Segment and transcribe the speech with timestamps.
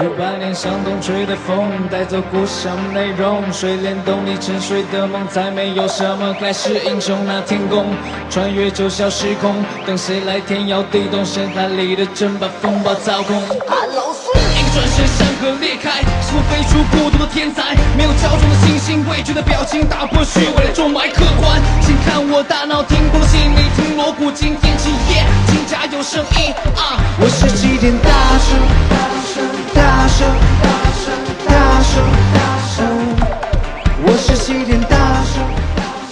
[0.00, 3.42] 五百年向东吹的风，带走故乡内容。
[3.52, 7.18] 水帘洞里沉睡的梦，再没有什么盖世英雄。
[7.26, 7.86] 那天宫
[8.30, 11.24] 穿越九霄时空，等谁来天摇地动？
[11.24, 13.42] 深海里的针把风暴操控。
[13.42, 17.74] 一个转身，山河裂开，是我飞出孤独的天才。
[17.96, 21.60] 没有骄纵的信心，畏惧的表情，打破虚伪的钟埋客观。
[21.82, 27.02] 请看我大脑停泊的心里，听锣鼓惊天起夜，金甲有声音啊！
[27.18, 28.56] 我是齐天大圣，
[29.88, 30.28] 大声，
[30.62, 31.14] 大声，
[31.48, 32.86] 大声，大声，
[34.04, 35.42] 我是齐天大圣。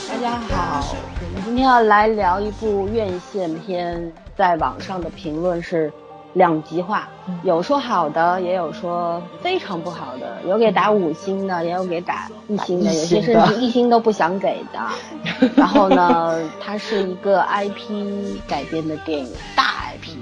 [0.09, 5.93] 大家好，我们今天要来聊一部院线片，在网上的评论是
[6.33, 7.07] 两极化，
[7.43, 15.51] 有说好的，也有说非常不好的，有给打五星的，也有给打一星的，有些甚至一星都不想给的。
[15.55, 20.17] 然后呢，它是一个 IP 改编的电影，大 IP，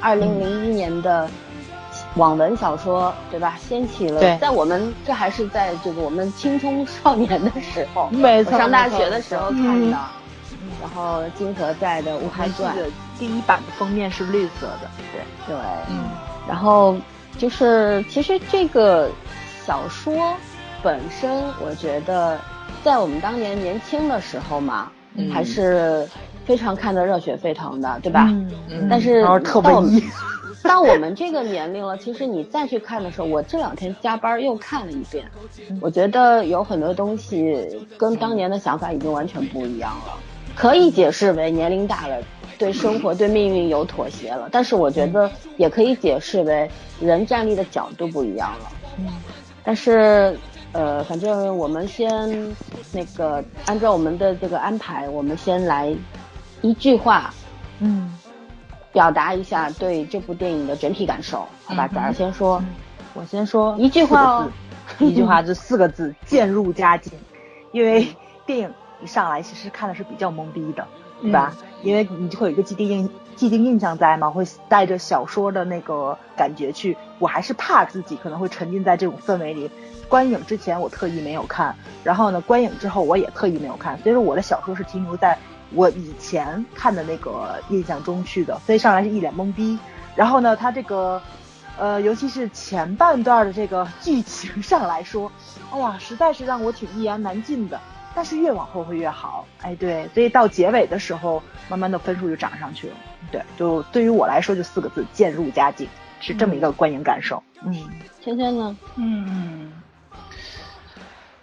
[0.00, 1.28] 二零零一年的
[2.16, 3.56] 网文小说，对吧？
[3.60, 4.36] 掀起了，对。
[4.38, 9.96] 在我们这还是在这个我们青葱少年的时候， 没错上大学的时候看的。
[10.80, 12.84] 然后金河在的《乌我还记海传》，
[13.18, 15.56] 第一版的封面是绿色的，对，对，
[15.88, 16.04] 嗯，
[16.48, 16.96] 然后
[17.36, 19.10] 就是其实这个
[19.66, 20.34] 小说
[20.82, 21.30] 本身，
[21.60, 22.38] 我觉得
[22.82, 25.30] 在我们当年年轻的时候嘛，嗯。
[25.30, 26.08] 还是
[26.46, 28.26] 非常看得热血沸腾的，对吧？
[28.68, 28.88] 嗯。
[28.88, 30.04] 但是然后特到我们文艺，
[30.62, 35.24] 到我们这个年龄了，其实你再去看的时候，我这两天加班又看了一遍，
[35.80, 40.18] 我觉得有很多东西跟当年的想法已经完全不一样了。
[40.54, 42.22] 可以解释为年龄大了，
[42.58, 48.70] 对生活、对命运有妥协了，但是我觉得也可以解释为人站立的角度不一样了。
[48.98, 49.06] 嗯
[49.62, 50.36] 但是，
[50.72, 52.56] 呃，反正我们先
[52.92, 55.94] 那个按照我们的这个安排，我们先来
[56.62, 57.32] 一句话
[57.80, 58.10] 嗯，
[58.92, 61.86] 表达一下对这部电影的整体感受，好吧？
[61.86, 62.62] 嗯哼早上先说，
[63.14, 64.50] 我先说一句话哦
[64.98, 67.12] 一句话，这四个字， 渐入佳境。
[67.72, 68.08] 因为
[68.46, 70.86] 电影一上来其实看的是比较懵逼的，
[71.22, 71.54] 对吧？
[71.82, 76.96] 因为你就会有一个既定印既定印象在嘛，会带着小说的那个感觉去。
[77.20, 79.70] 我还是怕自己可能会沉浸在这种氛围里。
[80.08, 85.38] 观影之前我特意没有看，然后呢，观影之后我也特意没有看，所以说我的小说是停留在
[85.72, 89.78] 我以前看的那个印象中去的，所以上来是一脸懵逼。
[90.16, 91.20] 然后呢，他这个
[91.78, 95.30] 呃，尤其是前半段的这个剧情上来说，
[95.70, 97.80] 哎呀，实在是让我挺一言难尽的。
[98.12, 102.96] 但是越往后会越好，哎，对，所以到结尾的时候，慢慢的分数就涨上去了。
[103.30, 105.88] 对，就对于我来说就四个字，渐入佳境，
[106.20, 107.40] 是这么一个观影感受。
[107.64, 107.72] 嗯，
[108.20, 108.76] 芊芊呢？
[108.96, 109.72] 嗯，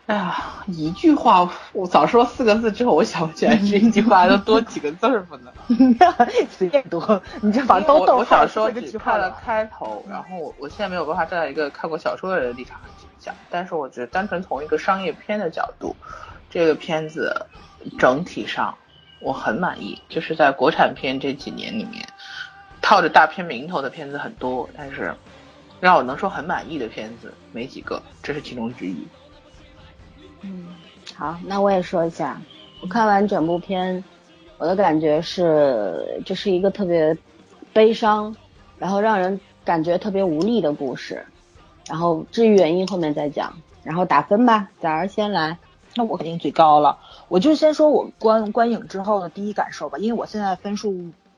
[0.07, 5.53] 哎呀，一句话，我早说四个字之后，我想不起来这一句话要多几个字儿不能。
[6.49, 7.01] 随便读，
[7.41, 15.93] 你这把都我逗我想说号四个句话只看了开头，然后我我现在没有办法站在一个看过小说的人的立场上去讲，但是我觉得单纯从一个商业片的角度，
[16.49, 17.45] 这个片子
[17.99, 18.73] 整体上
[19.19, 22.07] 我很满意，就是在国产片这几年里面，
[22.81, 25.13] 套着大片名头的片子很多，但是
[25.81, 29.05] 让我能说很满意的片子没几个，这是其中之一。
[30.41, 30.67] 嗯，
[31.15, 32.41] 好，那我也说一下，
[32.81, 34.03] 我看完整部片，
[34.57, 37.17] 我的感觉是，这是一个特别
[37.73, 38.35] 悲伤，
[38.77, 41.25] 然后让人感觉特别无力的故事。
[41.87, 43.53] 然后至于原因后面再讲。
[43.83, 45.57] 然后打分吧，早儿先来。
[45.95, 46.97] 那我肯定最高了。
[47.29, 50.93] 我就先说我观观影之后的第一感受吧，因为我现在分数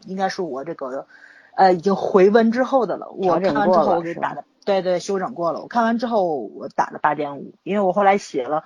[0.08, 1.06] 应该是我这个
[1.54, 3.08] 呃已经回温之后的了。
[3.12, 5.62] 我看完之后是吧我给打的，对对，修整过了。
[5.62, 8.64] 我看完之后我打了八点五，因为我后来写了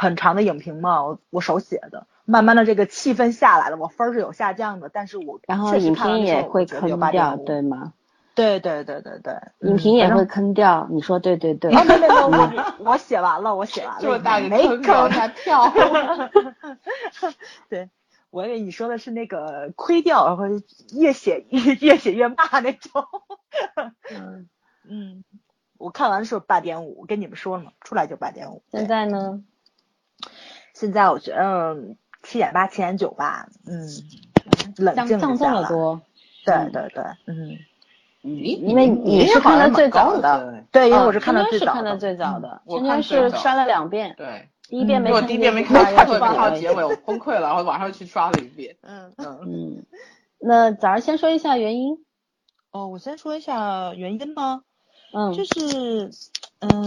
[0.00, 7.92] 很长的影评嘛，我我手写的，慢慢的这个气氛下来了，我分儿是有下降的，但是我然后确实影评看完也会坑掉，对吗？
[8.34, 9.34] 对对对对对，
[9.68, 11.70] 影评也会坑掉，你说对对对。
[11.74, 15.70] 啊，没没没，我我写完了，我写完了，大个没坑给往下跳。
[17.68, 17.90] 对，
[18.30, 20.44] 我以为你说的是那个亏掉，然后
[20.94, 23.04] 越写越越写越骂那种。
[24.08, 24.48] 嗯
[24.88, 25.24] 嗯，
[25.76, 28.62] 我看完是八点五，跟你们说了嘛，出来就八点五。
[28.70, 29.42] 现在呢？
[30.80, 31.76] 现在我觉得
[32.22, 33.86] 七点八、七点九吧，嗯，
[34.78, 35.62] 冷静一降这下了。
[35.62, 36.00] 么多。
[36.46, 37.58] 对对对，嗯，
[38.22, 48.74] 因为你是看的最早的，对，因为啊我是看的最早是看的最早的，我圈圈看是刷了两遍，对，第一遍没看第一遍没看看八结尾，我崩溃了，然后晚上去刷了一遍。
[48.80, 49.84] 嗯嗯，嗯，
[50.38, 51.98] 那早上先说一下原因。
[52.70, 54.62] 哦，我先说一下原因吗？
[55.12, 56.10] 嗯，就是，
[56.60, 56.86] 嗯，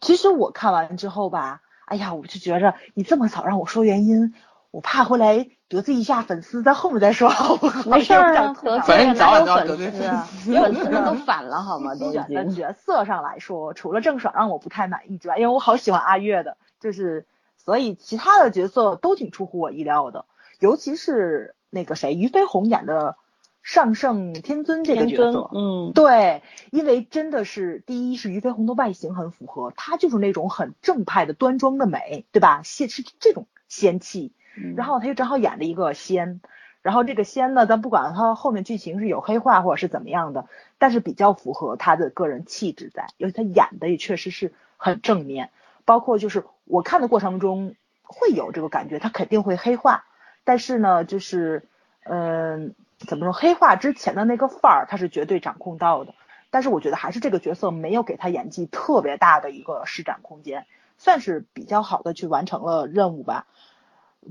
[0.00, 1.60] 其实我看完之后吧，
[1.92, 4.32] 哎呀，我就觉着你这么早让我说原因，
[4.70, 7.90] 我怕回来得罪一下粉丝，在后面再说好不好？
[7.90, 11.94] 没事儿啊，得反正早晚都要粉得罪丝啊，丝粉丝们都反了好吗？
[11.96, 12.46] 都已选的。
[12.56, 17.26] 角色上来说，除了郑爽让我不太满意之外，因为我好喜欢阿月的，就是
[17.58, 20.24] 所以其他的角色都挺出乎我意料的，
[20.60, 23.16] 尤其是那个谁，俞飞鸿演的
[23.62, 32.62] 上圣天尊这个角色，，嗯，对，因为真的是第一是俞飞鸿的外形很符合，她就是那种很正派的端庄的美，对吧？
[32.64, 34.74] 仙是这种仙气，嗯。
[34.76, 36.40] 然后他又正好演了一个仙，
[36.82, 40.46] 然后这个仙呢，咱不管他后面剧情是有黑化或者是怎么样的，
[40.78, 45.50] 但是比较符合他的个人气质在，尤其他演的也确实是很正面，
[45.84, 50.04] 包括就是我看的过程中会有这个感觉，他肯定会黑化，
[50.42, 51.62] 但是呢，就是
[52.02, 52.74] 嗯、
[53.06, 56.14] 怎么说，黑化之前的那个范儿他是绝对掌控到的，
[56.50, 60.66] 但是我觉得还是这个角色没有给他演技特别大的一个施展空间，
[60.98, 63.46] 算是比较好的去完成了任务吧。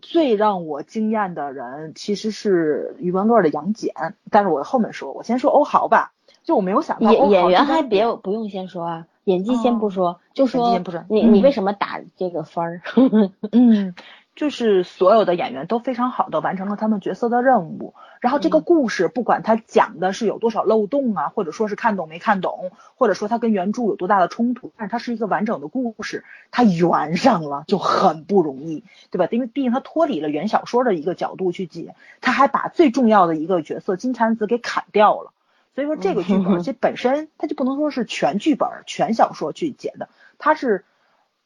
[0.01, 6.13] 最让我惊艳的人其实是余文乐的杨戬，但是我后面说，我先说欧豪吧，
[6.43, 10.79] 就我没有想到演演员还别不用先说啊，演技先不说，就说
[11.09, 12.81] 你你为什么打这个分儿？
[13.51, 13.93] 嗯，
[14.33, 29.27] 就是所有的演员都非常好的完成了他们角色的任务，然后这个嗯故事不管他讲的是有多少漏洞啊，或者说是看懂没看懂，或者说它跟原著有多大的冲突，但是它是一个完整的故事，它圆上了就很不容易，对吧？
[29.31, 35.33] 因为毕竟它脱离了原小说的一个角度去解，他还把最重要的一个角色金蝉子给砍掉了。
[35.75, 40.07] 所以说这个剧本， 嗯其实本身它就不能说是全剧本、全小说去解的，
[40.37, 40.85] 它是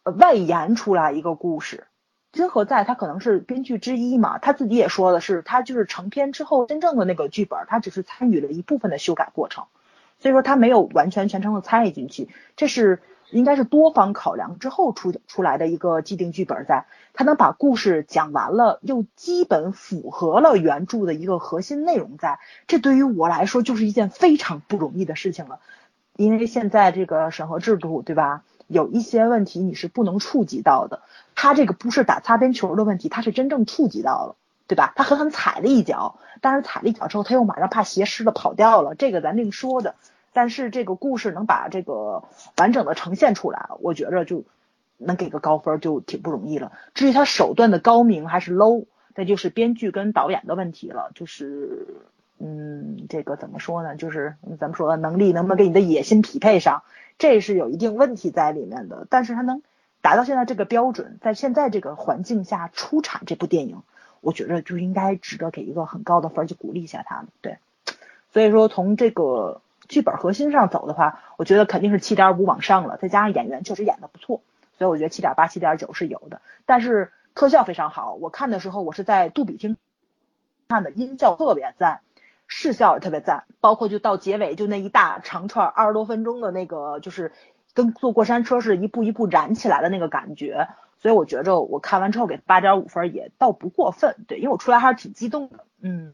[0.03, 1.85] 呃外延出来一个故事。
[2.35, 9.63] 金河在他可能是编剧之一嘛，他自己也说的是，他就是成片之后真正的那个剧本，他只是参与了一部分的修改过程，
[10.19, 12.27] 所以说他没有完全全程的参与进去，
[12.57, 12.99] 这是
[13.31, 25.61] 应该是多方考量之后出出来的一个既定剧本在，他能把故事讲完了，又基本符合了原著的一个核心内容在，这对于我来说就是一件非常不容易的事情了，
[26.17, 28.43] 因为现在这个审核制度，对吧？
[28.67, 31.01] 有一些问题你是不能触及到的，
[31.35, 34.35] 他这个不是打擦边球的问题，他是真正触及到了，
[34.67, 34.94] 对吧？
[34.95, 39.95] 他狠狠踩了一脚，但是踩了一脚之后，他又马上怕鞋湿了跑掉了，这个咱另说的。
[40.33, 42.23] 但是这个故事能把这个
[42.57, 44.44] 完整的呈现出来，我觉着就
[44.97, 46.73] 能给个高分就挺不容易了。
[46.94, 48.85] 至于他手段的高明还是 low，
[49.15, 51.11] 那就是编剧跟导演的问题了。
[51.15, 51.88] 就是
[52.39, 53.95] 嗯，这个怎么说呢？
[53.95, 56.83] 就是咱们说的能力能不能跟你的野心匹配上，
[57.17, 59.07] 这是有一定问题在里面的。
[59.09, 59.61] 但是他能
[60.01, 63.81] 达到现在这个标准，在现在这个环境下出产这部电影，
[64.21, 67.27] 我觉得就应该值得给一个很高的分儿，去鼓励一下他们。
[67.41, 67.57] 对，
[68.33, 74.41] 所以说从这个剧本核心上走的话，我觉得肯定是七点五往上了，再加上演员确实演的不错，
[74.77, 76.41] 所以我觉得七点八、七点九是有的。
[76.65, 79.77] 但是特效非常好，我看的时候我是在杜比厅
[80.67, 82.01] 看的，音效特别赞，
[82.47, 87.31] 视效也特别赞，包括就到结尾就那一大长串二十多分钟的那个，就是
[87.74, 90.68] 跟坐过山车是一步一步燃起来的那个感觉。
[91.00, 96.13] 所以我觉着我看完之后给八点五分也倒不过分，对，因为我出来还是挺激动的，嗯，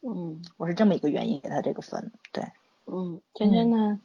[0.00, 2.44] 嗯我是这么一个原因给他这个分，对。
[2.86, 4.00] 嗯，圈圈呢？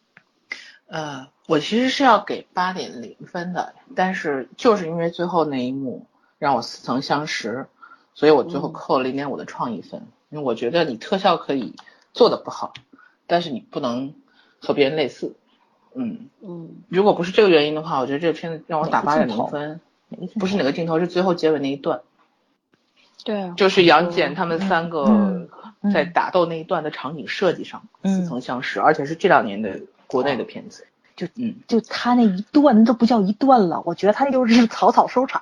[0.88, 7.68] 呃，我其实是要给八点零分的，但是就是因为最后那一幕让我似曾相识，
[8.14, 10.02] 所以我最后嗯扣了零点五的创意分。
[10.30, 11.76] 因为我觉得你特效可以
[12.14, 12.74] 做的不好，
[13.28, 14.14] 但是你不能
[14.60, 15.36] 和别人类似。
[15.96, 19.80] 嗯，嗯如果不是这个原因的话，我觉得这个片子让我打八点零分。
[20.40, 22.02] 不是哪个镜头，是最后结尾那一段，
[23.24, 25.48] 对啊，就是杨戬他们三个
[25.94, 30.88] 在打斗那一段的场景设计上嗯似曾相识，而且是这两年的国内的片子。
[31.20, 35.42] 就嗯，就他那一段，那都不叫一段了，我觉得他那就是草草收场。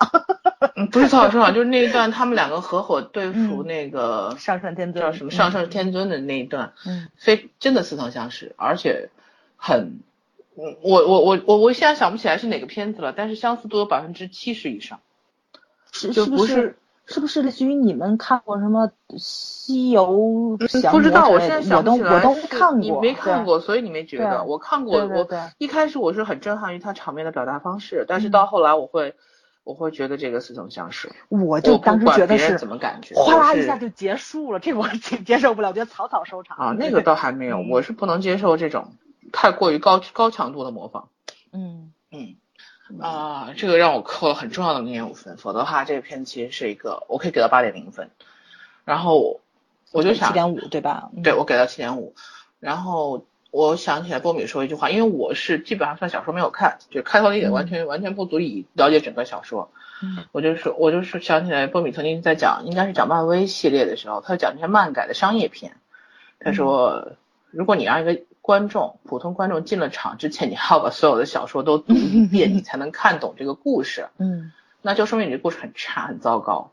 [0.76, 3.68] 嗯，不是草草收场， 就是那一段他们两个合伙对付嗯。
[3.68, 7.10] 那个上圣天尊叫什么上圣天尊的那一段，嗯。
[7.16, 9.10] 非真的似曾相识，而且
[9.56, 10.00] 很，
[10.56, 15.00] 嗯，我我我我我现在想不起来是哪个片子了，但是相似度有百分之七十以上，
[15.92, 18.88] 是就是不不是是不是类似于你们看过什么
[19.18, 24.44] 《西游嗯降魔》不知道，我现在想不起来我都是看过，你没看过，所以你没觉得。
[24.44, 29.16] 我看过，对对对我一开始我是很震撼于他场面的表达方式，但是嗯到后来我会
[29.64, 31.10] 我会觉得这个似曾相识。
[31.30, 38.94] 我就当时觉得是怎么感觉，哗啦一下就结束了，这我 挺接受不了，我觉得草草收场啊，那个倒还没有，嗯我是不能接受这种
[39.32, 41.08] 太过于高高强度的模仿。
[41.54, 42.36] 嗯嗯，
[43.02, 48.10] 啊、这个让我扣了很重要的零点五分，否则的话，这个片子其实是一个我可以给到八点零分。
[48.86, 49.42] 然后
[49.92, 51.10] 我就想七，点五对吧？
[51.16, 52.16] 嗯对我给到七点五。
[52.60, 59.70] 然后我想起来波米说一句话，因为我是基本上算小说没有看，就开头那一点嗯完全、完全不足以了解整个小说。
[60.32, 65.76] 我就是我就是想起来波米曾经在讲，应该是讲漫威系列的时候，他讲这些漫改的商业片，
[66.40, 67.14] 他说，
[67.50, 76.72] 如果你让一个观众普通观众进了场之前，你还要把所有的小说都读一遍， 你才能看懂这个故事，嗯，那就说明你这故事很差很糟糕。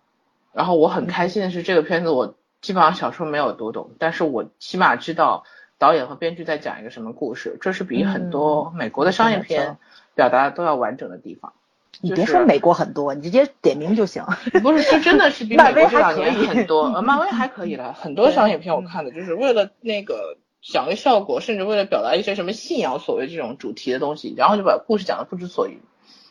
[0.52, 5.42] 然后我很开心的是，这个片子我基本上小说没有读懂，但是我起码知道
[5.76, 9.76] 导演和编剧在讲一个什么故事，这是比很多美国的商业片
[10.14, 11.54] 表达的都要完整的地方。
[12.00, 14.22] 你别说美国很多，你直接点名就行。
[14.62, 16.84] 不是，这真的是比美国这两年很多。
[16.94, 25.78] 呃，漫威还可以了，很多商业片我看的就是为了那个想个效果，甚至为了表达一些什么信仰所谓这种主题的东西，然后就把故事讲的不知所云。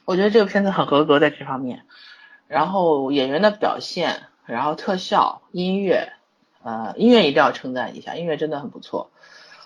[0.06, 1.84] 我觉得这个片子很合格在这方面。
[2.48, 6.13] 然后演员的表现，然后特效、音乐，
[6.63, 9.12] 呃，音乐一定要称赞一下，音乐真的很不错。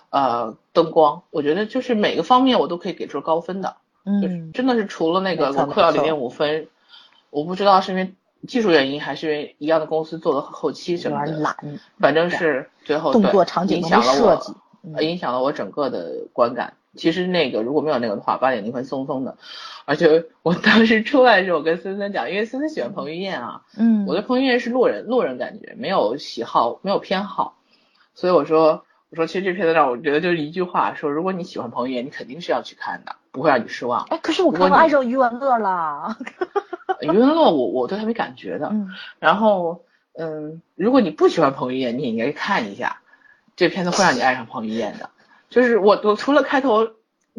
[0.10, 3.78] 呃，灯光，我觉得就是每个方面我都可以给出高分的。
[4.04, 6.68] 嗯，真的是除了那个我扣掉零点五分，
[7.30, 8.14] 我不知道是因为
[8.48, 11.56] 技术原因还是因为一样的公司做的后期什么的，懒，
[12.00, 14.44] 反正是最后动作场景影响了
[14.84, 16.74] 我，影响了我整个的观感。
[16.96, 19.38] 其实那个如果没有那个的话，八点零分松松的。
[19.86, 27.56] 而且我当时出来的时候，我跟森森讲，因为森森喜欢彭于晏啊，嗯，我对彭于晏是路人，路人感觉没有喜好，没有偏好，
[28.16, 34.04] 所以我说，我说其实这片子让我觉得就是一句话，说如果你喜欢彭于晏，你肯定是要去看的，不会让你失望。
[34.10, 36.18] 哎，可是我看完爱上余文乐了，
[37.02, 38.90] 余文乐我我对他没感觉的，嗯，
[39.20, 43.02] 然后嗯，如果你不喜欢彭于晏，你也应该看一下，
[43.56, 45.10] 这片子会让你爱上彭于晏的。
[45.50, 46.90] 就是我我除了开头。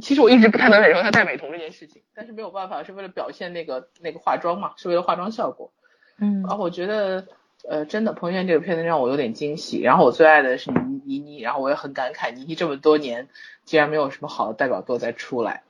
[0.01, 5.73] 其实我一直不太能忍受他戴美瞳这件事情，但是没有办法，是为了表现那个那个化妆嘛，是为了化妆效果。
[6.21, 7.27] 嗯，然后我觉得，
[7.69, 9.81] 呃，真的彭于晏这个片子让我有点惊喜。
[9.81, 13.27] 然后我最爱的是倪倪妮，然后我也很感慨倪妮这么多年
[13.65, 15.65] 竟然没有什么好的代表作再出来。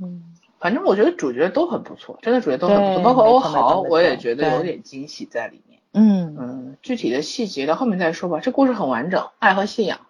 [0.00, 5.80] 嗯，反正我觉得主角都很不错，真的主角都很不错，包括欧豪，我也觉得有点惊喜在里面。
[5.92, 8.40] 嗯嗯，具体的细节到后面再说吧。
[8.40, 10.00] 这故事很完整，爱和信仰，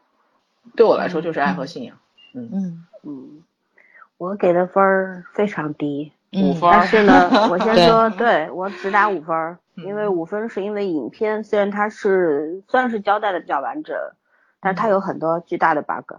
[0.74, 1.96] 对我来说就是爱和信仰。
[2.34, 2.86] 嗯嗯。
[3.04, 3.44] 嗯，
[4.18, 6.70] 我给的分儿非常低，五分。
[6.72, 13.96] 但是呢， 我先说，对我只打五分，因为五分是因为影片虽然它是算是交代的比较完整，
[14.60, 16.16] 但是它有很多巨大的 bug，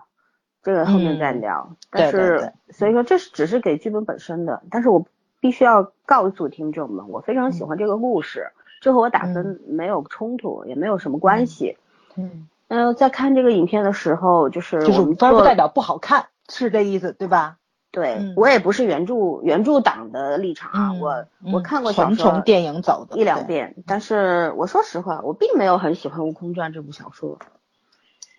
[0.64, 1.76] 这个后面再聊。
[1.90, 5.06] 但是所以说这是只是给剧本本身的，但是我
[5.40, 11.78] 必须要告诉听众们，我非常喜欢这个故事，这和我打分没有冲突，也没有什么关系。
[12.16, 16.28] 嗯，嗯，在看这个影片的时候，就是就是五分不代表不好看。
[16.50, 17.58] 是这意思对吧？
[17.90, 27.40] 对我也不是原著原著党的立场啊，我我看过小说，电影走的一两遍，但是我说实话，我并没有很喜欢《悟空传》这部小说。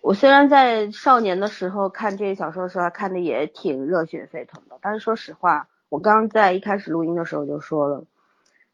[0.01, 8.03] 我虽然在少年的时候看这些小说的时候看的也挺热血沸腾的，但是说实话，我刚刚在一开始录音的时候就说了，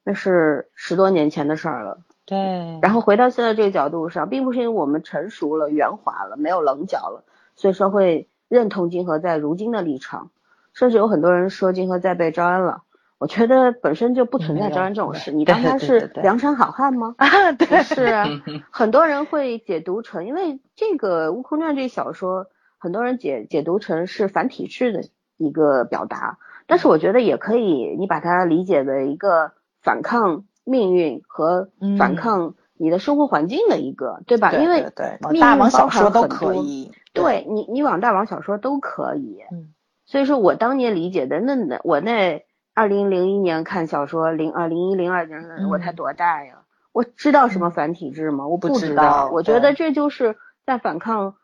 [0.04, 2.00] 那是十多年前的事儿了。
[2.26, 2.38] 对。
[2.82, 7.24] 然后回到现在这个角度上，并不是因为我们成熟了、圆滑了、没有棱角了，
[7.56, 8.28] 所以说会。
[8.48, 10.30] 认同金河在如今的立场，
[10.72, 12.84] 甚至有很多人说金河在被招安了。
[13.18, 15.32] 我觉得本身就不存在招安这种事。
[15.32, 17.16] 你当他是梁山好汉吗？
[17.18, 18.16] 啊，对， 是。
[18.72, 25.04] 很多人会解读成，因为这个《悟空传》这小说，很多人解解读成是反体制的
[25.38, 26.38] 一个表达。
[26.68, 34.52] 但是我觉得也可以，你把它理解为一个反抗命运和反抗你的生活环境的一个，对吧？
[34.54, 36.92] 因为对大王小说都可以。
[37.14, 39.70] 对你，你往大王小说都可以，嗯，
[40.06, 42.45] 所以说我当年理解的那那我那
[42.76, 46.60] 二零零一年看小说，零二零一零二年我才多大呀？
[46.92, 48.48] 我知道什么繁体字吗？
[48.48, 49.32] 我不知道。
[49.32, 51.36] 我觉得这就是在反抗，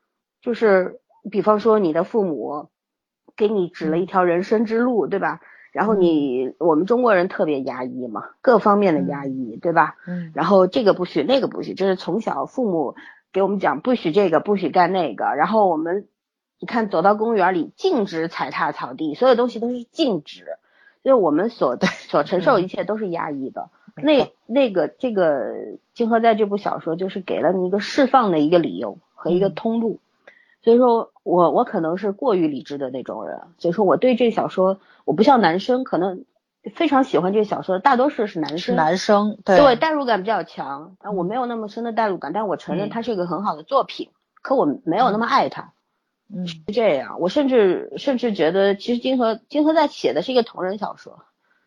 [0.41, 0.99] 就是
[1.31, 2.69] 比方说你的父母
[3.35, 5.39] 给你指了一条人生之路，对吧？
[5.71, 9.95] 然后你我们中国人特别压抑嘛，各方面的压抑，对吧？
[10.05, 10.31] 嗯。
[10.35, 12.95] 然后这个不许，那个不许，就是从小父母。
[13.33, 16.09] 给我们讲不许这个，不许干那个，然后我们
[16.59, 20.43] 你看走到公园里禁止踩踏草地，所有东西都是禁止，
[21.03, 23.69] 就是我们所所承受一切都是压抑的。
[23.95, 25.53] 那那个这个
[25.93, 29.99] 金河在这部小说就是给了你一个释放的一个理由和一个通路，
[30.63, 36.25] 所以说我我可能是过于理智的那种人，所以说我对这小说我不像男生可能。
[36.75, 40.95] 非常喜欢这个小说的大多数是男生，男生对代入感比较强。
[40.99, 44.11] 啊，我没有那么深的代入感，但我承认它是一个很好的作品，
[44.43, 45.73] 可我没有那么爱它。
[46.33, 47.19] 嗯，是这样。
[47.19, 51.23] 我甚至甚至觉得，其实金河金河在写的是一个同人小说，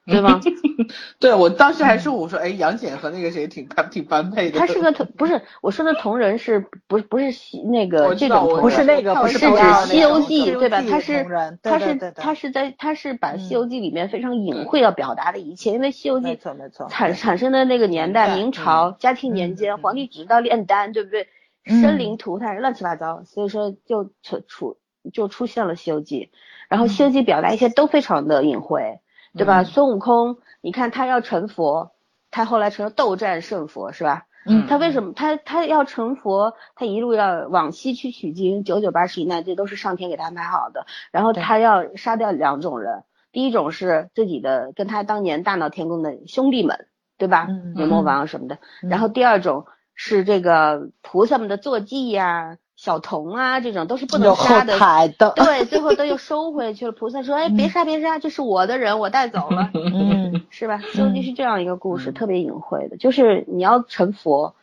[0.06, 0.40] 对吗？
[1.18, 4.58] 对我当时还说，我说哎，杨戬和那个谁挺般挺般配的。
[4.58, 9.46] 他是个同，不是我说的同人是不不是西那个这种同人不是那个，不是是指
[9.86, 10.82] 《西游记》对吧？
[10.82, 11.26] 他是
[11.62, 21.28] 他是他是在他是把《嗯西游记》里面非常隐晦要表达的一切，因为《西游记没》错没错，产产生的那个年代，明朝嘉庆年嗯间，嗯皇帝只知道炼丹，对不对？
[21.66, 24.76] 嗯生灵涂炭，乱七八糟，所以说就出出
[25.12, 26.30] 就出现了《西游记》，
[26.68, 29.00] 然后《西游记》表达一些都非常的隐晦，
[29.34, 29.62] 对吧？
[29.62, 31.92] 嗯孙悟空，你看他要成佛，
[32.30, 34.26] 他后来成了斗战胜佛，是吧？
[34.46, 36.54] 嗯他为什么他他要成佛？
[36.74, 40.84] 他一路要往西去取经，九九八十一难，这都是上天给他安排好的。
[41.12, 47.46] 然后他要杀掉两种人，第一种是自己的跟他当年大闹天宫的兄弟们，对吧？
[47.48, 48.58] 嗯牛魔王什么的。
[48.82, 49.64] 嗯然后第二种
[49.94, 54.78] 是这个菩萨们的坐骑呀、小童啊，这种都是不能杀的。
[55.08, 56.92] 的，对，最后都又收回去了。
[56.92, 59.70] 菩萨说：“哎，别杀，别杀，这是我的人，我带走了。
[59.74, 60.78] ”嗯是吧？
[60.92, 64.54] 《西游记》是这样一个故事，嗯特别隐晦的，就是你要成佛，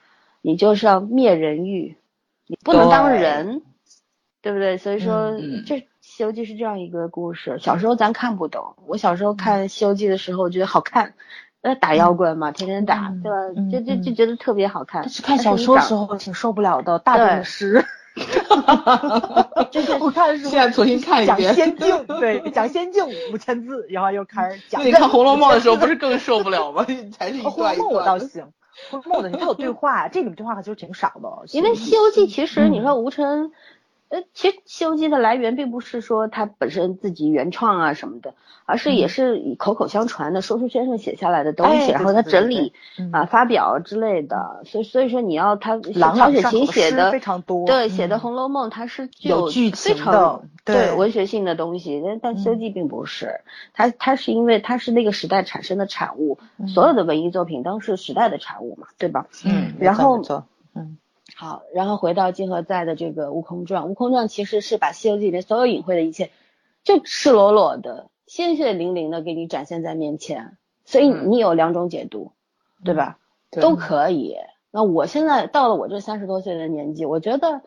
[0.41, 1.95] 你就是要灭人欲，
[2.47, 3.61] 你不能当人，
[4.41, 4.77] 对不对？
[4.77, 7.57] 所以说，嗯这《西游记》是这样一个故事。
[7.59, 11.13] 小时候咱看不懂，我小时候看《西游记》的时候，我觉得好看，
[11.61, 13.37] 呃，打妖怪嘛，天天打，嗯对吧？
[13.55, 15.01] 嗯就就就嗯觉得特别好看。
[15.03, 17.85] 但是看小说的时候挺受不了的，大段的诗。
[19.71, 21.53] 就是我看的时候现在重新看一遍讲。
[21.53, 24.81] 仙境， 对，讲仙境五千字，然后又开始讲。
[24.81, 26.85] 那你看《红楼梦》的时候， 不是更受不了吗？
[27.17, 28.03] 才是一哦《红楼梦》我。
[28.05, 28.43] 倒行，
[28.89, 31.29] 《红楼梦》我的它有对话，这里面对话可就挺少的。
[31.53, 33.51] 因为《西游记》其实嗯你说吴承，
[34.11, 38.33] 呃，其实《西游记》的来源并不是说他本身自己原创啊什么的，
[38.65, 43.09] 而是也是以口口相传的说书先生写下来的东西，然后他整理嗯。
[43.13, 44.63] 啊发表之类的。
[44.65, 50.95] 所以所以说你要他朗曹雪芹写的非常多对写的《嗯红楼梦》，它是具有剧非常情的对对。
[50.97, 52.59] 文学性的东西，但但《西游嗯。
[52.59, 53.39] 记》并不是，
[53.73, 56.67] 它它是因为它是那个时代产生的产物，嗯。
[56.67, 59.27] 所有的文艺作品都是时代的产物嘛，对吧？
[59.45, 60.21] 嗯然后
[60.75, 60.97] 嗯
[61.41, 66.29] 好，然后回到金河在的这个《悟空传》，《悟空传》其实是把《西游记》里面所有隐晦的一切，
[66.83, 72.33] 就赤裸裸的、鲜血淋淋的给你展现在面前，所以嗯你有两种解读，
[72.85, 73.17] 对吧？
[73.49, 74.35] 对都可以。
[74.69, 77.63] 那我现在到了我这三十多岁的年纪，我觉得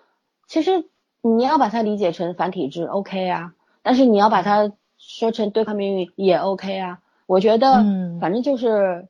[0.47, 0.89] 其实
[1.21, 7.01] 你要把它理解成反体制，OK 啊，但是你要把它说成对抗命运也 OK 啊。
[7.27, 9.09] 我觉得嗯反正就是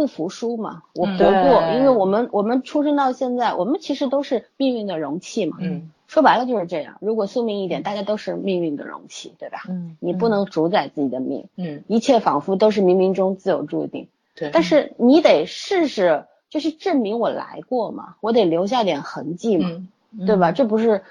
[0.00, 5.58] 不服输嘛，我活嗯过，因为我们我们出生到现在，我们其实都是命运的容器嘛。
[5.60, 6.96] 嗯说白了就是这样。
[7.00, 9.64] 如果宿命一点，大家都是命运的容器，对吧？
[9.68, 14.08] 嗯，你不能主宰自己的命，嗯，一切仿佛都是冥冥中自有注定。
[14.34, 14.50] 对。
[14.52, 19.68] 但是你得试试，就是证明我来过嘛，我得留下点痕迹嘛，
[20.18, 20.50] 嗯对吧？
[20.50, 21.02] 这不是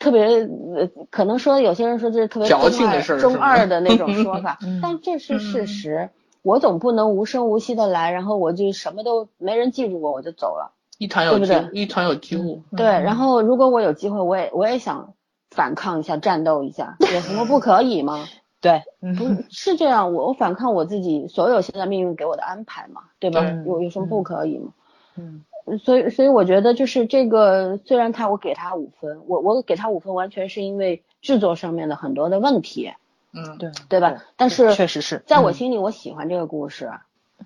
[0.00, 6.10] 特别呃，可能说有些人说这是特别矫中二情的事儿中二的那种说 法嗯，但这是事实。
[6.46, 10.72] 我总不能无声无息的来，然后我就什么都没人记住我，我就走了。
[10.96, 12.62] 一团有对不对机，一团有机物。
[12.76, 15.14] 对，然后如果我有机会，我也我也想
[15.50, 18.24] 反抗一下，战斗一下，有什么不可以吗？
[18.62, 18.82] 对，
[19.18, 23.40] 不是是这样，我我反抗我自己所有现在命运给我的安排嘛，对吧？
[23.40, 24.72] 对有有什么不可以吗？
[25.16, 25.44] 嗯
[25.84, 32.92] 所以所以我觉得就是这个，虽然他我给他五分，我我给他五分完全是因为制作上面的很多的问题，
[33.36, 34.24] 嗯，对对吧？
[34.36, 35.54] 但是确实是在我嗯。
[35.54, 36.90] 心里我喜欢这个故事，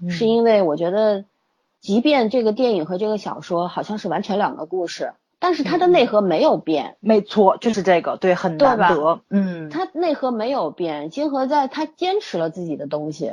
[0.01, 0.09] 嗯。
[0.09, 1.25] 是因为我觉得，
[1.81, 6.97] 即便这个电影和这个小说好像是完全两个故事，但是它的内核没有变。
[7.01, 13.33] 没错，就是这个，对，很难得，嗯，它内核没有变，金河在他坚持了自己的东西，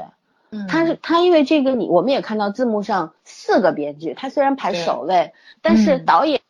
[0.52, 0.68] 嗯。
[0.68, 6.06] 他是他因为这个你我们也看到字幕上四个编剧，他虽然排首位，但是嗯。
[6.06, 6.42] 导演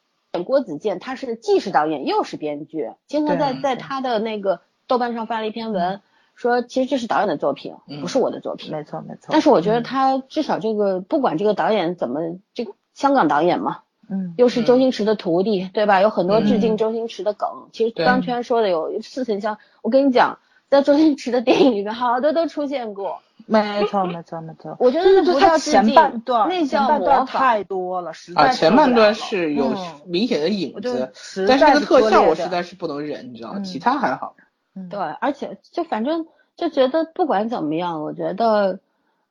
[0.46, 2.92] 郭子健他是既是导演又是编剧。
[3.08, 6.02] 金河在在他的那个豆瓣上发了一篇文，
[6.36, 8.72] 说其实这是导演的作品，嗯不是我的作品。
[8.72, 12.22] 没错没错，但是我觉得嗯他至少这个不管这个导演怎么
[12.54, 16.02] 这个香港导演嘛，嗯又是周星驰的徒弟，对吧？
[16.02, 17.50] 有很多致敬嗯周星驰的梗。
[17.74, 23.20] 其实对刚圈说的有似曾相，我跟你讲，在周星驰的电影里面，好多都出现过。
[23.50, 27.42] 没错没错没错，我觉得那不就是他前叫致敬，半段，那叫前半段模仿。
[27.42, 33.60] 太多了，实啊，前半段是有嗯明显的影子，实但是那个特效我实在是不能忍，你知道吗？
[33.60, 34.36] 嗯其他还好。
[34.78, 34.90] 嗯。
[34.90, 38.80] 对，而且就反正就觉得不管怎么样，我觉得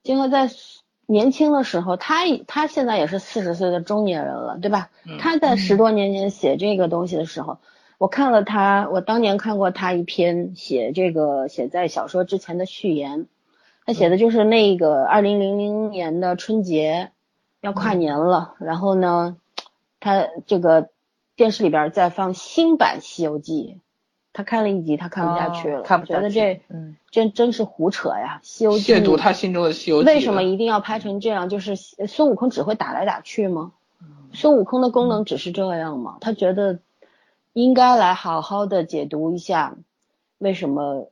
[0.02, 0.50] 金河在
[1.06, 4.90] 年轻的时候，他他现在也是四十岁的中年人了，对吧？
[5.06, 5.18] 嗯？
[5.18, 7.58] 他在十多年前写这个东西的时候，
[7.98, 13.26] 我看了他，我当年看过他一篇写这个写在小说之前的序言，
[13.84, 17.12] 他写的就是那个二零零零年的春节
[17.60, 19.36] 要跨年了，然后呢，
[20.00, 20.88] 他这个
[21.36, 23.78] 电视里边在放新版《西游记》
[24.36, 30.08] 他看了一集，他看不下去了，哦看不下去觉得这嗯这真是胡扯呀，《西游记》亵渎他心中的《西游记》。
[30.12, 31.48] 为什么一定要拍成这样？
[31.48, 33.72] 就是呃孙悟空只会打来打去吗？
[34.34, 36.18] 孙悟空的功能只是这样吗？
[36.20, 36.80] 他觉得
[37.54, 39.74] 应该来好好的解读一下，
[40.36, 41.08] 为什么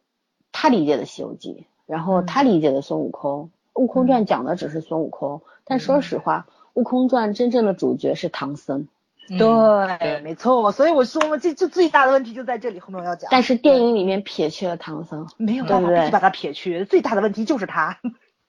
[0.53, 1.53] 他理解的《西游记》，
[1.87, 8.87] 然后他理解的孙悟空，悟空传》讲的只是孙悟空，但说实话，悟空传》真正的主角是唐僧，
[9.31, 13.29] 嗯对，没错，所以我说嘛，这这最大的问题就在这里，后面我要讲。
[13.31, 15.27] 但是电影里面撇去了唐僧。
[15.39, 16.85] 没有办法，必须把他撇去。
[16.85, 17.99] 最大的问题就是他。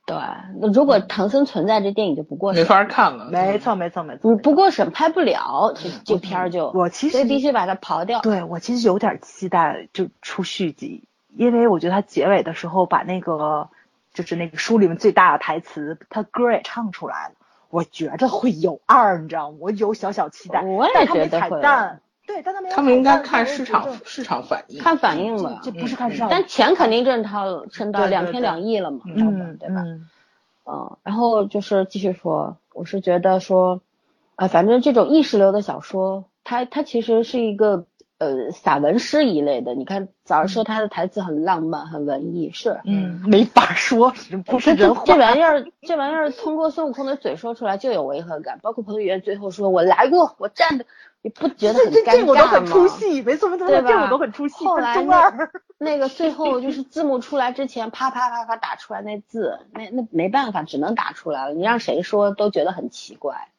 [0.06, 0.16] 对，
[0.60, 2.68] 那如果唐僧存在，这电影就不过审没。
[2.68, 3.30] 法看了。
[3.32, 4.32] 没错，没错，没错。
[4.32, 8.22] 你不过审拍不了，这这片儿就我其实所以必须把它刨掉。
[8.22, 13.70] 对我其实有点期待就出续集，因为我觉得他结尾的时候把那个
[14.14, 17.35] 就是那个书里面最大的台词，他歌也唱出来了，
[17.70, 19.58] 我觉着会有二，你知道吗？
[19.60, 21.62] 我有小小期待，我也觉得会。
[21.62, 24.80] 蛋，对，但他没有他们应该看市场市场反应。
[24.80, 29.82] 看反应了这，不是看市场，但钱肯定挣到挣到两天两亿了嘛，嗯，对吧？
[29.82, 30.10] 嗯。
[30.68, 33.82] 嗯，然后就是继续说，我是觉得说，
[34.36, 37.86] 啊、反正这种意识流的小说，它它其实是一个
[38.26, 39.76] 呃散文诗一类的。
[39.76, 44.14] 你看早上说他的台词很浪漫、很文艺，是，嗯， 没法说，
[44.46, 45.04] 不是这人话。
[45.06, 48.60] 这玩意儿， 这玩意儿通过孙悟空的嘴说出来就有违和感。
[48.62, 50.86] 包括彭于晏最后说“我来过，我站的”，
[51.22, 52.72] 你不觉得这这很尴这我都很尬吗？
[52.72, 53.66] 出戏，没错这
[54.02, 54.66] 我都很出戏。
[54.66, 55.04] 后来
[55.78, 61.54] 那个最后就是字幕出来之前，啪啪啪啪打出来那字，那那没办法，只能打出来了。
[61.54, 63.50] 你让谁说都觉得很奇怪，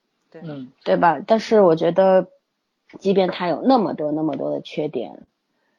[0.42, 1.18] 嗯，对吧？
[1.26, 2.28] 但是我觉得，
[2.98, 5.22] 即便它有那么多那么多的缺点，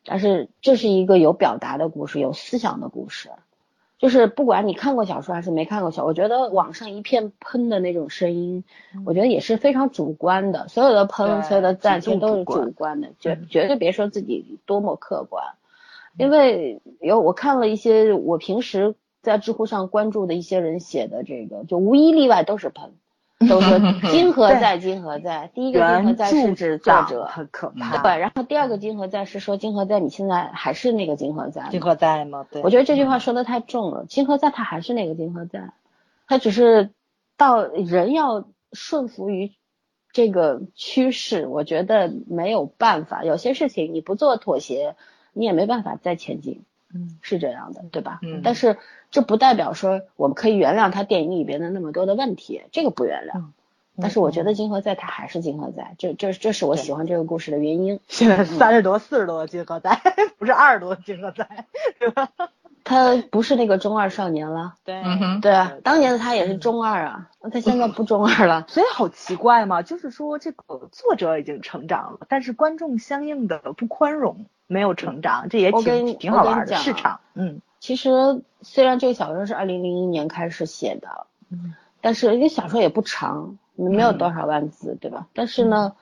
[0.05, 3.29] 但是这是一个有表达的故事，有思想的故事。
[3.97, 8.63] 就是不管你看过小说还是没看过小说，我觉得网上一片喷的那种声音，
[9.07, 10.67] 我觉得也是非常主观的。
[10.67, 15.43] 所有的喷，对所有的赞，极度其实都是主观主观的，绝绝对别说自己多么客观。
[16.15, 18.93] 因为有我看了一些我平时
[19.23, 22.91] 在知乎上关注的一些人写的这个，就无一例外都是喷，
[23.39, 25.51] 都说金河在金河在。
[25.53, 27.97] 第一个金河在是指作者，很可怕。
[27.97, 32.45] 对，然后第二个金河在是说金河在你现在还是那个金河在吗，金河在吗？
[32.49, 34.05] 对，我觉得这句话说的太重了。
[34.05, 35.71] 金河在他还是那个金河在，
[36.27, 36.89] 他只是
[37.37, 39.53] 到人要顺服于
[40.11, 43.23] 这个趋势，我觉得没有办法。
[43.23, 44.95] 有些事情你不做妥协，
[45.33, 48.19] 你也没办法再前进，嗯，是这样的，对吧？
[48.23, 48.77] 嗯但是
[49.11, 53.37] 这不代表说我们可以原谅他电影里边的那么多的问题，这个不原谅。
[53.39, 53.53] 嗯
[53.99, 57.99] 但是我觉得金河在他还是金河在，这这这是我喜欢这个故事的原因。
[58.07, 59.99] 现在三十多、四十多的金河在，
[60.37, 61.65] 不是二十多的金河在，
[61.97, 62.29] 对吧？
[62.85, 64.75] 他不是那个中二少年了。
[64.85, 65.01] 对
[65.41, 68.65] 对啊，当年的他也是中二啊，那他现在不中二了。
[68.67, 77.19] 所以好奇怪嘛，就是说这个作者已经成长了，但是观众相应的不宽容，没有成长，这也跟挺挺好玩的市场。
[77.33, 78.09] 嗯其实
[78.61, 81.75] 虽然这个小说是二零零一年开始写的，嗯。
[81.99, 85.27] 但是因为小说也不长，没有多少万字，对吧？
[85.33, 85.95] 但是呢，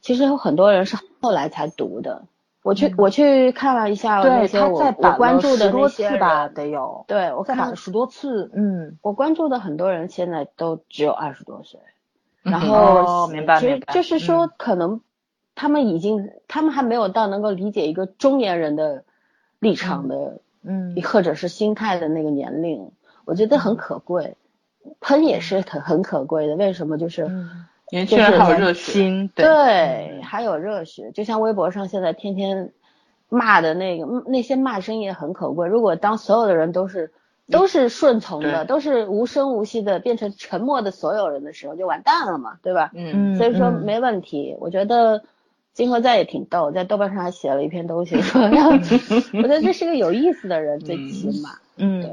[0.00, 2.24] 其实有很多人是后来才读的。
[2.62, 8.50] 我去、我去看了一下那对，他些我我关注的那些次吧，得有，对我看了十多次。
[8.52, 11.80] 嗯，我关注的很多人现在都只有二十多岁，
[12.42, 14.50] 然嗯后、哦明白明白就是说嗯。
[14.58, 15.00] 可能
[15.54, 19.04] 他们已经他们还没有到能够理解一个中年人的
[19.60, 22.92] 立场的，嗯或者是心态的那个年龄，
[23.24, 24.36] 我觉得很可贵。
[25.00, 26.96] 喷也是很很可贵的，为什么？
[26.96, 28.92] 就是、嗯，年轻人还有热血。
[28.92, 32.72] 心对，还有热血，就像微博上现在天天
[33.28, 35.68] 骂的那个那些骂声也很可贵。
[35.68, 37.12] 如果当所有的人都是
[37.50, 42.90] 都是顺从的，都是无声无息的变成沉默的所有人的时候，就完蛋了嘛，对吧？
[42.94, 44.56] 嗯嗯，所以说嗯没问题。
[44.58, 45.22] 我觉得
[45.78, 52.10] 金河在也挺逗，在豆瓣上还写了一篇东西， 说让我觉得这是个有意思的人，最起码，嗯对，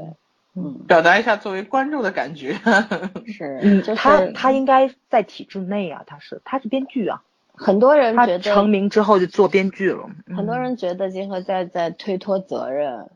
[0.54, 2.56] 嗯，表达一下作为观众的感觉。
[3.26, 7.22] 是，嗯，就是他他应该在体制内啊，他是他是编剧啊，
[7.56, 10.08] 很多人他觉得成名之后就做编剧了。
[10.28, 13.08] 嗯很多人觉得金河在在推脱责任，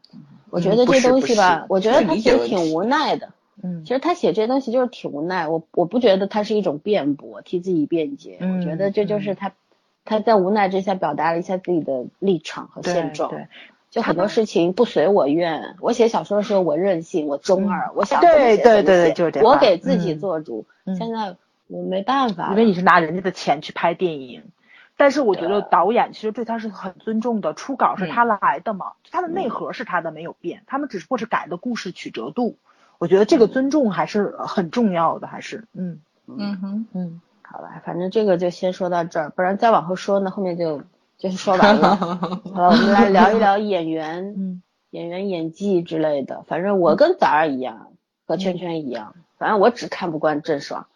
[0.50, 3.28] 我觉嗯得这东西吧，我觉得他其实挺无奈的。
[3.62, 9.52] 嗯其实他写这些东西就是挺无奈，我我不觉得他是一种辩驳，替自己辩解，嗯我觉得这就是他
[10.04, 13.30] 他在无奈之下表达了一下自己的立场和现状。
[13.30, 13.46] 对
[13.90, 15.74] 就很多事情不随我愿。
[15.80, 19.48] 我写小说的时候，我任性，我中二，我想对对对对就是这样。
[19.48, 20.64] 我给自己嗯做主。
[20.84, 21.36] 嗯现在
[21.66, 24.44] 我没办法，因为你是拿人家的钱去拍电影。
[24.96, 32.58] 但是我觉得导演其实对他是很尊重的，初稿是他来的嘛，他的内嗯核是他的没有变，他们只不过是改的故事曲折度。
[32.98, 37.20] 我觉得这个尊重还是很重要的，还是嗯嗯哼，嗯
[37.52, 40.82] 好吧，反正这个就先说到这儿，不然再往后说呢，后面就
[41.18, 41.96] 就是说完了。
[42.54, 46.44] 好了，我们来聊一聊演员，嗯演员演技之类的。
[46.46, 47.88] 反正我跟早儿一样，
[48.26, 50.86] 和圈圈一样，反正我只看不惯郑爽。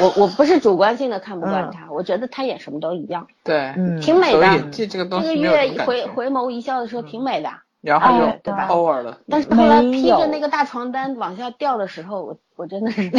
[0.00, 4.70] 我我不是主观性的看不惯他，我觉得他演什么都一样，对，嗯，挺美的。
[4.70, 6.06] 这个东这个西没有什月回。
[6.06, 7.50] 回眸一笑的时候挺美的，
[7.82, 13.10] 然后就哎对吧 over 了，但是后来披着那个大床单往下掉的时候，我我真的是，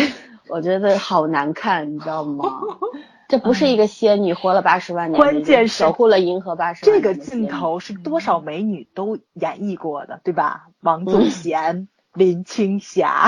[0.47, 2.45] 我觉得好难看，你知道吗？
[3.27, 10.67] 这不是一个仙女活了八十万年，关键是守护了银河八十万这个镜头是多少美女都演绎过的，对吧？
[10.81, 13.27] 王祖贤、林青霞，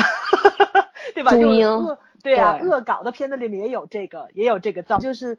[1.16, 1.32] 对吧？
[1.32, 5.38] 就是朱茵恶对啊，对恶搞的片子里面也有这个，也有这个造，就是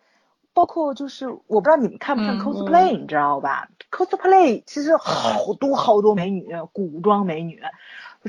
[0.56, 7.60] 包括就是我不知道你们看不看嗯 cosplay，、你知道吧？cosplay 其实好多好多美女，古装美女。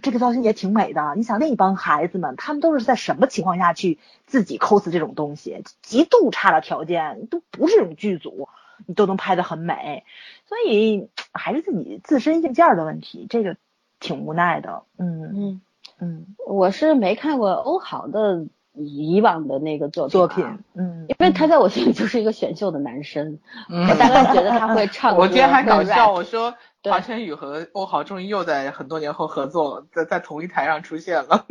[0.03, 5.63] 这个造型也挺美的，你想那一帮孩子们，他们都是在什么情况下去自己 cos 这种东西？
[5.81, 8.49] 极度差的条件，都不是这种剧组，
[8.85, 10.03] 你都能拍得很美，
[10.45, 13.55] 所以还是自己自身硬件儿的问题，这个
[14.01, 14.83] 挺无奈的。
[14.97, 15.61] 嗯嗯，
[15.99, 18.45] 嗯，我是没看过欧豪的
[18.77, 23.87] 以往的那个作品、作品，，嗯，因为他在我心里就是一个选秀的男生，嗯。
[23.87, 31.45] 我大概觉得他会唱 歌，我今天还搞笑，我说华晨宇和欧豪终于又在很多年后合作了， 在在同一台上出现了。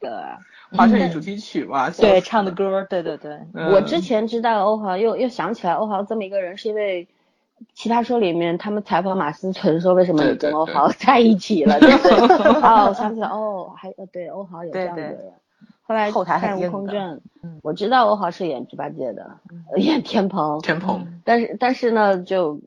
[0.00, 0.10] 对。
[0.76, 3.72] 华晨宇主题曲嘛，笑对，唱的歌，对对对，嗯。
[3.72, 7.06] 我之前知道欧豪，又又想起来欧豪这么一个人，是因为
[7.72, 12.36] 《奇葩说》里面他们采访马思纯说为什么你跟欧豪在一起了，对不对？
[12.60, 15.32] 哦，我想起来，哦，还呃对，欧豪有这样的对人。
[15.88, 19.38] 后来后台很看《悟硬空传》嗯，我知道欧豪是演猪八戒的，
[19.72, 22.60] 呃演天蓬，天蓬，但是但是呢，就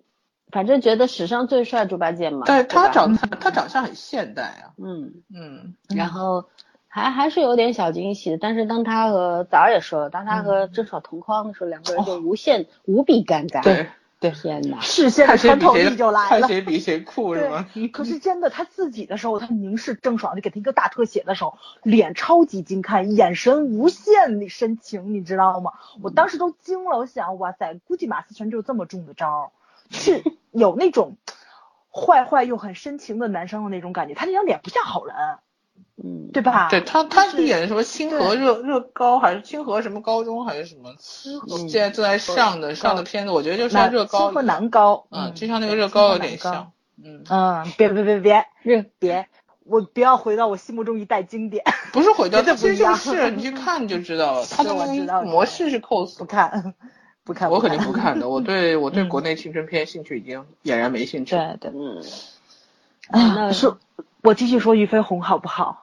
[0.52, 6.46] 反正觉得史上最帅猪八戒嘛，但是他长他他长相很现代啊，嗯，嗯，然后
[6.88, 13.62] 还还是有点小惊喜，但是当他和早儿也说了，当他和郑爽同框的时候，两个人就无限、无比尴尬。
[13.62, 13.88] 对，
[14.22, 14.80] 对天哪！
[14.82, 16.48] 视线穿透力就来看了。
[16.48, 17.68] 谁比谁酷是吗？
[17.74, 25.74] 对，可是真的，他自己的时候，他凝视郑爽，就给他一个大特写的时候，脸超级精看，眼神无限深情，你知道吗？
[26.04, 29.50] 我当时都惊了，我想，哇塞，估计马思纯就这么中的招儿，
[29.90, 31.18] 是 有那种
[31.92, 34.14] 坏坏又很深情的男生的那种感觉。
[34.14, 35.16] 他那张脸不像好人，
[36.04, 36.68] 嗯，对吧？
[36.70, 40.92] 对他，他是演的什么清河热热高还是清河什么高中还是什么？
[41.48, 46.72] 嗯现在正在上的上的片子，我觉得就那像热高清河，南高，嗯，就像那个热高有点像，
[47.04, 49.28] 嗯，嗯，别别别别热别，
[49.64, 56.74] 我不要回到我心目中一代经典， 不是毁掉，它其实就是你去 看就知道了，他的我知道模式是 cos 不看，
[57.24, 61.36] 不看，我肯定不看的，我对我对 嗯国内青春片兴趣已经俨然没兴趣。
[61.36, 61.72] 对对。
[61.74, 62.02] 嗯，
[63.10, 63.78] 啊，那说，
[64.24, 65.81] 我继续说俞飞鸿好不好？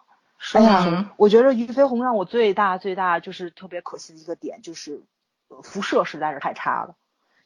[0.54, 5.02] 哎呀，嗯我觉得俞飞鸿让我最大最大就是特别可惜的一个点，就是
[5.48, 6.94] 呃辐射实在是太差了，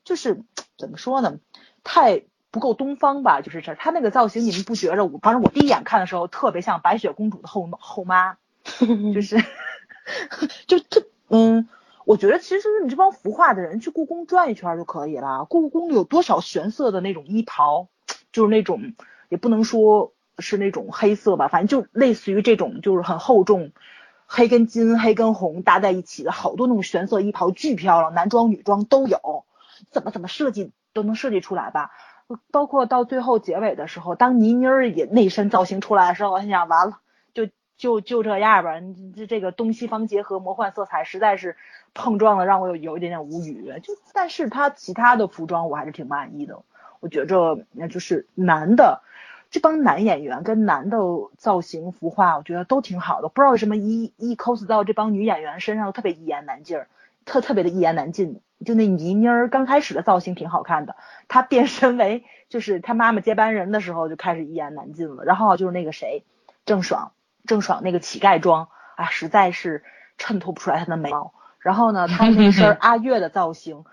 [0.05, 0.43] 就是
[0.77, 1.39] 怎么说呢，
[1.85, 5.05] 太不够东方吧，就是这他那个造型，你们不觉着？
[5.07, 8.37] 我反正我第一眼看的时候特别像白雪公主的后后妈，
[9.15, 9.37] 就是
[10.67, 11.69] 就特嗯。
[12.05, 15.45] 我觉得其实你这帮服化的人去故宫转一圈就可以了。
[15.45, 17.87] 故宫里有多少玄色的那种衣袍，
[18.33, 18.95] 就是那种
[19.29, 23.73] 也不能说是那种黑色吧，反正就类似于这种，就是很厚重，
[24.27, 29.45] 黑跟金、黑跟红搭在一起的好多那种玄色衣袍，巨漂亮，男装女装都有，
[29.91, 31.91] 怎么怎么设计都能设计出来吧。
[32.51, 36.99] 包括到最后结尾的时候，当倪妮儿也那身造型出来的时候，我想完了，
[37.35, 38.81] 就就就这样吧。
[39.15, 41.57] 这这个东西方结合，魔幻色彩实在是
[41.93, 43.75] 碰撞的，让我有有一点点无语。
[43.83, 46.63] 就但是他其他的服装我还是挺满意的。
[47.01, 49.03] 我觉着那就是男的
[49.53, 50.97] 这帮男演员跟男的
[51.37, 53.29] 造型服化，我觉得都挺好的。
[53.29, 56.89] 不知道为什么一一 cos 到这帮女演员身上特别一言难尽儿，
[57.27, 58.41] 特特别的一言难尽。
[58.65, 60.97] 就那倪妮儿刚开始的造型挺好看的，
[61.29, 65.23] 她变身为就是她妈妈接班人的时候就开始一言难尽了。
[65.25, 66.25] 然后就是那个谁，
[66.65, 67.13] 郑爽，
[67.45, 69.85] 郑爽那个乞丐装啊，实在是
[70.17, 71.35] 衬托不出来她的美貌。
[71.59, 73.85] 然后呢，她那身 阿月的造型，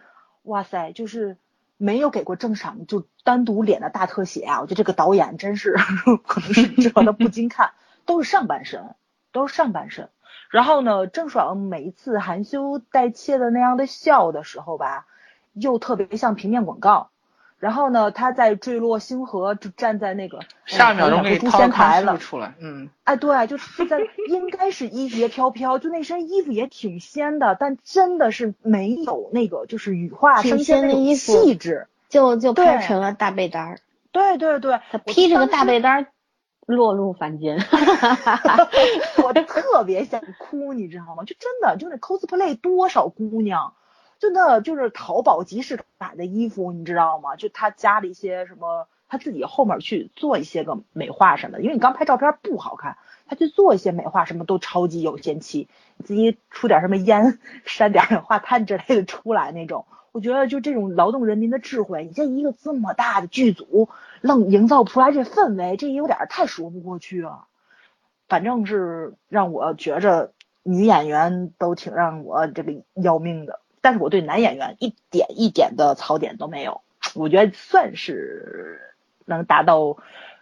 [0.44, 1.36] 哇塞，就是
[1.82, 4.60] 没有给过郑爽就单独脸的大特写啊！
[4.60, 5.78] 我觉得这个导演真是
[6.28, 7.72] 可能是知道的不经看，
[8.06, 8.96] 都是上半身，
[9.32, 10.10] 都是上半身。
[10.50, 15.08] 然后呢，郑爽每一次含羞带怯的那样的笑的时候吧，
[15.54, 17.12] 又特别像平面广告。
[17.60, 31.88] 然后呢，他在坠落星河就站在那个下一秒钟给你诛仙掏康台了，出来，嗯，哎， 对，就是在应该是衣节飘飘，就那身衣服也挺仙的，但真的是没有那个就是羽化挺升仙那种仙的衣服气质。
[32.10, 33.80] 就就拍成了大被单儿，
[34.12, 36.08] 对对对，他披着个大被单儿
[36.66, 37.60] 落入凡间。
[39.24, 41.24] 我特别想哭，你知道吗？
[41.24, 43.74] 就真的，就那 cosplay 多少姑娘，
[44.20, 47.36] 就那就是淘宝集市买的衣服，你知道吗？
[47.38, 55.70] 就他加了一些什么，他自己后面去做一些个美化什么的，因为你刚拍照片不好看，他去做一些美化什么都超级有仙气，
[56.04, 59.86] 自己出点什么烟，扇点氧化碳之类的出来那种。
[60.12, 63.88] 我觉得就这种劳动人民的智慧，你这一个这么大的剧组，
[64.20, 67.46] 愣营造不出来这氛围，这有点太说不过去了。
[68.28, 73.62] 反正是让我觉着女演员都挺让我这个要命的。
[73.82, 76.82] 但是我对男演员一点一点的槽点都没有，
[77.16, 78.80] 我觉得算是
[79.26, 79.98] 能达到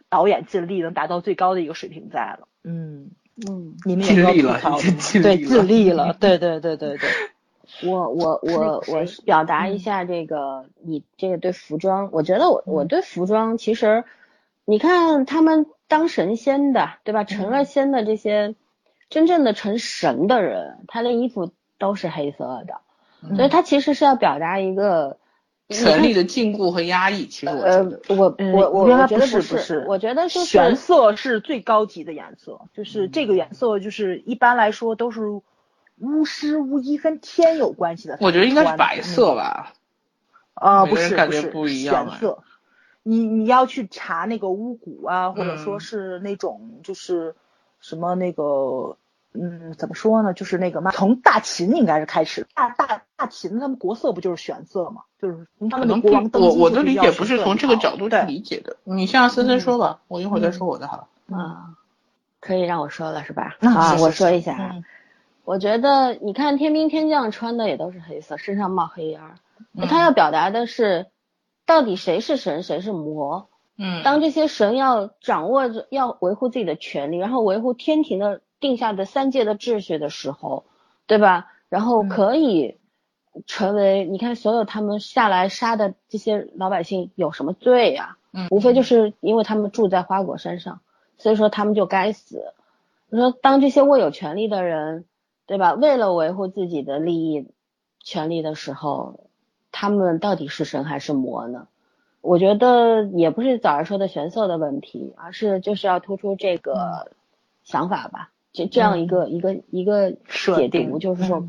[0.10, 2.48] 导演尽力能达到最高的一个水平在了。
[2.64, 3.12] 嗯
[3.48, 4.80] 嗯，你们也要吐槽
[5.22, 7.10] 对，尽力了， 对对对对对。
[7.84, 14.06] 我我我我表达一下这个，你这个对服装，我觉得我我对服装其实，
[14.66, 17.24] 你看他们当神仙的，对吧？
[17.26, 18.56] 成了仙的这些
[19.10, 22.82] 真正的成神的人，他的衣服都是黑色的。
[23.36, 25.18] 所以他其实是要表达一个
[25.70, 27.26] 权力的禁锢和压抑。
[27.26, 35.22] 其实我呃，我我我我觉得不是，我觉得是玄色是最高级的颜色，就是这个颜色，就是一般来说都是
[36.00, 38.18] 巫师巫医跟天有关系的。
[38.22, 39.74] 我觉得应该是白色吧？
[40.54, 42.44] 啊，不是不是不玄色。
[43.04, 47.36] 你你要去查那个巫蛊啊，或者说是那种就是
[47.80, 48.98] 什么那个。
[49.40, 50.34] 嗯，怎么说呢？
[50.34, 55.04] 就是那个嘛，从大秦应该是开始，大大大秦他们国色不就是玄色嘛？
[55.20, 58.78] 就是从他们的国王登基我我的理解不是从这个角度去理解的。
[58.84, 61.38] 你先森森说吧，我一会儿再说我的好了。
[61.38, 61.76] 啊，
[62.40, 63.56] 可以让我说了是吧？
[63.62, 64.76] 啊，我说一下啊。
[65.46, 69.36] 我觉得你看天兵天将穿的也都是黑色，身上冒黑烟儿。
[69.88, 71.08] 他要表达的是，
[71.66, 73.50] 到底谁是神，谁是魔？
[73.78, 74.04] 嗯。
[74.04, 78.42] 当这些神要掌握着，要维护自己的权利，然后维护天庭的。
[78.60, 80.66] 定下的三界的秩序的时候，
[81.06, 81.52] 对吧？
[81.70, 82.78] 然后可以
[83.46, 88.18] 成为你看，所有他们下来杀的这些老百姓有什么罪呀？
[88.32, 90.82] 嗯，无非就是因为他们住在花果山上，
[91.18, 92.54] 所以说他们就该死。
[93.10, 95.06] 你说，当这些握有权力的人，
[95.46, 95.74] 对吧？
[95.74, 97.48] 为了维护自己的利益、
[98.00, 99.22] 权利的时候，
[99.72, 101.68] 他们到底是神还是魔呢？
[102.22, 107.12] 我觉得也不是早上说的玄色的问题，而是就是要突出这个
[107.64, 108.32] 想法吧。
[108.58, 110.14] 这这样一个一个一个
[110.56, 111.42] 解读，就是说，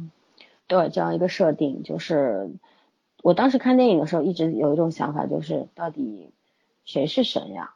[0.66, 2.51] 对这样一个设定，就是
[3.23, 6.31] 我当时看电影的时候，一直有一种想法，就是到底
[6.85, 7.71] 谁是神呀？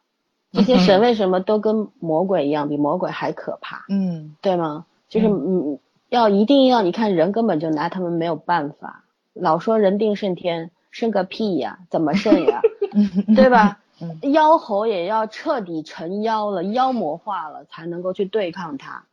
[0.52, 3.86] 这些神为什么都跟魔鬼一样，比魔鬼还可怕？
[3.88, 4.84] 嗯，对吗？
[5.08, 5.78] 就是嗯，
[6.10, 11.78] 要一定要你看人根本就拿他们没有办法，老说人定胜天，胜个屁呀？
[11.88, 12.60] 怎么胜呀？
[13.34, 13.78] 对吧？
[14.32, 19.04] 妖猴也要彻底成妖了，妖魔化了，才能够去对抗他。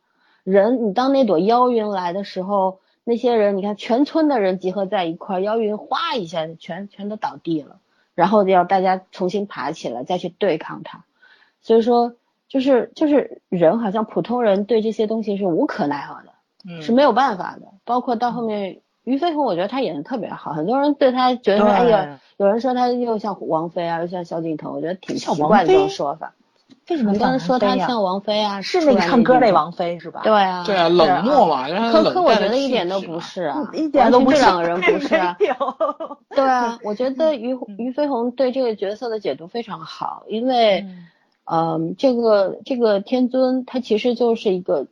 [0.44, 7.78] 人，你当那朵妖云来的时候，那些人，你看全村的人集合在一块，妖云哗一下全全都倒地了，
[8.14, 11.04] 然后要大家重新爬起来再去对抗他。
[11.60, 12.14] 所以说，
[12.48, 16.32] 就是就是人好像普通人对这些东西是无可奈何的，
[16.82, 17.68] 是没有办法的。
[17.84, 26.34] 包括到后面于飞鸿，我觉得他演的特别好，很多人对他觉得哎呀，有人说他又像王菲啊，又像萧敬腾，我觉得挺奇怪的这种说法。
[26.90, 28.60] 为什么刚才说他像王菲啊？
[28.60, 30.22] 是那个唱歌那王菲是吧？
[30.24, 34.38] 对啊，对啊，冷漠嘛，可可我觉得一点都不是啊，一点都不是。
[34.38, 35.36] 这两个人不是啊。
[36.34, 40.84] 对啊，我觉得于于飞鸿对这个角色的解读非常好，因为，
[41.44, 44.88] 嗯，这个这个天尊他其实就是一个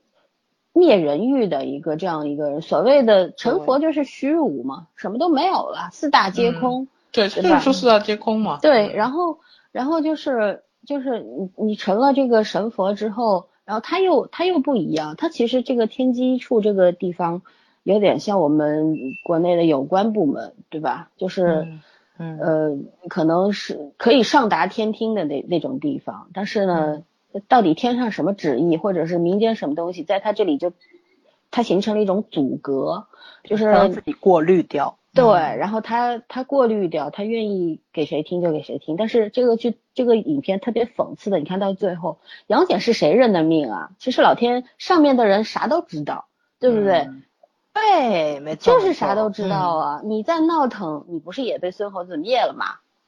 [0.72, 2.62] 灭人欲的一个这样一个人。
[2.62, 6.86] 所谓的成佛就是虚无嘛，什么都没有了，四大皆空。
[7.10, 8.60] 对，就是说四大皆空嘛。
[8.62, 9.40] 对，然后
[9.72, 10.62] 然后就是。
[10.88, 17.42] 就是你你成了这个神佛之后，然后他又他又不一样，他其实这个天机处这个地方
[17.82, 21.10] 有点像我们国内的有关部门，对吧？
[21.18, 21.68] 就是
[22.16, 27.04] 嗯呃，可能是可以上达天听的那那种地方，但是呢，
[27.48, 30.72] 到底天上什么旨意，或者是民间什么东西，在他这里就
[31.50, 33.06] 它形成了一种阻隔，
[33.44, 34.97] 就是让自己过滤掉。
[35.14, 38.96] 对，然后他他过滤掉，他愿意给谁听就给谁听。
[38.96, 43.90] 但是这个剧这个影片特别讽刺的，你看到最后，杨戬是谁认的命啊？
[43.98, 46.26] 其实老天上面的人啥都知道，
[46.60, 47.08] 对不对？
[47.72, 50.00] 对，没错，就是啥都知道啊。
[50.04, 52.66] 你在闹腾，你不是也被孙猴子灭了吗？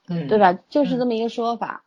[0.09, 0.59] 嗯，对吧？
[0.69, 1.83] 就是这么一个说法。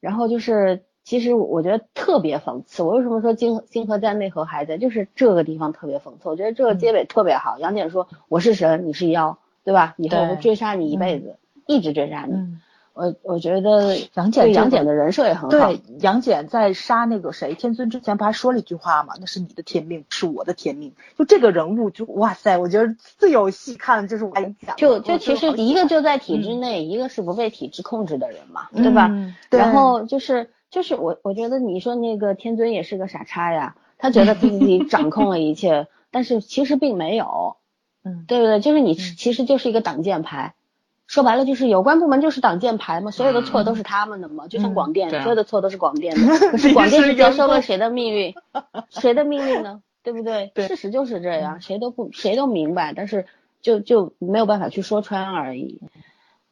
[0.00, 2.82] 然后就是，其实我觉得特别讽刺。
[2.82, 4.78] 我为什么说金金河在内核还在？
[4.78, 6.28] 就是这个地方特别讽刺。
[6.28, 7.58] 我觉得这个结尾特别好。
[7.58, 9.38] 杨戬说：“我是神，你是妖。”
[9.68, 9.94] 对吧？
[9.98, 12.56] 以后会追杀你一辈子，一直追杀你。
[12.94, 15.50] 我我觉得杨戬杨戬的人设也很好。
[15.50, 19.12] 对，杨戬在杀那个谁天尊之前，不还说了一句话吗？
[19.20, 20.94] 那是你的天命，是我的天命。
[21.18, 24.74] 就这个人物，就哇塞，我觉得最有戏看的就是我讲的。
[24.78, 29.08] 就就其实一个就在体制内，一个是不被体制控制的人嘛，对吧？
[29.12, 37.58] 嗯对然后就是就是我我觉得你说那个天尊也是个傻叉呀，他觉得自己掌控了一切， 但是其实并没有，
[38.08, 38.60] 嗯对不对？
[38.60, 40.54] 就是你其实就是一个挡箭牌。
[41.06, 46.50] 说白了就是有关部门就是挡箭牌嘛，所有的错都是他们的嘛，就像广电，所有的错都是广电的。
[46.50, 48.34] 可是广电 是接收了谁的命运？
[48.90, 49.80] 谁的命运呢？
[50.02, 50.50] 对不对？
[50.54, 53.24] 对事实就是这样，谁都不谁都明白，但是
[53.62, 55.80] 就就没有办法去说穿而已。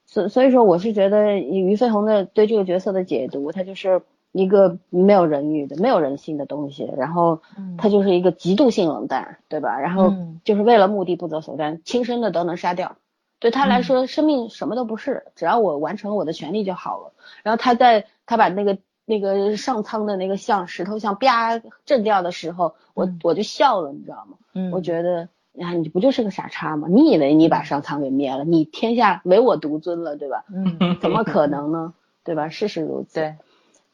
[0.07, 4.00] 所所以说，我是觉得俞飞鸿的对这个角色的解读，他就是
[4.37, 7.41] 一个没有人欲的、没有人性的东西，然后
[7.78, 9.78] 他就是一个极度性冷淡，对吧？
[9.80, 12.97] 然后嗯就是为了目的不择手段，亲生的都能杀掉。
[13.39, 17.12] 对他来说，生命什么都不是，只要我完成我的权利就好了。
[17.43, 24.37] 然后他在他把那个那个上苍的那个像石头像啪震掉的时候，我我就笑了，你知道吗？
[24.55, 25.28] 嗯我觉得
[25.61, 26.89] 啊，你不就是个傻叉吗？
[26.91, 30.45] 你以为你把上苍给灭了，你天下唯我独尊了，对吧？
[30.53, 31.95] 嗯，怎么可能呢？
[32.24, 32.49] 对吧？
[32.49, 33.14] 事实如此。
[33.20, 33.37] 对，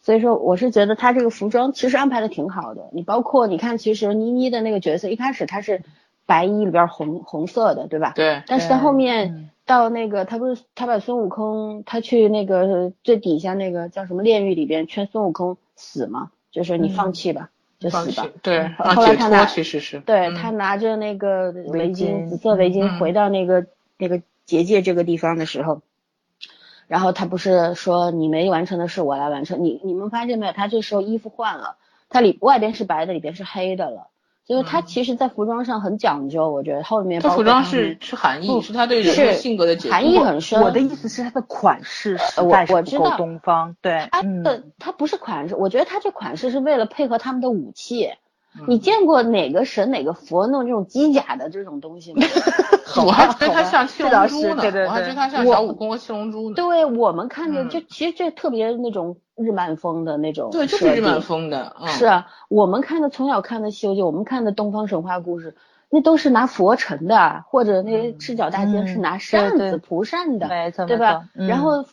[0.03, 2.91] 所以说，我是觉得他这个服装其实安排的挺好的。
[2.93, 5.83] 你包括你看，其实倪妮的那个角色一开始她是
[6.27, 8.13] 白衣里边红红色的，对吧？。
[8.17, 18.29] 对，但是他后面嗯到那个，他不是他把孙悟空他去那个最底下那个叫什么炼狱里边劝孙悟空死嘛，就说你放弃吧，就死吧。
[18.43, 23.67] 对，后来他拿其实是对、嗯他拿着那个围围巾，紫色围巾嗯回到那个、
[23.99, 25.81] 那个结界这个地方的时候，
[26.89, 30.53] 然后他不是说你没完成的事我来完成，你你们发现没有？
[30.53, 31.77] 他这时候衣服换了，
[32.09, 34.09] 他里外边是白的，里边是黑的了。
[34.45, 39.93] 就是他其实，在服装上很讲究，我觉得后面他服装是是含义，不是他对人的性格的解读。
[39.93, 40.61] 含义很深。
[40.61, 43.77] 我的意思是，它的款式是我知道东方。
[43.81, 48.07] 对，他嗯的他不是款式，我觉得他这款式是为了配合他们的武器。
[48.59, 52.21] 嗯你见过哪个神哪个佛弄这种机甲的这种东西吗？
[53.07, 56.55] 我还觉得他像七这倒龙珠呢，对对对我还觉得他像小悟空和七龙珠呢。
[56.55, 61.75] 对我们看着嗯就其实这特别那种日漫风的那种对，就是日漫风的。
[61.81, 65.57] 嗯、是啊，我们看的从小看的《西游记》，我们看的东方神话故事，
[65.91, 71.85] 那都是拿佛尘的，或者那些赤脚大仙是拿扇子、蒲扇的，没错对吧然后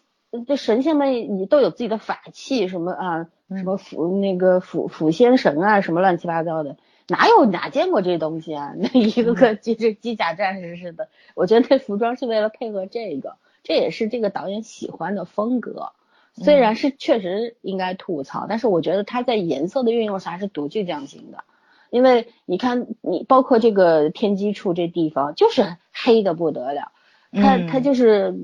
[0.47, 3.27] 这神仙们也都有自己的法器，什么啊，
[3.57, 6.77] 什么辅那个辅辅仙神啊，什么乱七八糟的，
[7.09, 8.73] 哪有哪见过这东西啊？
[8.79, 15.91] 那一个个就是机甲战士似的，我觉得那服装是为了配合这个，这也是这个导演喜欢的风格。
[16.35, 21.43] 虽然是确实应该吐槽，但是我觉得他在颜色的运用上还是独具匠心的。
[21.89, 26.91] 因为你看，你包括这个天机处这地方，就是黑的不得了，
[27.33, 28.35] 它嗯它就是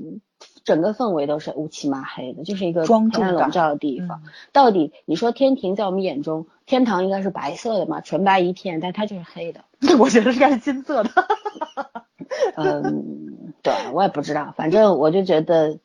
[0.66, 4.22] 整个氛围都是乌漆嘛黑的，就是一个庄重感黑暗笼罩的地方。
[4.52, 9.64] 到底你说天庭在我们眼中，天堂应该是白色的嘛，纯白一片，但它就是黑的。
[9.98, 11.10] 我觉得应该是金色的。
[12.56, 15.78] 嗯，对我也不知道，反正我就觉得，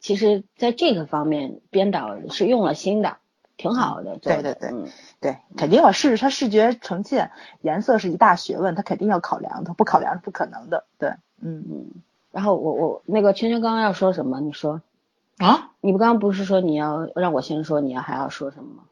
[0.00, 3.18] 其实在这个方面，编导是用了心的，
[3.58, 4.16] 挺好的。
[4.16, 4.88] 对对对嗯
[5.20, 10.86] 对，肯定要视它视觉呈现，颜色是一大学问，它肯定要考量的，不考量是不可能的。
[10.98, 11.10] 对，
[11.42, 11.90] 嗯，嗯。
[12.32, 14.40] 然后我我那个圈圈刚刚要说什么？
[14.40, 14.80] 你说，
[15.38, 18.82] 啊，你不刚刚不是说你要让我先说，你要还要说什么吗？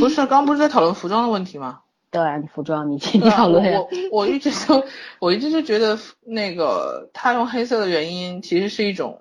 [0.00, 1.80] 不是，刚刚不是在讨论服装的问题吗？
[2.10, 3.84] 对啊，你服装你你讨论呀我。
[4.10, 4.84] 我我一直都
[5.20, 9.20] 我一直就觉得那个他用黑色的原因其实是一种，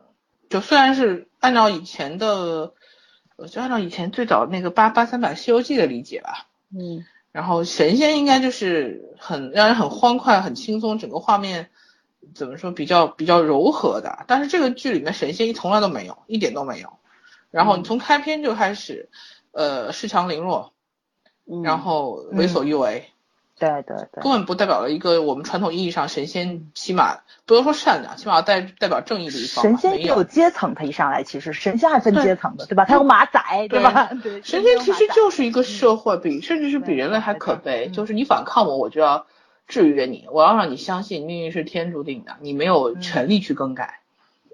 [0.49, 2.73] 就虽然是按照以前的，
[3.35, 11.69] 呃就按照以前最早那个八八三版《西游记》的理解吧，嗯然后神仙应该就是很让人很欢快、很轻松，整个画面
[12.35, 14.25] 怎么说比较比较柔和的。
[14.27, 16.93] 但是这个剧里面神仙从来都没有，一点都没有。
[17.51, 19.09] 然后你从开篇就开始，
[19.51, 20.71] 呃，恃强凌弱，
[21.45, 23.09] 嗯，然后为所欲为，
[23.57, 29.63] 对对对根，本不代表了一个我们传统意义上神仙起码不能说善良，起码代代表正义的一方。
[29.63, 30.23] 神仙也有。
[30.23, 32.85] 阶层，他一上来其实神仙还分阶层的，对吧？
[32.85, 34.11] 他有马仔，对吧？
[34.21, 37.89] 对，神仙其实就就是一个社会，比甚至是比人类还可悲。
[37.89, 39.25] 就是你反抗我，我就要
[39.69, 44.01] 制约你，我要让你相信命运是天注定的，你没有权利去更改。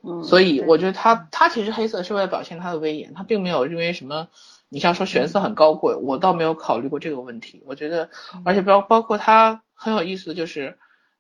[0.03, 4.27] 嗯，所以我觉得他他其实黑色是为了表现他的威严，他并没有因为什么，
[4.69, 7.63] 你像说玄色很高贵，我倒没有考虑过这个问题。
[7.65, 8.11] 我觉得，
[8.43, 10.77] 而且包包括他很有意思的就是，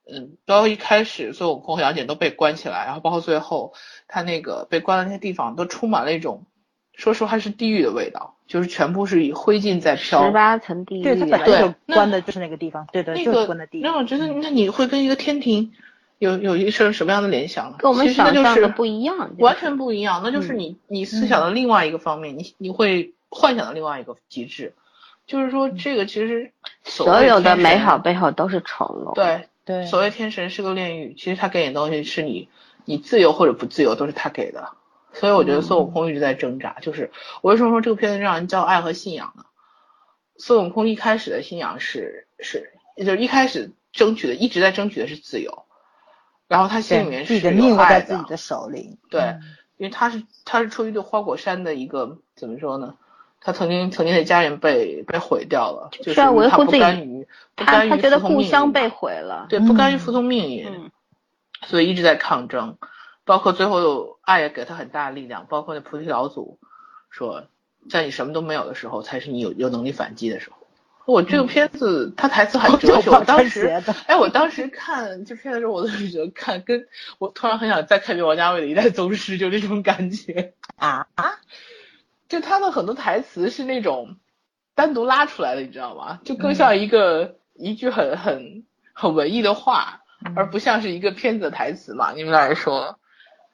[0.07, 3.73] 嗯，包括一开始孙悟空和杨戬都被关起来，然后包括最后
[4.07, 6.45] 他那个被关的那些地方都充满了一种，
[6.93, 10.31] 说实话是地狱的味道，就是全部是以灰烬在飘十。
[10.31, 13.91] 八层地狱对，它啊，本来对就关的就是那个地方，对对，那就是个关的地方。
[13.91, 15.73] 让我觉得，那你会跟一个天庭
[16.19, 17.77] 有有一生什么样的联想呢？
[17.79, 24.73] 跟我们其实那就是想象的不一样，完全不一样，那就是你你思想的另外一个方面，你你会幻想的另外一个极致，
[25.27, 26.51] 就是说这个其实
[26.83, 32.47] 所所有的美好背后都是丑陋。，对对所谓天神是个炼狱，其实他给你的东西是你
[32.85, 34.69] 你自由或者不自由都是他给的，
[35.15, 36.77] 所以我觉得孙悟空一直在挣扎。
[36.81, 37.11] 就是
[37.41, 39.45] 我为什么说这个片子让人叫爱和信仰呢？
[40.37, 45.65] 孙悟空一开始的信仰是是，就是一开始争取的一直在争取的是自由，
[46.47, 48.99] 然后他心里对面是自己的命在自己的手里。
[49.09, 49.41] 对嗯
[49.77, 52.95] 因为他是他是出于对花果山的一个怎么说呢？
[53.41, 59.47] 他曾经曾经的家人被被毁掉了，就是要维护他不自己甘于不他甘于他觉得故乡被毁了。
[59.49, 60.91] 对，不甘于嗯服从命运，嗯
[61.65, 62.77] 所以一直在抗争，
[63.25, 66.59] 包括最后有爱也给他很大的力量，包括那菩提老祖
[67.09, 67.47] 说，
[67.89, 70.57] 在你什么都没有的时候，才是你有有能力反击的时候。
[71.05, 73.67] 我这个片子，他台词很哲学，我当时，
[74.07, 76.87] 哎，我当时看这片子的时候，我都是觉得看跟
[77.19, 80.53] 我突然很想再看一遍王家卫的《一代宗师》，就这种感觉。
[80.77, 81.35] 啊啊，
[82.27, 84.17] 就他的很多台词是那种
[84.73, 86.19] 单独拉出来的，你知道吗？
[86.23, 88.63] 就更像一个、一句很很
[88.93, 90.01] 很文艺的话，
[90.35, 92.13] 而不像是一个片子的台词嘛。
[92.13, 92.95] 你们俩人说，嗯，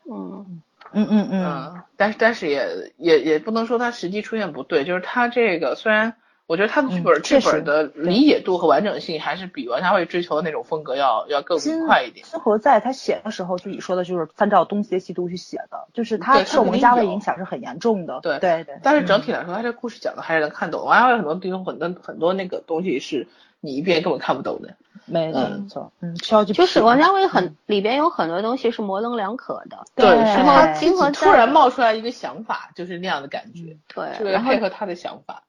[0.09, 0.61] 嗯
[0.93, 6.15] 嗯嗯，嗯，但是但是也也也不能说他实际出现不对，就是他这个虽然
[6.47, 12.25] 我觉得他的剧本、嗯确实剧本的理解度和完整性还是比王家卫追求的那种风格要要更金快一点。
[12.25, 18.19] 金河在他写的时候自己说的就是参照东邪西毒去写的，就是他受王家卫影响是很严重的。
[18.21, 20.83] 对对对，但是整嗯体来说，他这故事讲的还是能看懂。
[20.83, 23.27] 王家卫很多地方很多很多那个东西是
[23.61, 24.75] 你一遍根本看不懂的。
[25.05, 29.85] 没错嗯没错，嗯，需要去就是品王家卫很嗯里边有很多东西是模棱两可的。
[29.95, 35.43] 对是他对自金河突然冒出来一个想法，就是那样的感觉，对，为了然后配合他的想法。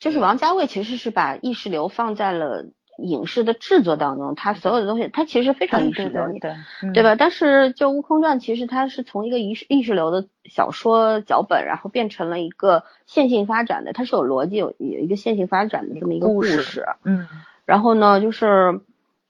[0.00, 2.66] 就是王家卫其实是把意识流放在了
[2.98, 6.24] 影视的制作当中，他所有的东西，他其实非常意识流。
[6.26, 7.02] 对对对，嗯对？
[7.02, 7.14] 吧？
[7.14, 16.86] 但是就《悟空传》，其实它是从一个意识意识流的小说脚本，然后变成了一个线性发展的，它是有逻辑、有有一个线性发展的这么一个故事。
[17.04, 17.28] 嗯
[17.64, 18.80] 然后呢，就是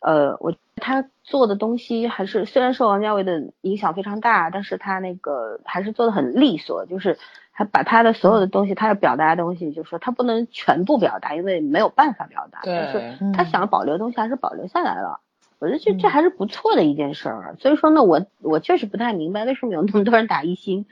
[0.01, 7.19] 呃，我他做的东西还是虽然受王家卫的影响非常大，但是他那个还是做的很利索，就是
[7.53, 15.21] 他把他的所有的东西，他要表达的东西，就是说他不能全部表达，因为没有办法表达，但是他想保留的东西还是保留下来了。
[15.61, 20.85] 我觉得这这还是不错的一件事儿，所以说呢，我我确实不太明白为什么有那么多人打一星。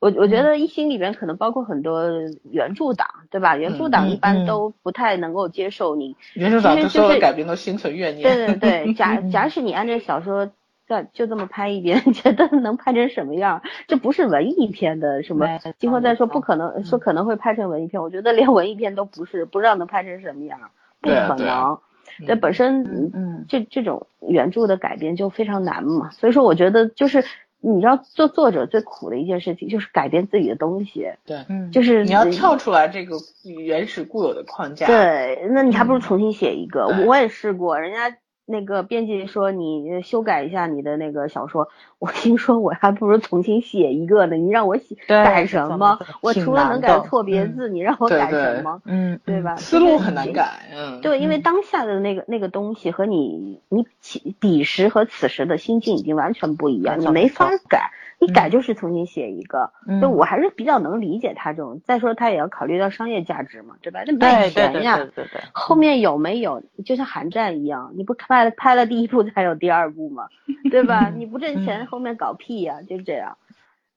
[0.00, 2.08] 我我觉得一星里边可能包括很多
[2.50, 3.56] 原著党，对吧？
[3.56, 8.22] 原著党嗯一般嗯都不太能够接受你原著党对所有其实就是改编都心存怨念。
[8.22, 10.50] 对对对，假嗯假使你按这小说
[10.86, 13.62] 再就这么拍一遍， 觉得能拍成什么样？
[13.88, 15.46] 这不是文艺片的什么？
[15.78, 20.58] 今后再说不可能说可能会拍成文艺片，我觉得连文艺片都不是，不知道能拍成什么样，
[21.00, 21.78] 不可能。
[22.26, 27.22] 这本身这这种原著的改编就非常难嘛，所以说我觉得就是
[27.60, 33.16] 你知道做作者最苦的一件事情就是改变自己的东西，对，嗯，就是你要跳出来这个
[33.64, 36.84] 原始固有的框架。，对，那你还不如重新写一个。
[36.86, 38.16] 嗯我也试过，人家
[38.50, 41.68] 那个编辑说你修改一下你的那个小说，
[41.98, 44.36] 我心说我还不如重新写一个呢。
[44.36, 45.98] 你让我写改什么？
[46.22, 48.80] 我除了能改错别嗯字，你让我改什么？
[48.86, 49.56] 嗯对吧？
[49.56, 50.32] 思路很难。
[50.32, 50.70] 改。
[50.74, 59.70] 嗯，对，因为嗯当下的那个那个东西和你你起彼时和此时的心境已经完全不一样，你没法改，你改嗯就是重新写一个。
[59.86, 64.02] 嗯就我还是比较能理解他这种，再说他也要考虑到商业价值嘛，对吧？
[64.06, 70.28] 那卖对对对钱呀，对对对，后面有没有就像寒战一样，你不拍了拍了第一部才有第二部嘛？
[70.70, 71.10] 对吧？
[71.10, 73.36] 你不挣钱，嗯后面搞屁呀、就这样。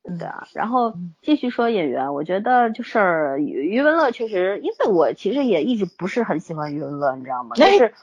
[0.04, 7.56] 嗯对啊，然后嗯继续说演员，我觉得就是余余文乐确实，因为我其实也一直不是很喜欢余文乐，你知道吗？
[7.56, 7.94] 就哎是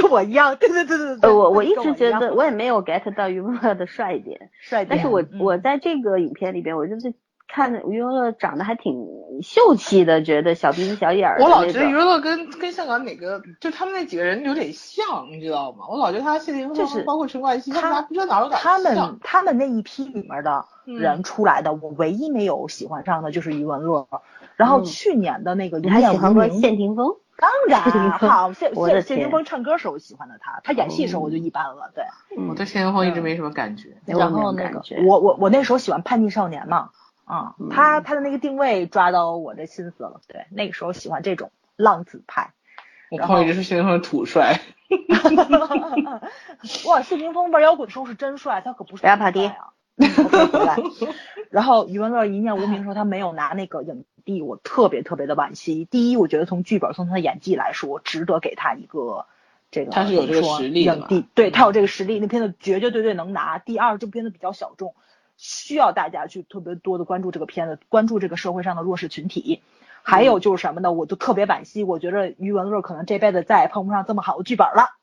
[0.00, 7.12] 跟我一样，对对对对对，呃，我我一直觉得我也没有 get 到余文乐的帅点， 帅点，但是我嗯我在这个影片里边，我就是
[7.48, 8.94] 看余文乐长得还挺
[9.42, 15.84] 秀气的，觉得小鼻子小眼儿的我老觉得余文乐跟跟香港哪个，就他们那几个人有点像，你知道吗？
[15.90, 19.18] 我老觉得他谢霆锋，就是包括陈冠希，他们他俩不知道哪有点他们。
[19.22, 24.06] 他们那一批里面的嗯人出来的，我唯一没有喜欢上的就是余文乐。
[24.56, 27.16] 然后嗯去年的那个《你还喜一念无名》，欢过谢霆锋？
[27.40, 31.90] 当然好，谢谢谢霆锋唱歌时候喜欢的他，他演戏时候我就一般了。
[31.94, 32.04] 对，
[32.48, 33.96] 我对谢霆锋一直没什么感觉。
[34.04, 36.90] 没有然后那觉我我我那时候喜欢叛逆少年嘛，
[37.24, 40.20] 啊、嗯他他的那个定位抓到我的心思了。
[40.28, 42.52] 对，那个时候喜欢这种浪子派。
[43.10, 44.60] 我朋友一直说谢霆锋是土帅，
[46.86, 49.50] 哇，谢霆锋玩摇滚的时候是真帅，他可不是不要跑题。
[51.50, 55.84] 然后余文乐一念无名的时候，他没有拿那个影帝，我特别特别的惋惜。
[55.84, 59.26] 第一，我觉得从剧本从他的演技来说，值得给他一个
[59.70, 63.58] 这个他是有这个实力影帝，对他有这个实力，那片子绝绝对对能拿。
[63.58, 64.94] 第二，这部片子比较小众，
[65.36, 69.62] 需要大家去特别多的关注这个片子，关注这个社会上的弱势群体。
[70.02, 70.92] 还有就是什么呢？
[70.92, 74.96] 我就特别惋惜，我觉得余文乐可能这辈子再也碰不上这么好的剧本了，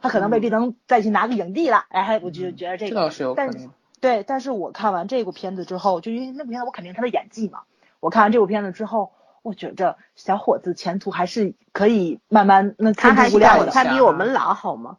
[0.00, 1.84] 他可能未必能再去拿个影帝了。
[1.88, 3.70] 哎，我就觉得这个，这倒是有可但能。
[4.00, 7.62] 对，但是我看完这部片子之后，就因为那部片子我肯定他的演技嘛，
[8.04, 14.98] 我看完这部片子之后，我觉着小伙子前途还是可以慢慢那他还天之无量的，他比我们老好吗？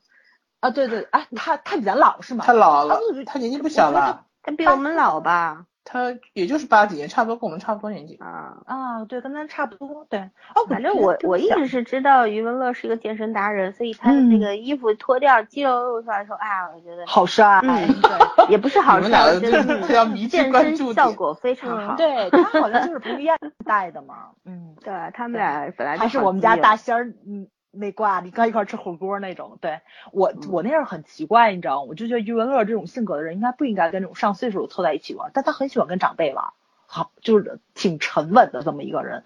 [0.60, 2.43] 啊，对对，啊，他他比咱老是吗？
[2.47, 5.68] 他老了他年纪不小了，他比我们老吧？
[5.86, 8.15] 他也就是八几年，差不多跟我们差不多年纪。
[8.15, 10.19] 啊，啊，对，跟咱差不多，对。
[10.19, 18.49] 哦，反正我我一直是知道余文乐是一个健身达人，所以他的那个衣服脱掉肌肉露出来的时候，啊，我觉得好帅，嗯 对。
[18.49, 21.93] 也不是好帅，你们俩我觉得这叫迷之健关注点身效果非常好。
[21.93, 29.57] 嗯，对他好像就是彭于晏带的嘛，嗯， 对，他们俩本来就还是我们家大仙儿，嗯，那挂你刚一块儿吃火锅那种。
[29.61, 31.82] 对我我那样很奇怪，你知道吗？
[31.89, 36.53] 我就觉得余文乐这种性格的人，应该不应该跟这种上岁数的凑在一起玩，但他很喜欢跟长辈玩，
[36.88, 39.23] 好，就是挺沉稳的这么一个人。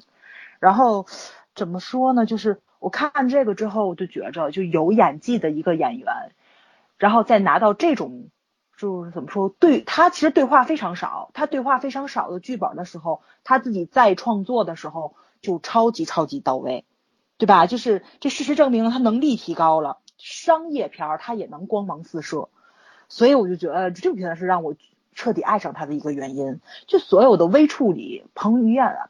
[0.60, 1.06] 然后
[1.56, 2.26] 怎么说呢？
[2.26, 6.32] 就是我看这个之后，我就觉着就有演技的一个演员，
[6.98, 8.30] 然后再拿到这种。
[8.78, 16.86] 就是怎么说，对他其实对话非常少，他对话非常少的剧本的时候，他自己再创作的时候就超级超级到位，
[17.40, 17.66] 对吧？
[17.66, 22.50] 就是这事实证明了他能力提高了，商业片儿他也能光芒四射，
[23.08, 24.76] 所以我就觉得这部片子是让我
[25.16, 26.60] 彻底爱上他的一个原因。
[26.86, 29.10] 就所有的微处理，彭于晏啊，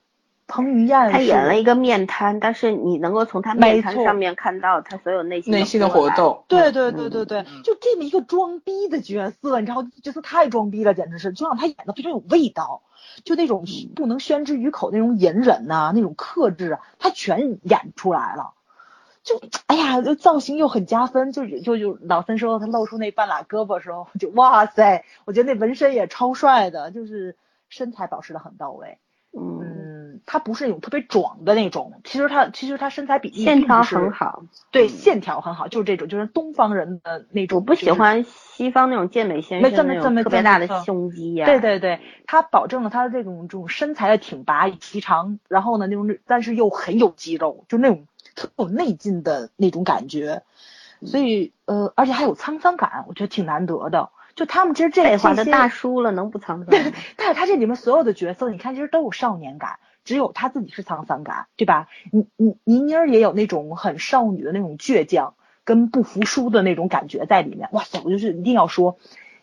[0.49, 5.87] 彭于晏他演了一个面瘫，但是你能够从他面瘫上面看到他所有内心内心的。
[5.87, 12.81] 活动，对对对对嗯对，嗯就这么一个装逼的角色，你知道，角色太装逼了，简直是，就让他演的非常有味道，
[13.23, 18.53] 就那种嗯不能宣之于口那种隐忍呐、那种克制啊，他全演出来了。
[19.21, 27.35] 就哎呀，就造型又很加分，就就就老三说他露出那半拉胳膊的时候，就哇塞，我觉得那纹身也超帅的，就是
[27.67, 28.97] 身材保持的很到位。
[29.31, 29.78] 嗯，嗯，
[30.25, 34.43] 他不是那种特别壮的那种，其实他其实他身材比例线条很好。
[34.71, 37.57] 对，线条很好，就是这种，就是东方人的那种。
[37.57, 48.05] 我不喜欢西方那种健美先没错生那种没错没特别大的胸肌呀、对对对，他保证了他的这种这种身材的挺拔以及长，然后呢那种但是又很有肌肉，就那种
[48.35, 50.43] 特有内劲的那种感觉，
[51.03, 54.09] 所以呃，而且还有沧桑感，我觉得挺难得的。
[54.35, 56.65] 就他们其实这废话，这些大叔了，能不沧桑吗？
[57.17, 59.79] 但是他这里面所有的角色，你看其实都有少年感，
[60.09, 61.87] 只有他自己是沧桑感，对吧？
[62.11, 67.69] 倪倪倪妮儿也有那种很少女的那种倔强跟不服输的那种感觉在里面。
[67.73, 68.97] 哇塞，我就是一定要说，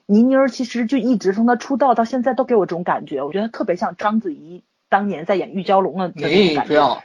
[0.06, 7.02] 倪妮儿其实就一直从她出道到现在都给我这种感觉，我觉得特别像章子怡当年在演玉娇龙的那种感觉。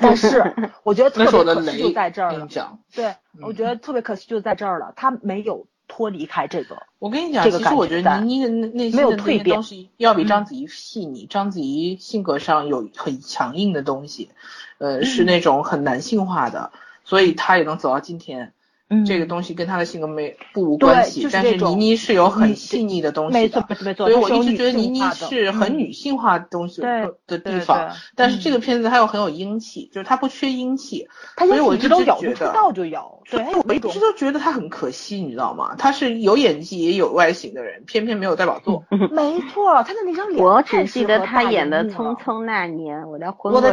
[0.00, 0.54] 但是
[0.84, 1.92] 我觉得特别可惜就。
[1.92, 6.82] 在这儿了，讲，对，我觉得特别可惜就在这儿了，她没有脱离开这个。
[7.00, 11.26] 我跟你讲，这个其实我觉得倪妮的内心的那蜕变些东西要比嗯章子怡细腻。
[11.26, 14.30] 章子怡性格上有很强硬的东西，
[14.78, 16.70] 呃，是那种很男性化的，
[17.04, 18.52] 所以她也能走到今天。
[18.90, 23.38] 嗯这个东西跟她的性格没不无关系，就是但是倪妮是有很细腻的东西的。
[23.38, 35.74] 没错没错，所以我一直觉得倪妮是很嗯女性化的东西的地方，对但是嗯这个片子它又很有英气，就是它不缺英气，所以我一直都觉得道就有，对，我一直都觉得他很可惜，你知道吗？
[35.78, 38.84] 他是有演技也有外形的人，偏偏没有代表作。
[39.10, 42.44] 没错，他的那张脸，我只记得他演的《匆匆。
[42.44, 43.28] 那年》，我的。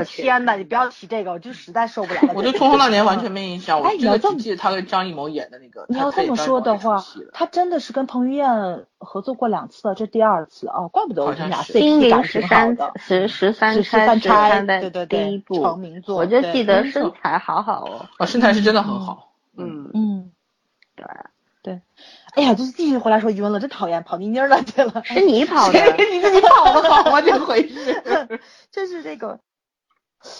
[0.06, 2.34] 天呐，你不要提这个，我就实在受不了了。
[2.36, 5.86] 我对《匆匆那年》完全没印象，我真的哎你要这么只记得他跟张艺谋演的那个。
[5.88, 12.91] 你要这么说的话，他真的是跟彭于晏合作过两次了，这第二次啊，怪不得我们俩 CP 感挺好十三的。
[12.97, 18.06] 十十三十钗三钗十三的对对对第一部成名作我就对记得身材好好哦。
[18.20, 19.30] 哦，身材是真的很好。
[19.58, 20.32] 嗯，嗯，
[20.95, 21.06] 对，
[21.62, 21.82] 对。
[22.34, 24.62] 哎呀，就是继续回来说余文乐，真讨厌跑泥妮儿了。
[24.64, 25.80] 对了，是你跑的。
[26.12, 27.22] 你自己跑的好吗？
[27.22, 28.39] 这回事。
[28.72, 29.39] 就是这个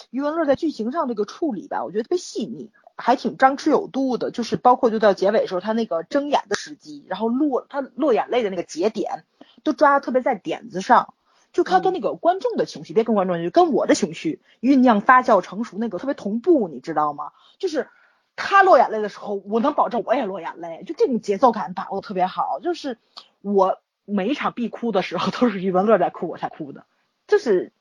[0.10, 4.32] 余文乐在剧情上这个处理吧，我觉得特别细腻，还挺张弛有度的。
[4.32, 9.24] 就是包括就到结尾的时候，他那个睁眼的时机，然后落他落眼泪的那个节点，
[9.64, 11.14] 都抓的特别在点子上。
[11.54, 17.32] 就他跟那个观众的情绪，别跟观众就跟我的情绪酝酿、发酵、成熟那个特别同步，你知道吗？
[17.60, 17.88] 就是
[18.36, 22.60] 他落眼泪的时候，我能保证我也落眼泪，就这种节奏感把握特别好。
[22.60, 22.98] 就是
[23.42, 26.86] 我每一场必哭的时候，都是余文乐在哭，我才哭的。
[27.28, 27.72] 就是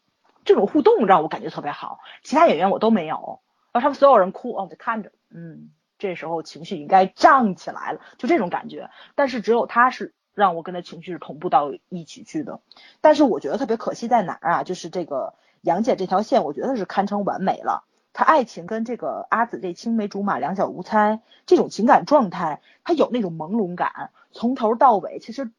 [0.44, 3.40] 这种互动让我感觉特别好，其他演员我都没有，
[3.72, 8.90] 然后他们所有人哭，哦，我就看着，嗯，这时候情绪应该涨起来了，就这种感觉。
[9.14, 12.60] 但是只有他是让我跟他情绪是同步到一起去的。
[13.00, 14.62] 但是我觉得特别可惜在哪儿啊？
[14.62, 17.84] 就是这个杨戬这条线，我觉得是堪称完美了。
[18.14, 25.50] 他爱情跟这个阿紫这青梅竹马两小无猜这种情感状态，他有那种朦胧感，从头到尾其实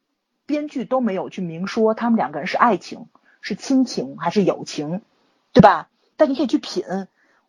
[0.46, 3.06] 编剧都没有去明说他们两个人是爱情、
[3.42, 5.02] 是亲情还是友情，
[5.52, 5.88] 对吧？
[6.16, 6.84] 但你可以去品，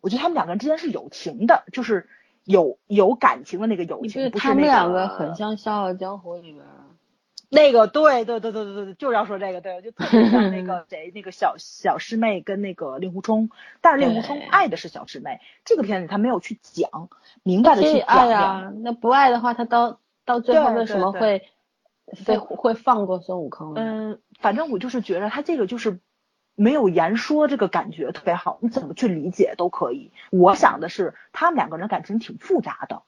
[0.02, 2.06] 我觉得他们两个人之间是友情的，就是
[2.44, 6.84] 有有感情的那个友情，不是他们两个很像《笑傲江湖》里边儿。
[7.50, 17.08] 那个对对对对对对对，就是要说这个，对，就特别像那个 谁，那个小小师妹跟那个令狐冲，但是令狐冲爱的是小师妹，这个片子他没有去讲，
[17.42, 21.48] 明白的去讲爱啊。，那不爱的话，他到到最后为什么会
[22.26, 23.74] 会会放过孙悟空？
[23.76, 26.00] 嗯，反正我就是觉得他这个就是
[26.54, 30.12] 没有言说，这个感觉特别好，你怎么去理解都可以。
[30.30, 33.02] 我想的是，他们两个人感情挺复杂的，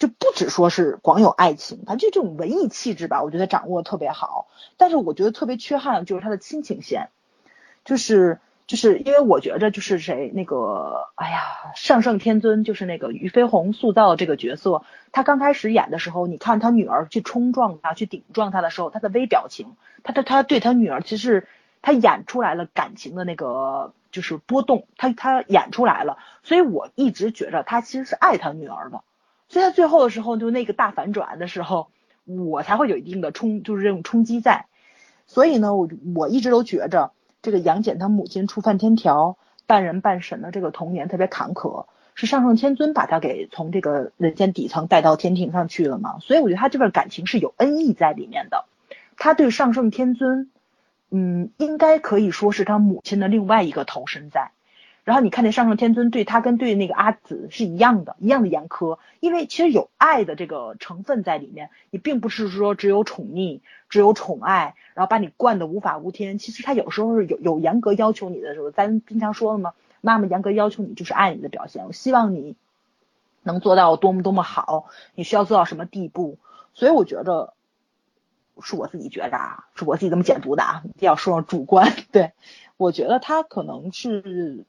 [0.00, 4.48] 就不只说是光有爱情，他就这种文艺气质吧，我觉得掌握的特别好。
[4.78, 7.10] 但是我觉得特别缺憾就是他的亲情线，
[7.84, 11.42] 就是就是因为我觉着就是谁那个，哎呀，
[11.76, 21.46] 上圣天尊就是那个俞飞鸿塑造的这个角色，他刚开始演的时候，你看他女儿去冲撞他、去顶撞他的时候，他的微表情，他他他对他女儿其实
[21.82, 29.02] 他演出来了感情的那个就是波动，他他演出来了，所以我一直觉着他其实是爱他女儿的，
[29.50, 31.90] 所以他最后的时候就那个大反转的时候，
[32.24, 34.66] 我才会有一定的冲就是这种冲击在，
[35.26, 37.10] 所以呢，我我一直都觉着
[37.42, 39.36] 这个杨戬他母亲触犯天条，
[39.66, 48.66] 半人半神的这个童年特别坎坷，是上圣天尊把他给从这个人间底层带到天庭上去了嘛，所以我觉得他这份感情是有恩义在里面的，
[49.16, 50.48] 他对上圣天尊，
[51.10, 54.52] 嗯，应该可以说是他母亲的另外一个投身在。
[55.10, 63.58] 然后你看那上圣天尊对他跟对那个阿紫是一样的，一样的严苛，因为其实有爱的这个成分在里面，你并不是说只有宠溺，
[63.88, 66.38] 只有宠爱，然后把你惯得无法无天。
[66.38, 72.54] 其实他有时候是有有严格要求你的时候，咱经常说了嘛，妈妈严格要求你就是爱你的表现，我希望你
[73.42, 74.86] 能做到多么多么好，
[75.16, 76.38] 你需要做到什么地步。
[76.72, 77.52] 所以我觉得
[78.62, 81.92] 是我自己觉着啊，是我自己这么解读的啊，一定要说主观。
[82.12, 82.30] 对
[82.76, 84.64] 我觉得他可能是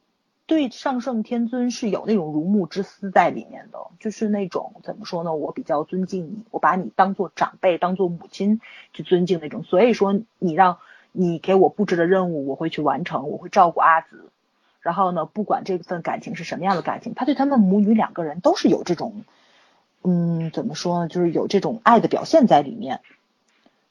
[0.46, 5.34] 对上圣天尊是有那种如沐之思在里面的，就是那种怎么说呢？
[5.34, 8.60] 我比较尊敬你，我把你当做长辈，当做母亲
[8.92, 9.62] 去尊敬那种。
[9.62, 10.78] 所以说，你让
[11.12, 14.30] 你给我布置的任务，我会去完成，我会照顾阿紫。
[14.80, 19.24] 然后呢，不管这份感情是什么样的感情，他对他们母女两个人都是有这种，
[20.02, 21.08] 嗯，怎么说呢？
[21.08, 23.00] 就是有这种爱的表现在里面。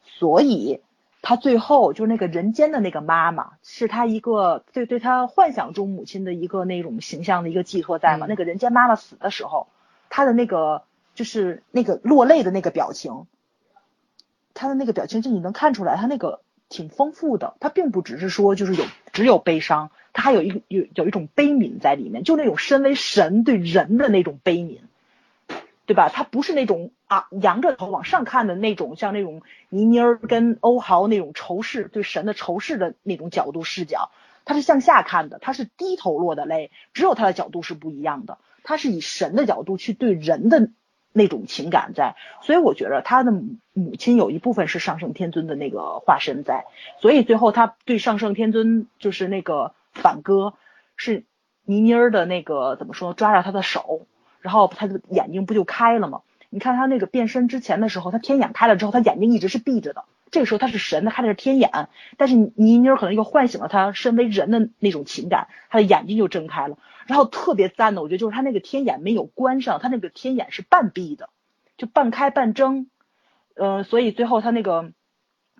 [0.04, 0.82] 所以
[1.22, 8.26] 他最后就是那个人间的那个妈妈，是他一个对对他幻想中母亲的一个那种形象的一个寄托在嘛。
[8.26, 9.68] 嗯那个人间妈妈死的时候，
[10.10, 13.28] 他的那个就是那个落泪的那个表情，
[14.54, 24.80] 他的那个表情就你能看出来，他那个挺丰富的，他并不只是说就是有只有悲伤，他还有一个有有一种悲悯在里面，就那种身为神对人的那种悲悯。
[25.92, 26.08] 对吧？
[26.08, 34.10] 他不是那种啊仰着头往上看的那种，像那种倪妮儿跟欧豪那种仇视对神的仇视的那种角度视角，
[34.46, 40.70] 他是向下看的，他是低头落的泪，只有他的角度是不一样的，他是以神的角度去对人的
[41.12, 46.64] 那种情感在，所以我觉得他的母母亲有一部分是上圣天尊的那个化身在，
[47.02, 50.54] 所以最后他对上圣天尊就是那个反戈，
[50.96, 51.26] 是
[51.66, 54.08] 倪妮儿的那个怎么说，抓着他的手。
[54.42, 56.22] 然后他的眼睛不就开了吗？
[56.50, 60.04] 你看他那个变身之前的时候，他天眼开了之后，他眼睛一直是闭着的。
[60.32, 66.78] 这个时候他是神，他开的是天眼，但是倪妮可能又唤醒了他身为人的那种情感，他的眼睛就睁开了。
[67.06, 71.30] 然后特别赞的，我觉得就是他那个天眼没有关上，他那个天眼是半闭的，
[71.78, 72.88] 就半开半睁。
[73.56, 74.92] 呃，所以最后他那个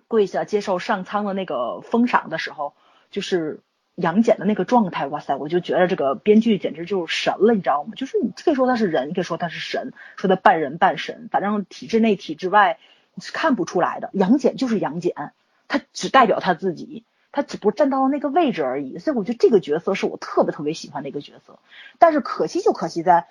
[0.08, 2.74] 跪下接受上苍的那个封赏的时候，
[3.10, 3.60] 就是。
[3.94, 7.92] 杨戬的那个状态，哇塞，我就觉得这个编剧简直就是神了，你知道吗？
[7.94, 12.78] 就是你可以说他是人，你可以说他是神，说他半人半神，反正体制内体制外
[13.14, 14.08] 你是看不出来的。
[14.14, 15.32] 杨戬就是杨戬，
[15.68, 18.96] 他只代表他自己，他只不过站到了那个位置而已。
[18.98, 21.58] 所以我觉得这个角色是我特别特别喜欢的一个角色，
[21.98, 23.26] 但是可惜就可惜在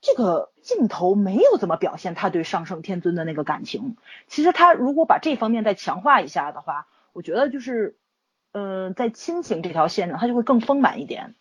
[0.00, 3.96] 这个镜头没有怎么表现他对上圣天尊的那个感情。
[4.26, 7.94] 其实他如果把这方面再强化一下的话，我觉得就是。
[8.52, 11.34] 嗯、呃，在亲情这条线上，他就会更丰满一点。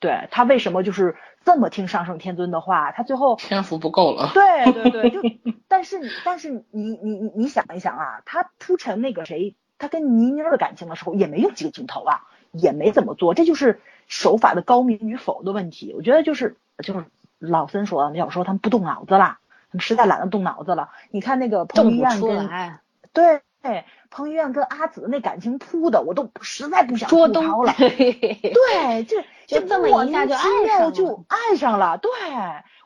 [0.00, 2.92] 对他为什么就是这么听上圣天尊的话？
[2.92, 4.30] 他最后篇幅不够了。
[4.32, 5.20] 对对对，就
[5.66, 15.92] 但 是但是你你你你想一想啊，他铺陈那个谁，他跟倪妮儿的感情的时候，也没有几个镜头啊，也没怎么做，这就是手法的高明与否的问题。
[15.96, 17.04] 我觉得就是就是
[17.40, 19.38] 老森说的，有时候他们不动脑子了，
[19.72, 20.90] 他们实在懒得动脑子了。
[21.10, 22.78] 你看那个彭于晏跟。
[23.12, 27.72] 对哎，彭于晏跟阿紫那感情扑的，我都实在不想捉东吐槽了。
[27.78, 31.98] 对，这 就这么一下就爱上了就爱上了。
[31.98, 32.10] 对，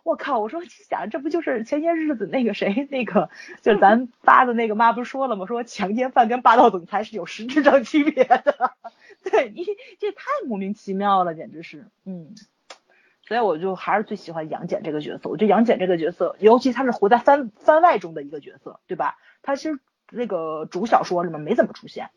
[0.02, 0.38] 我靠！
[0.38, 3.28] 我说想，这不就是前些日子那个谁，那个
[3.60, 5.46] 就咱 发的那个妈不是说了吗？
[5.46, 8.72] 说强奸犯跟霸道总裁是有实质上区别的。
[9.30, 9.64] 对你
[10.00, 12.34] 这太莫名其妙了，简直是，嗯。
[13.28, 15.30] 所以我就还是最喜欢杨戬这个角色。
[15.30, 19.16] 我觉得杨戬这个角色，尤其他是活在番番外中的一个角色，对吧？
[19.42, 19.78] 他其实
[20.12, 22.10] 那个主小说里面没怎么出现。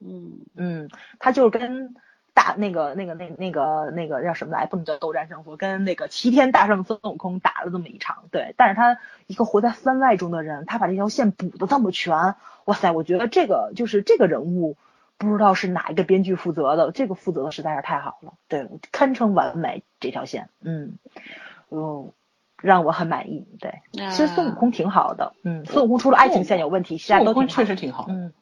[0.00, 1.94] 嗯嗯，他就是跟
[2.34, 8.24] 大那个那个那那个那个叫什么来，不能叫斗战胜佛，跟那个齐天大圣孙悟空打了这么一场。
[8.30, 12.34] 对，但是他一个活在番外中的人，他把这条线补的这么全，
[12.64, 12.90] 哇塞！
[12.90, 14.76] 我觉得这个就是这个人物。
[15.18, 20.98] 不知道是哪一个编剧负责的，这个负责的实在是太好了，对，堪称完美这条线，嗯，
[21.70, 22.10] 嗯，
[22.62, 23.46] 让我很满意。
[23.60, 27.48] 对，其实孙悟空挺好的，嗯，孙悟空除了爱情线有问题，其他都挺好。
[27.48, 28.32] 确实挺好，嗯，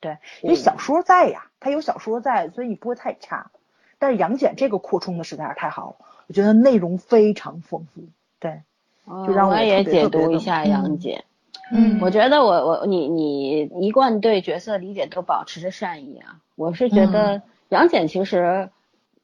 [0.00, 3.50] 对，因为小说在呀，他有小说在，所以你不会太差。
[3.98, 8.02] 但是杨戬这个扩充的实在是太好了，我觉得内容非常丰富，
[8.38, 8.62] 对，
[9.06, 11.24] 就让我也解读一下杨戬。
[11.72, 16.40] 嗯，我觉得我我你你一贯对角色理解都保持着善意啊。
[16.56, 18.70] 我是觉得杨戬其实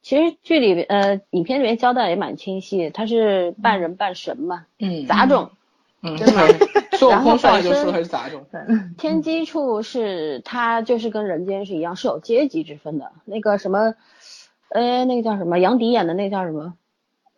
[0.07, 5.49] 其实剧里呃影片里面交代也蛮清晰，他是半人半神嘛，嗯，杂种，
[6.01, 6.43] 嗯，对吧？
[6.97, 8.45] 孙悟空上来就说他是杂种。
[8.97, 13.11] 天机处是他就是跟人间是一样，是有阶级之分的。
[13.25, 13.95] 那个什么，
[14.69, 15.59] 呃，那个叫什么？
[15.59, 16.73] 杨迪演的那叫什么？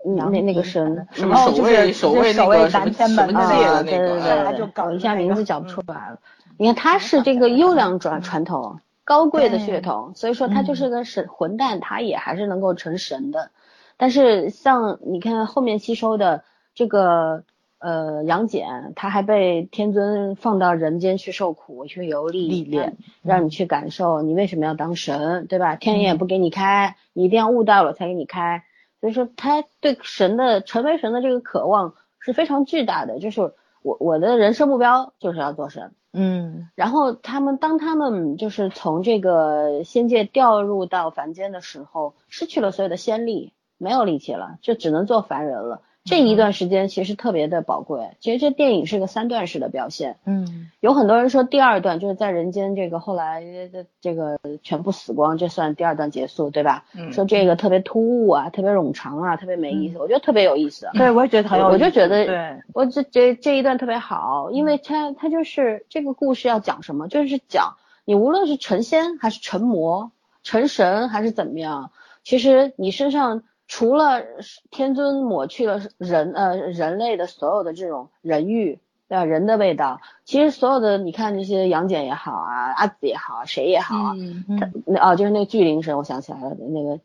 [0.05, 6.19] 那那个神，什么守卫守卫那个什么什么界的那个，对对对，搞一下名字叫不出来了。
[6.55, 8.79] 你看他是这个优良传传统，
[9.09, 13.49] 高贵的血统，所以说他就是个神混蛋，他也还是能够成神的。
[13.97, 16.43] 但是像你看后面吸收的
[16.75, 17.43] 这个
[17.79, 25.75] 呃杨戬，他还被天尊放到人间去受苦去游历历练，让你去感受你为什么要当神，对吧？
[25.75, 28.63] 天眼不给你开，你一定要悟到了才给你开。
[29.01, 45.83] 所以说他对神的成为神的这个渴望是非常巨大的，就是我我的人生目标就是要做神，嗯，然后他们当他们就是从这个仙界掉入到凡间的时候，失去了所有的仙力，没有力气了，就只能做凡人了。
[46.05, 56.85] 这一段时间其实特别的宝贵，其实这电影是个三段式的表现，嗯，有很多人说第二段就是在人间这个后来的这个全部死光，这算第二段结束，对吧？
[56.95, 60.89] 嗯，说这个特别突兀啊，特别冗长啊，特别没意思，我觉得特别有意思。
[60.93, 67.75] 对，我也觉得很有意思，我就觉得，对，我这这这一段特别好，因为它它就是这个故事要讲什么，就是讲
[68.05, 70.11] 你无论是成仙还是成魔、
[70.43, 71.91] 成神还是怎么样，
[72.23, 73.43] 其实你身上。
[73.71, 74.23] 除了
[74.71, 84.15] 天尊抹去了人呃人类的所有的这种人欲对吧人的味道，其实所有的你看那些杨戬也好啊阿紫也好谁也好啊，
[84.59, 86.99] 他那哦就是那个巨灵神我想起来了那个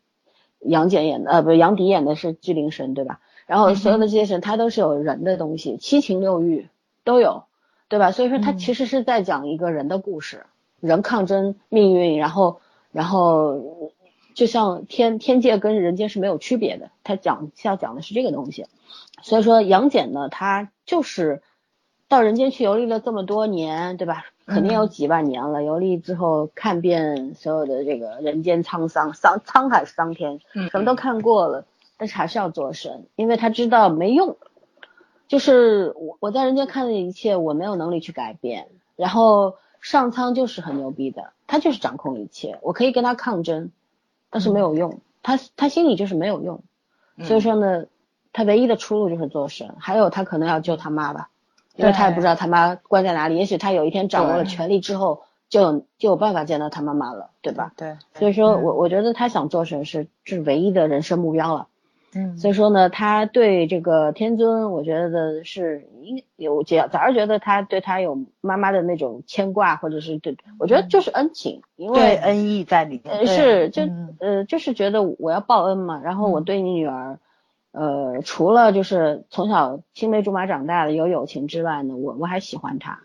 [0.59, 3.19] 杨戬演的呃不是杨迪演的是巨灵神对吧？
[3.45, 6.67] 然后所有的这些神他都是有人的东西七情六欲
[7.03, 7.43] 都有
[7.89, 8.11] 对吧？
[8.11, 10.47] 所以说他其实是在讲一个人的故事，
[10.79, 12.59] 人抗争命运，然后
[12.91, 13.91] 然后。
[14.35, 18.67] 就像天天界跟人间是没有区别的，他讲要讲的是这个东西，
[19.23, 21.41] 所以说杨戬呢，他就是
[22.07, 24.25] 到人间去游历了这么多年，对吧？
[24.45, 31.65] 肯定有几万年了，游历之后看遍所有的这个人间沧桑，桑沧海桑田，什么都看过了，
[31.97, 34.37] 但是还是要做神，因为他知道没用，
[35.27, 38.67] 就是我我在人间看的一切，我没有能力去改变，
[38.97, 43.71] 然后上苍就是很牛逼的，他就是掌控一切，我可以跟他抗争。
[44.35, 46.61] 但是没有用，他他心里就是没有用，
[47.23, 47.85] 所以说呢，
[48.33, 51.29] 他唯一的出路就是做神，还有他可能要救他妈吧，
[51.77, 57.71] 因为他也不知道他妈关在哪里，也许他有一天掌握了权力之后，就有就有办法见到他妈妈了，对吧？
[57.77, 61.67] 对，所以说我我觉得他想做神是是唯一的人生目标了。
[62.17, 73.27] 嗯，所以说呢，他对这个天尊，我觉得是应有觉，早上觉得他对他有妈妈的那种牵挂，或者是对，我觉得就是恩情，因为恩义在里面。
[73.27, 73.83] 是，就
[74.21, 77.19] 呃，就是觉得我要报恩嘛，然后我对你女儿，
[77.73, 83.01] 呃，除了就是从小青梅竹马长大的有友情之外呢，我我还喜欢她，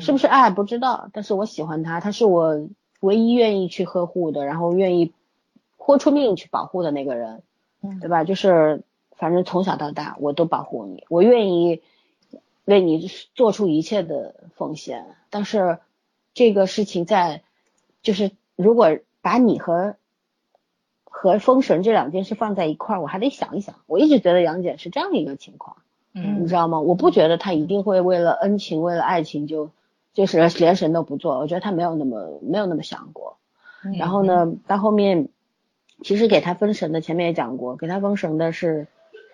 [0.00, 2.66] 是不是爱不知道，但是我喜欢她，她是我
[3.00, 5.12] 唯一愿意去呵护的，然后愿意
[5.76, 7.42] 豁出命去保护的那个人。
[8.00, 8.24] 对吧？
[8.24, 8.82] 就是
[9.16, 11.82] 反正从小到大我都保护你，我愿意
[12.64, 15.06] 为你做出一切的奉献。
[15.30, 15.78] 但是
[16.34, 17.42] 这个事情在，
[18.02, 19.96] 就是如果把你和
[21.04, 23.76] 和封神这两件事放在一块儿，我还得想一想。
[23.86, 25.78] 我一直觉得杨戬是这样的一个情况，
[26.12, 26.78] 嗯，你知道吗？
[26.80, 29.70] 我不觉得他一定会为了恩情、为了爱情就
[30.12, 33.36] 就是连神都不做，我觉得他没有那么没有那么想过。
[33.84, 35.28] 嗯然后呢，到后面
[36.02, 38.86] 其实给他封神的，前面也讲过，给他封神的是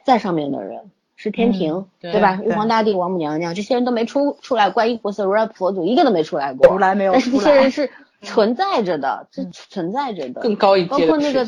[0.04, 2.40] 在上面的人，是天庭，嗯对对吧？
[2.44, 7.38] 玉皇大帝、王母娘娘这些人都没出出来，观音菩萨、如来佛祖一个都没出来过，从来没有但是这。
[7.42, 7.90] 些人是
[8.22, 10.40] 存在着的，是嗯存在着的。
[10.40, 11.46] 更高一阶包括那个。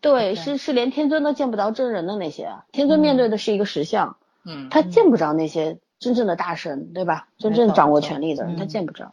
[0.00, 7.28] 对，是是连天尊都见不着真人的那些啊，天尊面对的是一个石像，嗯，他见不着那些真正的大神，对吧？
[7.38, 9.12] 真正掌握权力的人，他见不着。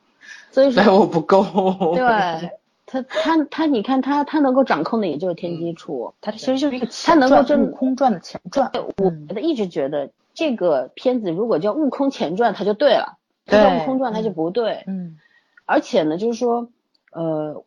[0.51, 1.45] 所以说，来我不够。
[1.93, 2.49] 对
[2.87, 8.71] 他他他，你看他他能够掌控的也就是天机处，他其实就是一个他能够前传真悟空传的前传。
[8.97, 14.83] 我嗯一直觉得这个片子如果叫《悟空前传》，它就对了；它叫对《悟空传》，它就不对。
[14.87, 15.17] 嗯
[15.65, 16.69] 而且呢，就是说，
[17.11, 17.61] 呃，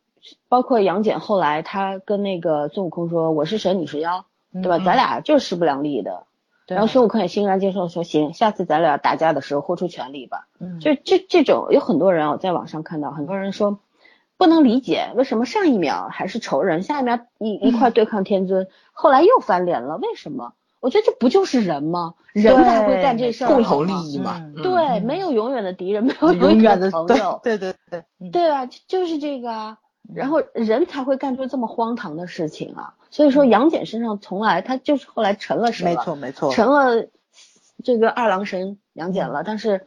[0.49, 4.79] 包括杨戬后来他跟那个孙悟空说：“我是神，你是妖，对吧？
[4.79, 6.25] 嗯咱俩就是势不两立的。”
[6.67, 13.81] 对然后孙悟空也欣然接受，说：“行，下次咱俩打架的时候豁出全力吧。”嗯就这这种有很多人啊，我在网上看到很多人说
[14.41, 20.55] 不能理解为什么上一秒还是仇人，下一秒一一块对抗天尊，后来又翻脸了，为什么？
[20.81, 22.15] 我觉得这不就是人吗？
[22.33, 24.39] 人才会干这事儿，共同利益嘛。
[24.39, 29.77] 嗯嗯对，没有永远的敌人，没有永远的对朋友，对对对，嗯对啊，就就是这个啊。
[30.15, 32.95] 然后人才会干出这么荒唐的事情啊。
[33.11, 37.09] 所以说杨戬身上从来他就是后来成了神没了，错没错，成了
[37.85, 39.87] 这个二郎神杨戬了，但是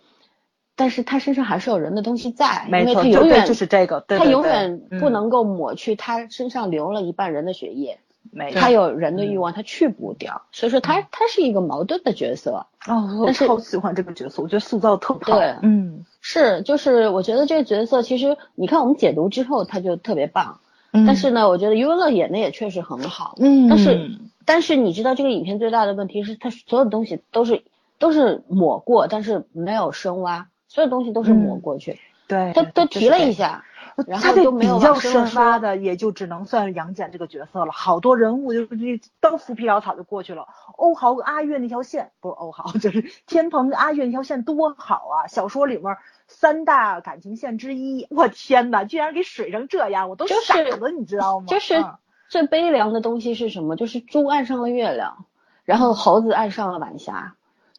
[0.75, 4.99] 但是他身上还是有人的东西在，因为没错，就对他永远就是这个，对他永远嗯。
[4.99, 7.99] 不能够抹去他身上流了一半人的血液，
[8.31, 10.81] 没他有人的欲望，他去不掉，所以说嗯。
[10.81, 12.65] 他他是一个矛盾的角色。
[12.87, 15.39] 哦，我但是超喜欢这个角色，我觉得塑造特别好。
[15.39, 16.05] 对嗯。
[16.21, 20.59] 是，就是我觉得这个角色其实你看我们解读之后他就特别棒，
[20.91, 24.11] 嗯，但是呢，我觉得余文乐演的也确实很好，嗯，但是。
[24.45, 27.63] 但是你知道这个影片最大的问题是，他所有的东西都是
[27.97, 33.63] 都是抹过，但是没有深挖，所有东西都是抹过去，对，他都提了一下。
[33.95, 35.59] 下，然后就没有比较往深挖。
[35.59, 37.71] 的，也就只能算杨戬这个角色了。
[37.71, 40.47] 好多人物就是这都浮皮潦草就过去了。
[40.75, 45.27] 欧豪跟阿月那条线不是欧豪， 就是天蓬跟阿月那条线多好啊！
[45.27, 45.95] 小说里面
[46.27, 51.45] 三大感情线之一，我天哪，居然给水成这样，我都就是傻了，你知道吗？
[51.45, 51.93] 就是嗯
[52.29, 53.75] 最悲凉的东西是什么？
[53.75, 55.25] 就是猪爱上了月亮，
[55.65, 57.35] 然后猴子爱上了晚霞，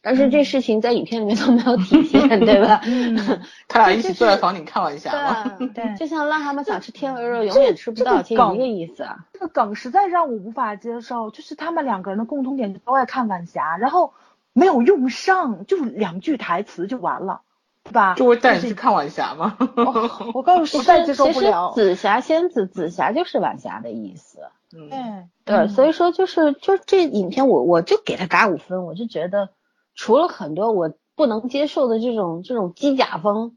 [0.07, 2.79] 但是这事情在影片里面都没有体现，对吧？
[2.85, 3.17] 嗯，
[3.67, 5.11] 他俩一起坐在房顶看晚霞
[5.73, 9.25] 对就像癞蛤蟆想吃天鹅肉，永远吃不到，其实一个意思啊。
[9.33, 14.13] 这个梗实在让我无法接受，就是他们两个人的共同点都爱看晚霞，然后
[14.53, 17.41] 没有用上，就两句台词就完了，
[17.83, 18.13] 对吧？
[18.13, 19.57] 就会带你去看晚霞吗？
[19.75, 21.71] 哦我告诉你，实在接受不了。
[21.73, 24.37] 其实紫霞仙子，紫霞就是晚霞的意思。
[24.71, 29.49] 嗯，对对，所以说就是就这影片我我就给他打五分，我就觉得
[29.95, 33.55] 除了很多我不能接受的这种这种机甲风，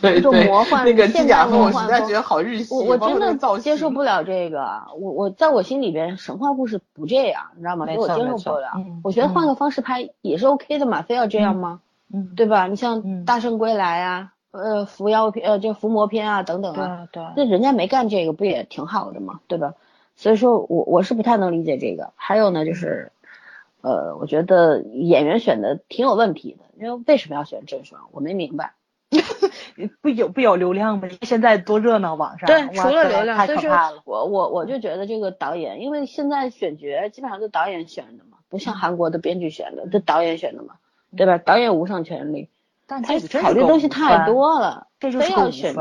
[0.00, 7.86] 这种对对，魔幻那个机甲风，我实在觉得好日系，我我真的接受不了这个，我我在我心里边神话故事不这样，你知道吗？
[7.86, 9.00] 所没错以我接受不了嗯。
[9.02, 11.80] 我觉得换个方式拍也是 OK 的嘛，非要这样吗？
[12.12, 12.66] 嗯，对吧？
[12.66, 19.74] 你像嗯《大圣归来》啊，呃，伏妖篇呃，就伏魔篇啊等等啊，对对，那人家没干这个，不也挺好的嘛，对吧？
[20.16, 22.12] 所以说我我是不太能理解这个。
[22.16, 23.12] 还有呢，就是，
[23.80, 28.08] 呃，我觉得演员选的挺有问题的，因为为什么要选郑爽？
[28.12, 28.74] 我没明白。
[30.02, 31.08] 不有不有流量吗？
[31.22, 34.02] 现在多热闹，网上对，除了流量，可怕了。
[34.04, 40.74] 我我我就觉得这个导演，因为现在选角基本上都导演选的嘛，不像韩国的编剧选的，这导演选的嘛，
[41.16, 41.38] 对吧？
[41.38, 42.50] 导演无上权力，
[42.86, 45.74] 他但他考虑东西太，多了，这就是个午非要选。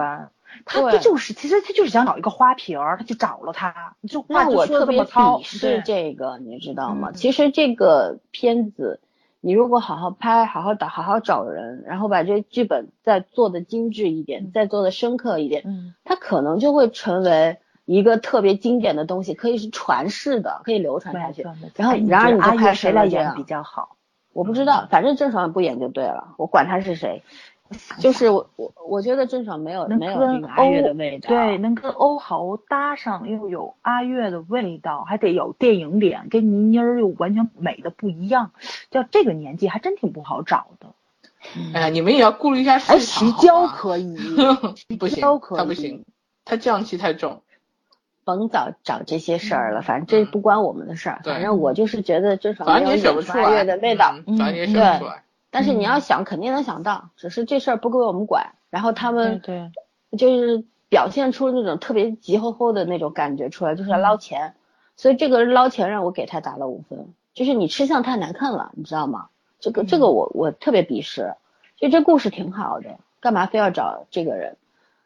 [0.66, 0.84] 饭。
[0.84, 3.96] 他不就是，其实他就是想找一个花瓶儿，他就找了他。
[4.08, 7.10] 就说我特别鄙，视这个，你知道吗？
[7.12, 9.00] 嗯其实这个片子，
[9.42, 21.44] 你如果好好拍、好好导、好好找人，然后把这剧本再做的精致一点，再做的深刻一点，嗯，它可能就会成为一个特别经典的东西，可以是传世的，可以流传下去。
[21.76, 23.96] 然后然而你就拍觉得阿月谁来演比较好？
[24.34, 27.24] 我不知道，反正郑爽不演就对了，我管他是谁。
[28.00, 38.52] 就是我我我觉得郑爽没有能没有跟这个阿月的味道，对，能跟欧豪搭上，又有阿月的味道，还得有电影脸，跟倪妮儿又完全美的不一样。
[38.92, 40.88] 叫这个年纪还真挺不好找的。
[41.74, 44.18] 哎呀，你们也要顾虑一下市哎，徐娇可以，
[45.00, 46.06] 不行娇，可以他不行，
[46.46, 47.42] 她降气太重。
[48.26, 51.22] 甭找找这些事儿了，反正这不关我们的事儿。
[51.24, 54.14] 反正我就是觉得郑爽反正没有演你也选不出阿月的味道。
[54.26, 55.24] 嗯反正也选对不出来。
[55.58, 58.54] 但是你要想，肯定能想到，只是这事儿不归我们管。
[58.70, 59.72] 然后他们对，
[60.16, 64.54] 就是表现出那种特别急吼吼的那种感觉出来，就是要捞钱。
[64.96, 69.30] 所以这个捞钱让我给他打了五分，就是你吃相太难看了，你知道吗？
[69.60, 71.34] 这个这个我我特别鄙视。
[71.76, 74.58] 就这故事挺好的，干嘛非要找这个人？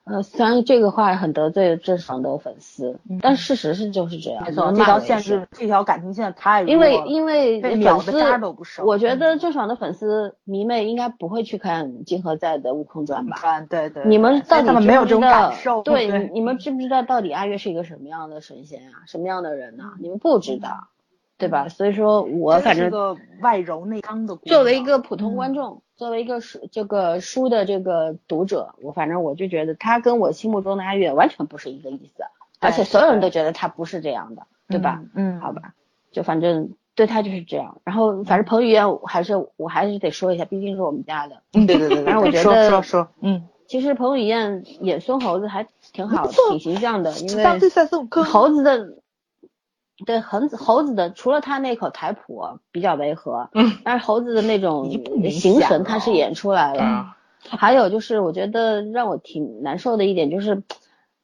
[0.04, 4.44] 呃，虽然这个话很得罪郑爽的粉丝，但事实是就是这样。
[4.44, 8.84] 没错，这条线是这条感情线太因为因为粉丝都不收。
[8.84, 13.38] 我觉得郑爽的粉丝迷妹应该不会去看金河在的《悟空传》吧？
[13.38, 14.04] 传对对。
[14.06, 15.84] 你们到底没有这种感受？
[15.84, 19.06] 对，你们知不知道到底阿月是一个什么样的神仙啊？
[19.06, 19.84] 什么样的人呢？
[20.00, 20.88] 你们不知道。
[21.42, 21.68] 对吧？
[21.70, 24.36] 所以说我反正个外柔内刚的。
[24.36, 32.24] 作为一个普通观众，作为一个书这个书的这个读者，我反正我就觉得他跟我心目中的阿月完全不是一个意思，
[32.60, 35.02] 而且所有人都觉得他不是这样的，对吧？
[35.16, 35.74] 嗯，好吧，
[36.12, 37.82] 就反正对他就是这样。
[37.84, 41.42] 然后反正彭于晏还是我还是得说一下，毕竟是我们家的。
[41.54, 42.04] 嗯，对对对。
[42.04, 47.44] 反正我觉得说说嗯，其实彭于晏演孙猴子还挺好，挺形象的，因为
[48.24, 49.01] 猴子的。
[50.06, 54.90] 对猴子猴子的，除了他那口台谱比较违和，嗯，但是猴子的那种
[55.30, 57.16] 形神他是演出来了。
[57.44, 60.64] 还有就是，我觉得让我挺难受的一点就是，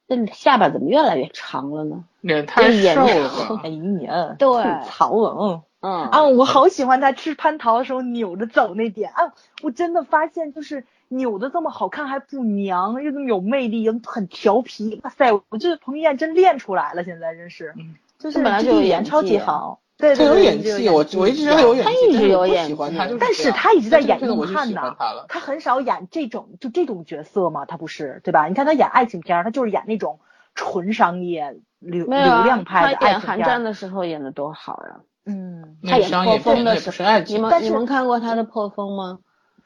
[0.08, 2.04] 这下巴怎么越来越长了呢？
[2.20, 3.60] 脸太瘦了。
[3.62, 4.48] 哎呀，对，
[4.86, 5.62] 槽了。
[5.80, 9.32] 嗯啊，我好喜欢他吃蟠桃的时候扭着走那点啊！
[9.62, 15.00] 我真的发现，就是扭的这么好看还不娘，又这么有魅力，又很调皮。
[15.04, 17.76] 哇塞，我觉得彭于晏真练出来了，现在真是。
[18.18, 24.96] 就是本来就演超级好，对对，他有演技，我我一直觉得他有演技，他一直有演技，但是他一直在演硬汉呢，
[25.28, 28.46] 他很少演这种就这种角色嘛，他不是对吧？
[28.48, 30.18] 你看他演爱情片，他就是演那种
[30.54, 39.20] 纯商业流流量派的他演寒战的时候演的多好呀，嗯，他演破风的时候，你们你们看过他的破风吗？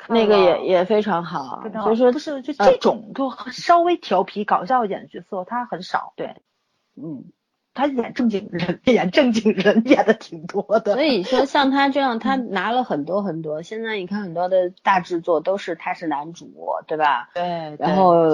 [0.09, 6.37] 那个也也非常好，所以说不是就这种就稍微调皮搞笑一点的角色，他很少，对，
[6.97, 7.25] 嗯。
[7.75, 10.93] 他演正经人，演正经人演的挺多的。
[10.95, 13.62] 所以说，像他这样， 他拿了很多很多。
[13.62, 16.47] 现在你看很多的大制作都是他是男主，
[16.87, 17.31] 对吧？
[17.35, 17.77] 对。
[17.79, 18.29] 然后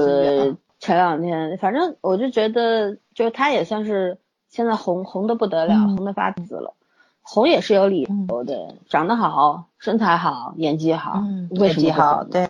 [0.80, 4.18] 前两天，反正我就觉得，就他也算是
[4.48, 6.74] 现在红红的不得了，红的发紫了。
[7.22, 12.24] 红也是有理由的，长得好，身材好，演技好，为什么好？
[12.24, 12.47] 对。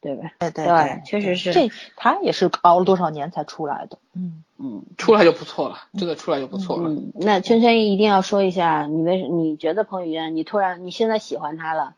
[0.00, 0.30] 对吧？
[0.38, 1.52] 对对对，确实是。
[1.52, 3.98] 这他也是熬了多少年才出来的。
[4.14, 6.88] 嗯嗯，出来就不错了，真的出来就不错了。
[6.90, 11.94] 嗯，那圈圈一定要说一下，你为你觉得彭于晏，你突然你现在喜欢他了，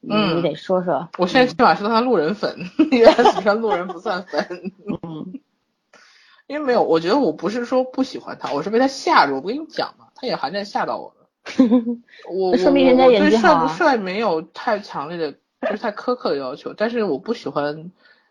[0.00, 1.08] 嗯，你得说说。
[1.18, 2.56] 我现在起码是他路人粉，
[2.90, 4.72] 因为他喜欢路人不算粉。
[5.02, 5.40] 嗯，
[6.48, 9.34] 因为没有，我觉得我不是说不喜欢他，我是被他吓着。
[9.34, 11.26] 我不跟你讲嘛，他演寒战吓到我了。
[12.30, 13.42] 我说明人家演技好。
[13.42, 15.34] 帅不帅没有太强烈的。
[15.62, 17.90] 就是太苛刻的要求，但是我不喜欢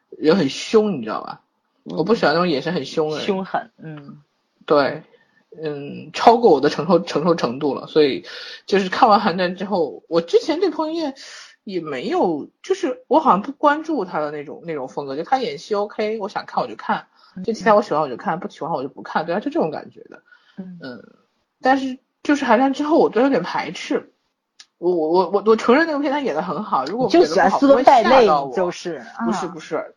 [0.10, 1.42] 人很凶，你知道吧？
[1.84, 3.26] 我不喜欢那种眼神很凶的人。
[3.26, 4.22] 凶狠，嗯，
[4.66, 5.04] 对，
[5.62, 7.88] 嗯，超过我的承受承受程度了。
[7.88, 8.26] 所以
[8.66, 11.16] 就是看完寒战之后，我之前对彭于晏
[11.64, 17.08] 也没有，就是我好像不关注他的那种那种风格，就他演戏 OK，我想看我就看，
[17.46, 20.22] 就其他我喜欢我就看，不喜欢我就不看，对他就这种感觉的。
[20.58, 20.78] 嗯，
[21.62, 24.12] 但是就是寒战之后，我都有点排斥。
[24.80, 29.96] 我我我我我承认那个片他演的很好，如果就喜欢斯文败类，就是不是不是，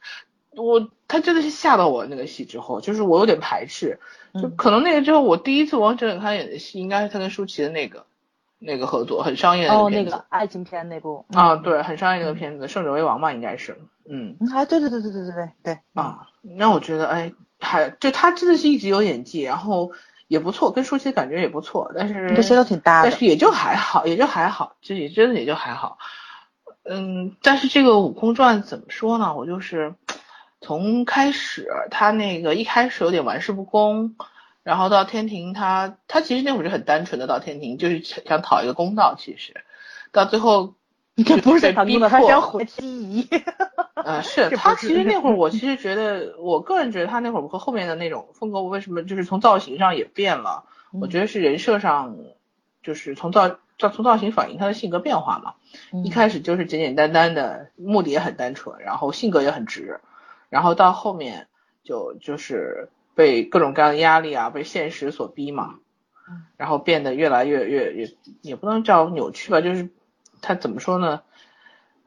[0.57, 3.99] 我他真的是吓到我那个戏之后，就是我有点排斥，
[4.41, 8.07] 就可能那个之后我第一次王哲他演的戏应该是他跟舒淇的那个
[8.59, 11.27] 那个合作很商业的哦那个爱情片那部。
[11.33, 13.79] 啊对很商业那个片子胜者为王嘛应该是
[14.09, 14.37] 嗯。
[14.53, 19.93] 啊对对对对对对对对啊那我觉得哎还就他真的是一直有演技然后。
[20.31, 25.99] 也不错，跟舒淇感觉也不错，但是这些都挺搭的，但是也就还好，也就还好，就也真的也就还好。
[26.85, 29.35] 嗯，但是这个《悟空传》怎么说呢？
[29.35, 29.97] 我就是
[30.61, 34.15] 从开始他那个一开始有点玩世不恭，
[34.63, 39.65] 然后到天庭，他他其实那会儿是很单纯的，到天庭就是想讨一个公道，其实
[40.13, 40.75] 到最后。
[41.27, 43.29] 这不是他逼迫，他想毁西夷。
[44.07, 50.65] 啊，是他其实那会儿，我其实觉得，我个人觉得他那会儿和后面的那种风格，为什么就是从造型上也变了？
[51.01, 52.17] 我觉得是人设上，
[52.83, 55.55] 就是从造造从造型反映他的性格变化嘛。
[56.05, 60.01] 一开始就是简简单单的，目的也很单纯，然后性格也很直，
[60.49, 61.47] 然后到后面
[61.85, 65.77] 就就是被各种各样的压力啊，被现实所逼嘛，
[66.57, 68.09] 然后变得越来越越越，
[68.43, 69.91] 也不能叫扭曲吧，就是。
[70.43, 71.21] 他怎么说呢？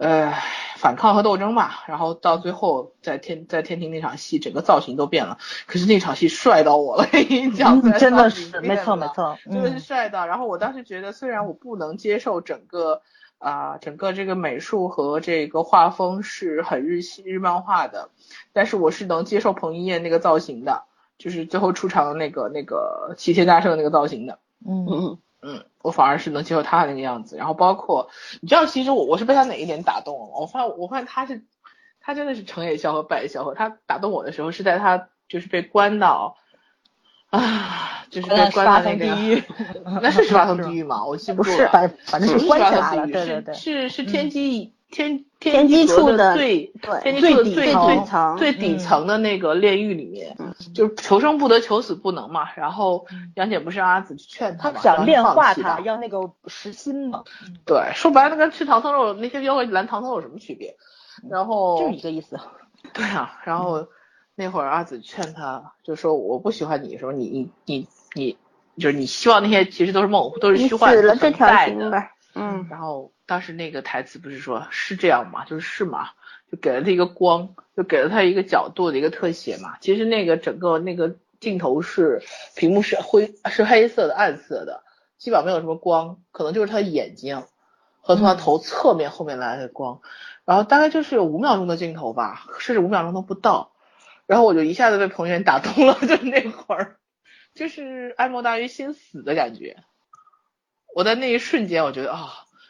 [0.04, 0.34] 呃，
[0.76, 1.86] 反抗和斗争吧。
[1.88, 5.38] 然后到最后，在天在天庭那场戏，整个造型都变了。
[5.66, 10.28] 可是那场戏帅到我了， 跟你讲，真的是没错没错，真的是帅到。
[10.28, 13.02] 然后我当时觉得，虽然我不能接受整个
[13.38, 18.10] 啊整个这个美术和这个画风是很日系日漫画的，
[18.52, 20.84] 但是我是能接受彭于晏那个造型的，
[21.18, 24.40] 就是最后出场的那个那个齐天大圣那个造型的。
[24.68, 25.18] 嗯嗯。
[25.44, 28.10] 嗯，我反而是能接受他的那个样子，然后包括
[28.42, 30.28] 你知道，其实我我是被他哪一点打动了？
[30.40, 31.44] 我发我发现他是
[32.00, 33.54] 他真的是成也萧何，败也萧何。
[33.54, 36.38] 他打动我的时候是在他就是被关到
[37.30, 39.44] 啊，就是被关到那个地狱，
[40.02, 41.04] 那是十八层地狱吗？
[41.06, 41.70] 我记不住了
[42.06, 46.72] 反正是关起来了，对对对，是是天机天天机处的最
[47.02, 50.38] 天机处的最底层最底层的那个炼狱里面，
[50.76, 52.48] 就是求生不得，求死不能嘛。
[52.56, 57.24] 然后杨戬不是让阿紫去劝他嘛，想炼化他，要那个实心嘛。
[57.66, 60.76] 对，说白了，跟吃唐僧肉那些妖怪拦唐僧有什么区别？
[61.28, 62.40] 然后就一个意思。
[62.94, 63.88] 对啊，然后
[64.36, 68.38] 那会儿阿紫劝他，就说我不喜欢你，说你你你你，
[68.78, 72.10] 就是你希望那些其实都是梦，都是虚幻的存在的。
[72.36, 72.68] 嗯。
[72.70, 75.46] 然后当时那个台词不是说是这样吗？
[75.46, 76.10] 就是是嘛，
[76.52, 79.78] 就给了他一个光，就给了他一个角度的一个特写嘛。
[79.80, 82.22] 其实那个整个那个镜头是
[82.56, 84.84] 屏幕是灰是黑色的暗色的，
[85.18, 87.44] 基本上没有什么光，可能就是他的眼睛
[88.02, 90.02] 和从他头侧面后面来的光。
[90.46, 93.72] 然后大概就是有五秒钟的镜头吧，甚至五秒钟都不到，
[94.26, 96.98] 然后我就一下子被彭于晏打动了， 就那会儿，
[97.56, 99.84] 就是爱莫大于心死的感觉。
[100.96, 102.30] 我在那一瞬间，我觉得啊，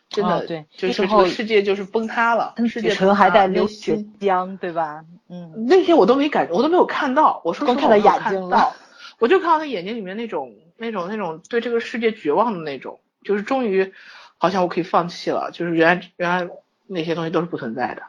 [0.09, 5.03] 真的，对，就是这个世界就是崩塌了，世界唇还在流血浆，对吧？
[5.29, 8.75] 嗯，那些我都没感，我都没有看到，我说光看到眼睛了，
[9.19, 13.93] 我就看到他眼睛里面那种那种那种对这个世界绝望的那种，就是终于
[14.37, 16.49] 好像我可以放弃了，就是原来原来。
[16.85, 18.03] 那些东西都是不存在的，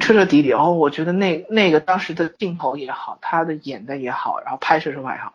[0.00, 0.48] 彻彻底底。
[0.48, 5.34] 然后我觉得那那个当时的镜头也好，他的演的也好，然后拍摄手法也好，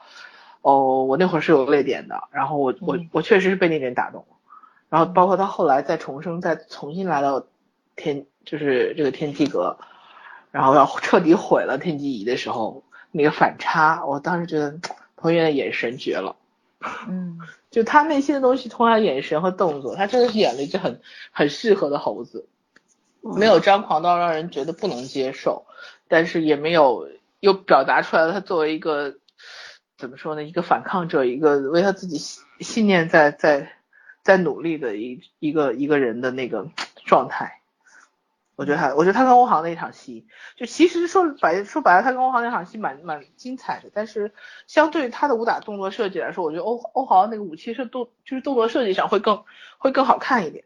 [0.63, 2.23] 哦，我那会儿是有泪点的。
[2.31, 4.35] 然后我我我确实是被那点打动了。
[4.89, 7.45] 然后包括他后来再重生，再重新来到
[7.95, 9.77] 天，就是这个天机阁，
[10.49, 14.79] 然后要彻底毁了天机仪的时候，那个反差，我当时觉得
[15.15, 16.35] 彭于晏的眼神绝了。
[17.07, 17.39] 嗯。
[17.71, 22.47] 就他内心的东西，通过眼神和动作，他真的是演了一只很很适合的猴子，
[23.21, 25.65] 没有张狂到让人觉得不能接受，
[26.07, 27.09] 但是也没有
[27.39, 29.15] 又表达出来了他作为一个
[30.03, 32.17] 怎么说呢，一个反抗者，一个为他自己
[32.59, 33.71] 信念在在
[34.21, 36.67] 在努力的一一个一个人的那个
[37.05, 37.61] 状态。
[38.57, 40.27] 我觉得他，我觉得他跟欧豪那场戏，
[40.57, 43.89] 就其实说白说白了，他跟欧豪那场戏蛮蛮精彩的。
[43.93, 44.33] 但是
[44.67, 49.45] 相对他的武打动作设计来说，我觉得欧欧豪那个武器是动就是动作设计上会更
[49.77, 50.65] 会更好看一点。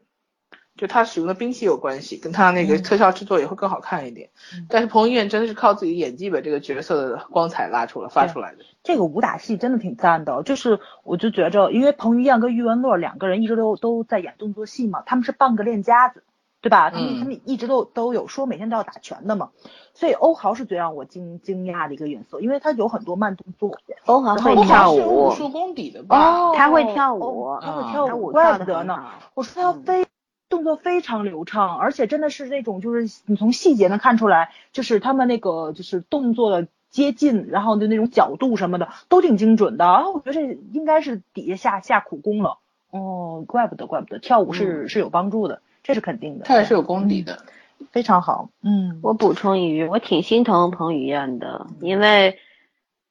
[0.78, 4.30] 就他使用的兵器有关系，跟他那个特效制作也会更好看一点。
[4.70, 8.58] 但是彭于晏真的是靠自己演技把这个角色的光彩拉出来发出来的。
[8.82, 16.22] 这个武打戏真的挺赞的，就是我就觉着，因为彭于晏跟余文乐两个人一直都都在演动作戏嘛，他们是半个练家子。
[16.60, 16.90] 对吧？
[16.90, 19.50] 他们他们一直都都有说每天都要打拳的嘛，
[19.94, 23.78] 所以欧豪是最让我惊惊讶的一个元素，因为他有很多慢动作。
[24.06, 26.18] 欧豪会跳舞，武术功底的吧？
[26.18, 29.04] 哦，他会跳舞，他会跳舞，怪不得呢。
[29.34, 30.04] 我说他非
[30.48, 39.84] 动作非常流畅，而且真的是那种就是你从细节能看出来，就是他们那个就是动作的接近，然后就那种角度什么的都挺精准的。
[39.84, 42.58] 然后我觉得这应该是底下下下苦功了。
[42.90, 45.60] 哦，怪不得，怪不得跳舞是是有帮助的。
[45.82, 47.44] 这是肯定的，他也是有功底的，
[47.92, 48.50] 非常好。
[48.62, 52.38] 嗯，我补充一句，我挺心疼彭于晏的，因为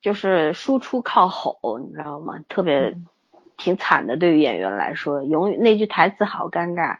[0.01, 2.39] 就是输出靠吼，你知道吗？
[2.49, 2.95] 特别
[3.57, 6.97] 挺惨的，对于演员来说，永远那句台词好尴尬，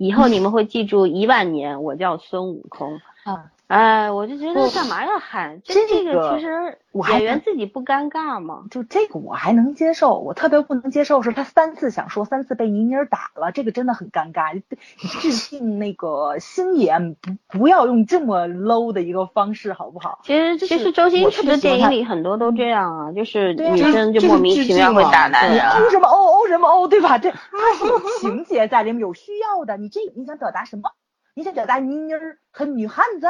[0.00, 2.98] 以后你们会记住一万年，我叫孙悟空。
[3.24, 3.52] 啊。
[3.70, 5.62] 哎，我就觉得干嘛要喊？
[5.62, 6.76] 这这个其实
[7.08, 8.64] 演员自己不尴尬吗？
[8.68, 14.52] 就这个我还能接受，我特别不能接受是他三次想说，三次被倪妮打了，这个真的很尴尬。
[14.54, 14.60] 你
[15.20, 20.18] 致敬那个星爷，不不要用这么 low 的一个方式，好不好？
[20.24, 25.64] 其实其实周星驰的电影里很多都这样啊，就是女生就莫名其妙会打男人。
[25.64, 27.18] 欧什么欧欧什么欧，对吧？
[27.18, 27.38] 这 他
[27.78, 29.76] 是有情节在里面，有需要的。
[29.76, 30.90] 你这你想表达什么？
[31.36, 32.12] 你想表达倪妮
[32.50, 33.28] 和女汉子？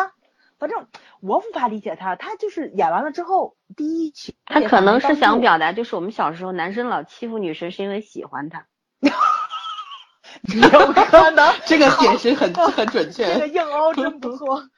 [0.60, 0.86] 反正
[1.20, 8.66] 我无法理解他，他就是演完了之后第一期，他可能是想表达，就是我们小时候男生老欺负女生是因为喜欢他，
[9.00, 14.68] 有可能 这个解释很很准确， 这个硬凹真不错。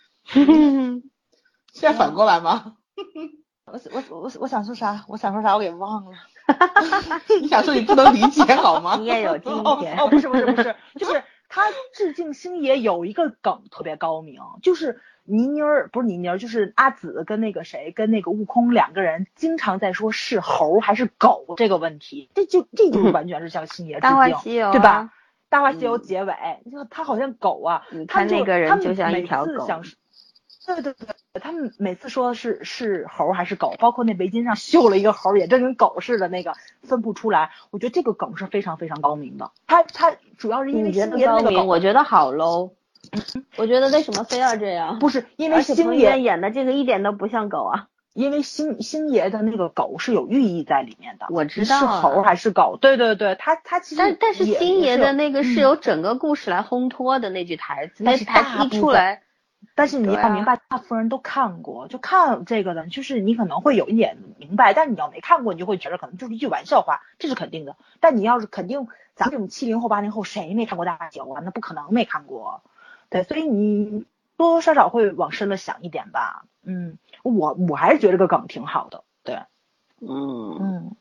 [1.73, 2.77] 现在反过来吗？
[3.65, 5.05] 我我我我想说啥？
[5.09, 5.55] 我想说啥？
[5.57, 6.13] 我给忘了。
[7.41, 8.99] 你想说你不能理解好吗？
[9.01, 15.01] 你也有今天哦，不是不是不是，就是他致敬星爷有一个梗特别高明，就是。
[15.25, 24.09] 倪妮儿不是倪妮儿，就是阿紫跟那个谁，跟那个悟空两个人经常在说是猴还是狗这个问题，这就这就 完全是向星爷致敬，
[24.73, 25.13] 对吧？
[25.49, 26.35] 大话西游结尾，
[26.71, 29.67] 就他好像狗啊，你看那个人就像一条狗。
[30.65, 37.51] 对对对，他们每次说是是猴还是狗，包括那围巾上绣了一个猴，也真跟狗似的，那个分不出来。
[37.71, 39.51] 我觉得这个梗是非常非常高明的。
[39.67, 42.71] 他他主要是因为星爷那个我觉得好 low。
[43.59, 44.99] 我觉得为什么非要这样？
[44.99, 47.89] 不是因为星爷演的这个一点都不像狗啊。
[48.15, 52.77] 因为星星爷的那个狗是有寓意在里面的，我知道啊是猴还是狗？
[52.79, 59.23] 对对对，他他其实但但是星爷的那个是有嗯整个故事来烘托的那句台词，但是那台词一出来，
[59.75, 67.77] 但是你要明白，大部分人都看过，就看这个的，就是你可能会有一点明白，但你要没看过，你就会觉得可能就是一句玩笑话，这是肯定的。
[68.01, 71.41] 但你要是肯定，咱们这种七零后、八零后，谁没看过大脚啊？
[71.43, 72.63] 那不可能没看过。
[73.13, 74.07] 对，所以你
[74.39, 76.47] 多多少少会往深了想一点吧。
[76.63, 79.05] 嗯，我我还是觉得这个梗挺好的。
[79.23, 79.43] 对，
[80.01, 80.97] 嗯，嗯，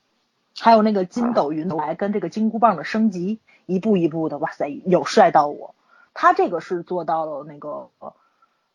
[0.59, 5.73] 还有那个筋斗云来跟这个金箍棒的升级，一步一步的，哇塞，有帅到我。
[6.13, 8.13] 他这个是做到了那个、呃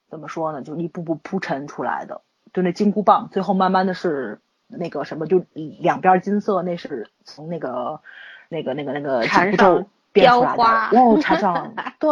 [0.09, 2.23] 怎么说呢，就一步步铺陈出来的。
[2.55, 8.01] 就那金箍棒，最后慢慢的是那个什么，就两边金色，那是从那个
[8.49, 9.87] 那个那个那个缠上
[10.21, 10.57] 变出来的。
[10.57, 12.11] 雕花哦，缠上， 对，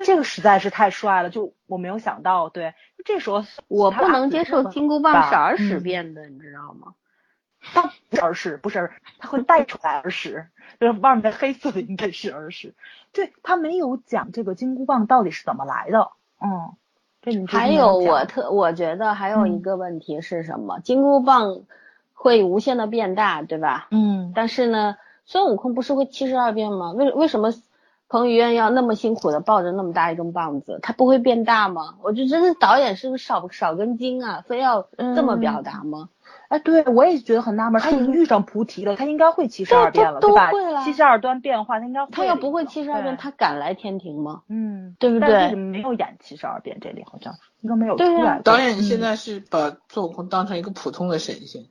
[0.00, 2.74] 这个实在是太帅了，就我没有想到，对，
[3.04, 6.94] 这时候 我不能接受金箍棒是儿时嗯变的，你知道吗？
[7.74, 10.48] 它不是耳屎，不是耳，它会带出来耳屎，
[10.80, 12.74] 就是外面黑色的应该是耳屎。
[13.12, 16.10] 对，它没有讲这个金箍棒到底是怎么来的。
[16.40, 20.80] 嗯，还有我特我觉得还有一嗯个问题是什么？
[20.80, 21.60] 金箍棒
[22.14, 23.86] 会无限的变大，对吧？
[23.92, 26.92] 嗯但是呢，孙悟空不是会七十二变吗？
[26.92, 27.52] 为为什么
[28.08, 30.78] 彭于晏要那么辛苦的抱着那么大一根棒子？
[30.82, 31.94] 他不会变大吗？
[32.02, 34.44] 我就真的导演是不是少少根筋啊？
[34.46, 36.08] 非要这么表达吗？
[36.48, 40.84] 哎，对我也觉得很纳闷，他已经遇上菩提了，他应该会七十二变了，都对吧会了？
[40.84, 44.42] 七十二端变化，他应该他要不会七十二变，他敢来天庭吗？
[44.48, 45.64] 嗯，对不但是对？
[45.64, 47.32] 没有演七十二变，这里好像
[47.62, 48.42] 应该没有出对呀来。
[48.42, 51.62] 导演现嗯在是把孙悟空当成一个普通的神仙，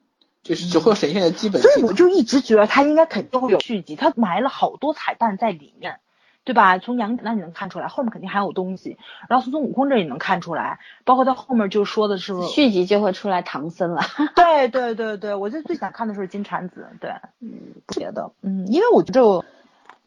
[0.44, 1.84] 就是只会神仙的基本所以。
[1.84, 6.00] 我就一直觉得他应该肯定会有续集，他埋了好多彩蛋在里面，
[6.44, 6.80] 对吧？
[6.80, 8.98] 从杨戬那你能看出来，后面肯定还有东西。
[9.30, 14.02] 然后从孙悟空这也能看出来，包括他后面就说的是，续集就会出来唐僧了。
[14.36, 17.52] 对对对对，我就最想看的是金蝉子，对，嗯，
[17.88, 19.46] 别的，嗯，因为我觉得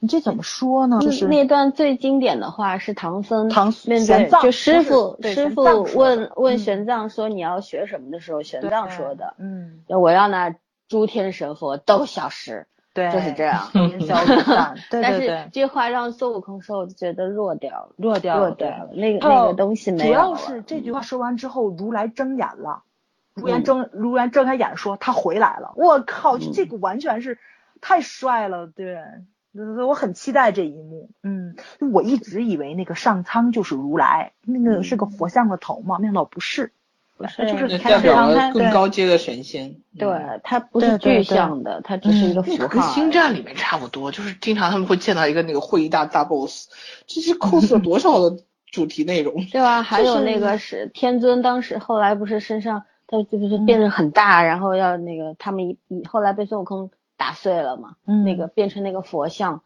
[0.05, 0.99] 你这怎么说呢？
[1.01, 5.63] 就是那段最经典的话是唐僧唐面对玄奘就师傅师傅
[5.95, 10.55] 问问嗯玄奘说你要学什么的时候，玄奘说的，嗯，我要那
[10.89, 13.71] 诸天神佛都消失，对，就是这样。
[14.91, 20.11] 但是这话让孙悟空说，我就觉得弱掉了，弱掉了，弱掉了，那个那个东西没了。
[20.11, 22.83] 要是这句话说完之后，如来睁眼了，
[23.35, 27.39] 如来嗯睁如来睁开眼说他回来了，我靠，嗯这个完全是
[27.81, 28.99] 太帅了，对。
[29.87, 31.55] 我很期待这一幕，嗯，
[31.93, 36.73] 我一直以为那个上苍就是如来，那个是个佛像的头嘛，没想到不是，
[37.17, 39.77] 不是就是那他表了更高阶的神仙。
[39.97, 42.83] 对嗯，它不是具象的，它只是一个符那个跟。
[42.83, 46.69] 星战里面差不多，就是经常他们会见到一个那个会议大大 boss，
[47.07, 48.39] 这是 cos 了多少的
[48.73, 49.35] 主题内容？
[49.53, 49.85] 对吧？
[49.85, 59.63] 还有那个是天尊，当时后来不是身上他就是变得很大，然后要那个他们一一后来被孙悟空打碎了嘛，嗯那个变成那个佛像，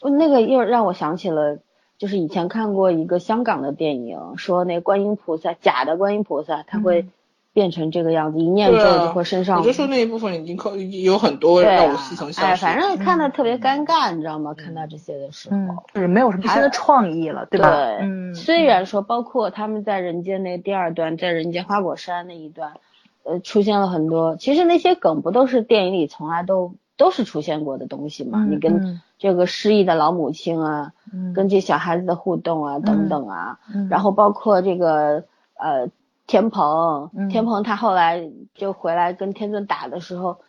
[0.00, 1.58] 我那个又让我想起了。
[1.98, 7.12] 就是以前看过一个香港的电影，说那观音菩萨假的观音菩萨，他会嗯
[7.52, 9.58] 变成这个样子，一念咒就会身上。
[9.58, 14.54] 我就说那一部分已经扣有很多对啊让我似曾，相哎，反正看的特别尴尬，你知道吗？
[14.54, 17.68] 看到这些的时候，嗯，就是没有什么新的创意了，对吧？
[18.00, 22.72] 嗯，虽然说包括他们在人间那第二段，在人间花果山那一段，
[23.24, 28.40] 呃，出现了很多，其实那些梗不都是电影里从来都都是出现过的东西嘛？
[28.44, 29.00] 嗯你跟嗯。
[29.18, 31.32] 这个失忆的老母亲啊，嗯。
[31.32, 33.88] 跟这小孩子的互动啊，等等啊，嗯。
[33.88, 35.24] 然后包括这个
[35.54, 35.88] 呃
[36.26, 37.30] 天蓬，嗯。
[37.30, 40.40] 天蓬他后来就回来跟天尊打的时候，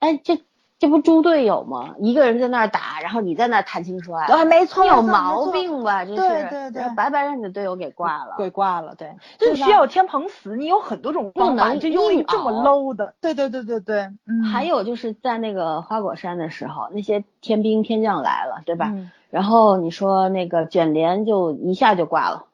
[0.00, 0.42] 哎，这
[0.84, 1.94] 这不猪队友吗？
[1.98, 6.04] 一个人在那儿打，然后你在那儿谈情说爱，啊，没错，你有毛，病吧？
[6.04, 8.34] 这是，对对对白白让你的队友给挂了。
[8.36, 18.90] 给挂了，对，就是需要天蓬死，你有很多种方法，不能就用一硬个这么 low 的，对对对对对，嗯，还有就是在那个花果山的时候，那些天兵天将来了，对吧？
[18.92, 22.46] 嗯然后你说那个卷帘就一下就挂了，嗯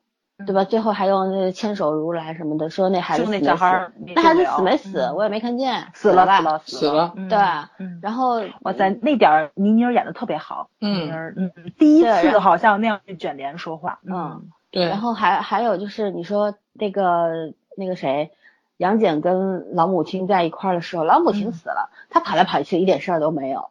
[0.46, 0.64] 对吧？
[0.64, 3.92] 最后还用那个牵手如来什么的，说那孩子那死没死小孩儿？
[4.14, 5.00] 那孩子死没死？
[5.00, 6.38] 嗯我也没看见，死了吧？
[6.38, 7.38] 死了死了嗯对
[7.78, 18.30] 嗯，然后哇塞，那点儿倪妮儿演的特别好，嗯倪妮儿嗯，第一次好像那样去卷帘说话，嗯，对，然后还还有就是你说那个那个谁，
[18.76, 23.70] 杨戬跟老母亲在一块儿的时候，老母亲嗯死了，他跑来跑去一点事儿都没有。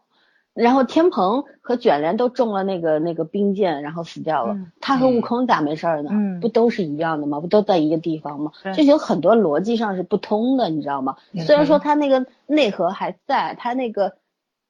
[0.54, 4.54] 然后天蓬和卷帘都中了那个那个冰箭，然后死掉了。
[4.54, 6.10] 嗯他和悟空咋没事儿呢？
[6.14, 7.40] 嗯不都是一样的吗？
[7.40, 8.52] 不都在一个地方吗？
[8.64, 11.16] 对就有很多逻辑上是不通的，你知道吗？
[11.46, 14.14] 虽然说他那个内核还在，他那个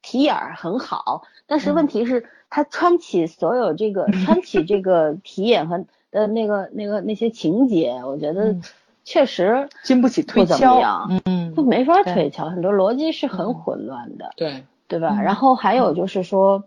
[0.02, 8.62] 题眼儿很好，但是问题是，他穿起所有这个 穿起这个题眼和的那个那个那些情节，我觉得嗯
[9.06, 15.16] 确实经不起推敲样，嗯就没法对推敲，很多逻辑是很混乱的，对，对吧？
[15.18, 16.66] 嗯然后还有就是说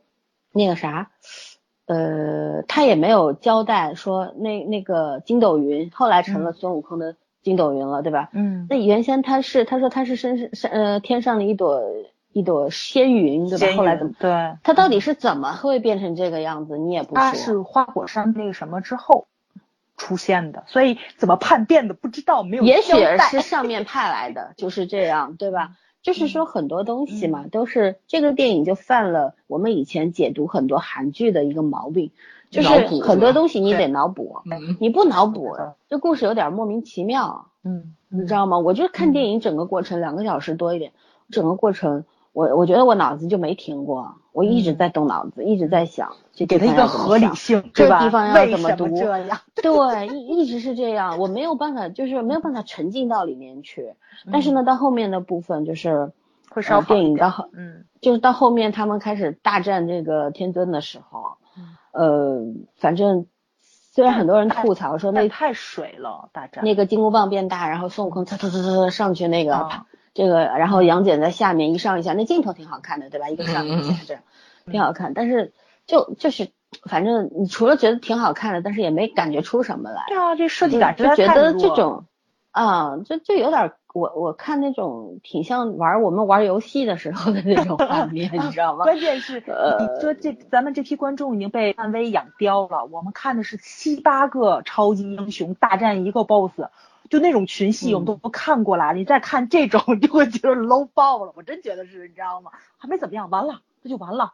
[0.52, 1.10] 那个啥。
[1.84, 8.30] 呃，他也没有交代说那那个筋斗云后来成了孙悟空的筋斗云了，对吧？
[8.32, 11.82] 嗯，那原先他是他说他是身是呃天上的一朵
[12.32, 13.66] 一朵仙云，对吧？
[13.66, 14.30] 仙后来怎么对？
[14.62, 16.78] 他到底是怎么会变成这个样子？
[16.78, 17.20] 你也不说。
[17.20, 19.26] 他是花果山那个什么之后
[19.96, 22.92] 出现的，所以怎么叛变的不知道，没有也许
[23.30, 25.72] 是上面派来的，就是这样，对吧？
[26.02, 32.10] 就是说很多东西嗯嘛，都是这个电影就犯了我们以前解读很多韩剧的一个毛病，
[32.50, 32.68] 就是
[33.00, 35.56] 很多东西你得对脑补，嗯你不脑补，
[35.88, 37.46] 这故事有点莫名其妙。
[37.64, 38.58] 嗯你知道吗？
[38.58, 40.92] 我就是看电影整个过程两个小时多一点，
[41.30, 47.98] 整个过程我我觉得我脑子就没停过，我一直在动脑子，一直在想，这给他一个合理性，对吧？
[47.98, 49.38] 这地方要怎么读这样？
[49.54, 53.94] 对，一一直是这样，我没有办法，就是没有办法沉浸到里面去。
[54.32, 56.12] 但是呢，到后面的部分就是
[56.50, 63.26] 会稍呃电影到后嗯就是到后面他们开始大战这个天尊的时候，嗯呃，反正
[63.60, 69.84] 虽然很多人吐槽说那那太水了，大战那个金箍棒变大，然后孙悟空蹭蹭蹭蹭上去那个、啊
[70.14, 73.28] 这个，然后杨戬在下面一上一下，那镜头挺好看的，对吧？
[73.28, 74.22] 一个上一个下这样，
[74.70, 75.14] 挺好看。
[75.14, 75.52] 但是
[75.86, 76.48] 就就是
[76.84, 82.04] 反正你除了觉得挺好看的，但是也没感觉出什么来，对啊，这设计感就觉得这种
[82.50, 88.84] 啊，就就有点我我看那种挺像玩我们玩游戏的时候的那种画面，你知道吗？
[88.88, 96.68] 关键是呃你说这咱们这批观众已经被漫威养刁了，我们看的是七八个超级英雄大战一个 BOSS，
[97.12, 102.52] 就那种群戏我们都不看过来了，你再看这种 就会觉得 low 爆了，我真觉得是，你知道吗？
[102.78, 104.32] 还没怎么样，完了这就完了，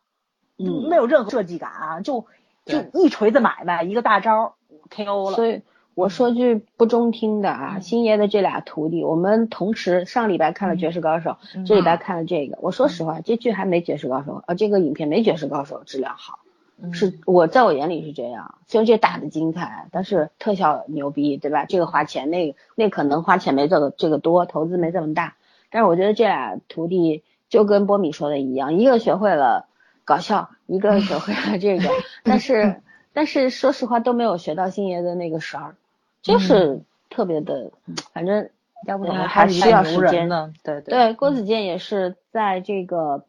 [0.57, 0.89] 就嗯。
[0.89, 2.27] 没有任何设计感啊，就
[2.65, 4.55] 就一锤子买卖一个大招
[4.91, 5.63] KO 了，所以
[5.97, 7.83] 我说句不中听的啊，嗯。
[7.83, 12.59] 星爷的这俩徒弟，我们同时上礼拜看了《绝世高手》嗯这礼拜看了这个。
[12.63, 16.48] 我说实话，这剧还没《绝世高手》，呃，这个影片没《绝世高手》质量好，嗯
[16.93, 18.55] 是我在我眼里是这样。
[18.67, 21.65] 虽然这打的精彩，但是特效牛逼，对吧？
[21.65, 25.35] 这个花钱，那个那可能花钱没这个这个多，投资没这么大。
[25.71, 29.67] 但是我觉得这俩徒弟就跟波米说的一样，一个学会了
[30.05, 31.91] 搞笑，一个学会了这个，
[32.23, 32.81] 但是
[33.13, 35.75] 但是说实话都没有学到星爷的那个神儿，
[36.23, 36.81] 就是
[37.11, 37.73] 特别的，
[38.13, 38.49] 反正
[38.87, 40.53] 要不呃怎么还需要时间人呢？
[40.63, 43.25] 对对郭子健也是在这个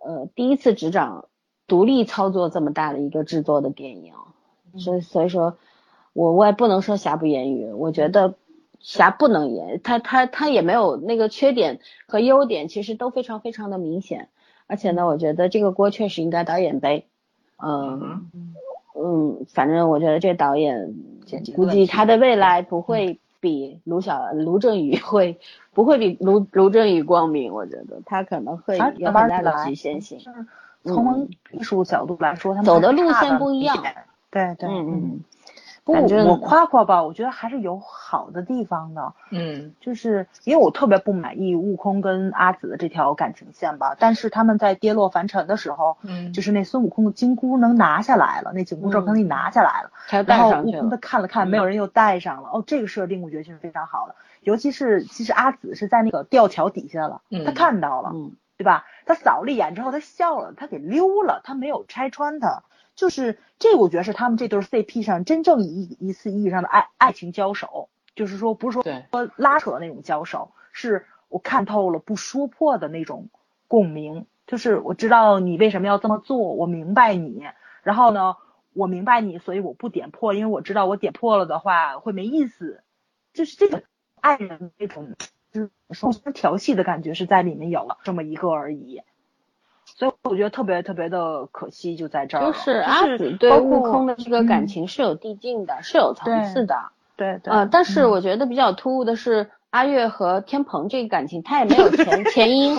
[0.00, 1.26] 呃第一次执掌
[1.74, 4.12] 独立操作这么大的一个制作的电影，
[4.78, 5.56] 所以所以说
[6.12, 8.34] 我我也不能说瑕不掩瑜，我觉得
[8.78, 14.28] 瑕不能掩，他他他也没有那个缺点和优点，其实都非常非常的明显，
[14.68, 17.08] 而且呢，我觉得这个锅确实应该导演背，
[17.60, 18.30] 嗯
[18.94, 20.94] 嗯，反正我觉得这导演
[21.56, 25.40] 估计他的未来不会比卢小卢正宇会
[25.72, 30.20] 不会比卢卢正宇光明，我觉得他可能会有慢很大的局限性。
[30.84, 33.80] 就是从艺术角度来说，他们走的路线不一样。
[33.80, 33.94] 点。
[34.30, 35.24] 对对，嗯嗯，
[35.84, 39.74] 不我夸夸吧，我觉得还是有好的地方的，嗯。
[39.80, 50.96] 就是因为我特别不满意悟空跟阿紫的这条感情线吧，但是他们在跌落凡尘的时候，嗯，就是那孙悟空的金箍能拿下来了，那紧箍咒嗯可以拿下来了，他带然后悟空他。
[50.96, 52.48] 看了看，没有人又戴上了。
[52.52, 57.44] 哦，这个设定我觉得是非常好的，尤其是其实阿紫是在那个吊桥底下了，嗯。
[57.44, 58.86] 他看到了，嗯对吧？
[59.06, 62.62] 他扫了一眼之后，他笑了，他给溜了，他没有拆穿他。
[62.94, 73.28] 就是这，我觉得是他们这对 CP 上真正一一次意义上的爱爱情交手，就是说不是说对说拉扯的那种交手，是我看透了不说破的那种
[73.66, 74.26] 共鸣。
[74.46, 77.44] 就是我知道你为什么要这么做，我明白你，
[77.82, 78.36] 然后呢，
[78.74, 82.82] 我明白你，所以我不点破，因为我知道我点破了的话会没意思。
[83.32, 83.82] 就是这种
[84.20, 85.14] 爱人的那种，
[85.54, 85.70] 就是
[86.04, 89.02] 互相调戏的感觉是在里面有了这么一个而已。
[89.86, 92.46] 所以我觉得特别特别的可惜，就在这儿。
[92.46, 96.90] 就是阿紫对悟空的这个感嗯情是有递进的，是有层次的。
[97.16, 102.76] 对对，呃，但是嗯我觉得比较突兀的是阿月和天蓬这个感情，他也没有前前因，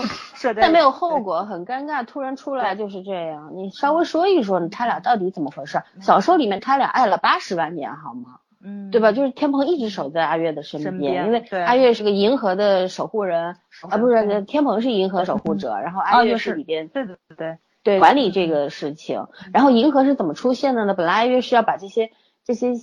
[0.60, 3.52] 但没有后果，很尴尬，突然出来就是这样。
[3.56, 5.84] 你稍微说一说，他俩到底怎么回事？
[6.02, 8.39] 小说里面他俩爱了八十万年，好吗？
[8.68, 9.12] 嗯，对吧？
[9.12, 13.56] 就是天蓬一直守在阿月的身边，因为对阿月是个银河的守护人
[13.90, 19.28] 啊，不是嗯天蓬是银河守护者，然后啊阿月是是里边对对对对，对管理这个事情。
[19.54, 20.96] 然后银河是怎么出现的呢？
[20.96, 22.10] 本来阿月是要把这些
[22.44, 22.74] 这些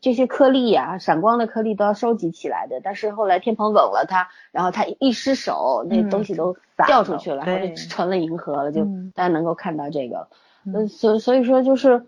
[0.00, 10.28] 这些颗粒啊，闪光的颗粒都要收集起来的，但是后来天蓬吻了他，然后他一失手，那嗯东西都掉出去了，然后就成了银河了，就嗯大家能够看到这个。
[10.64, 12.06] 嗯呃，所所以说就是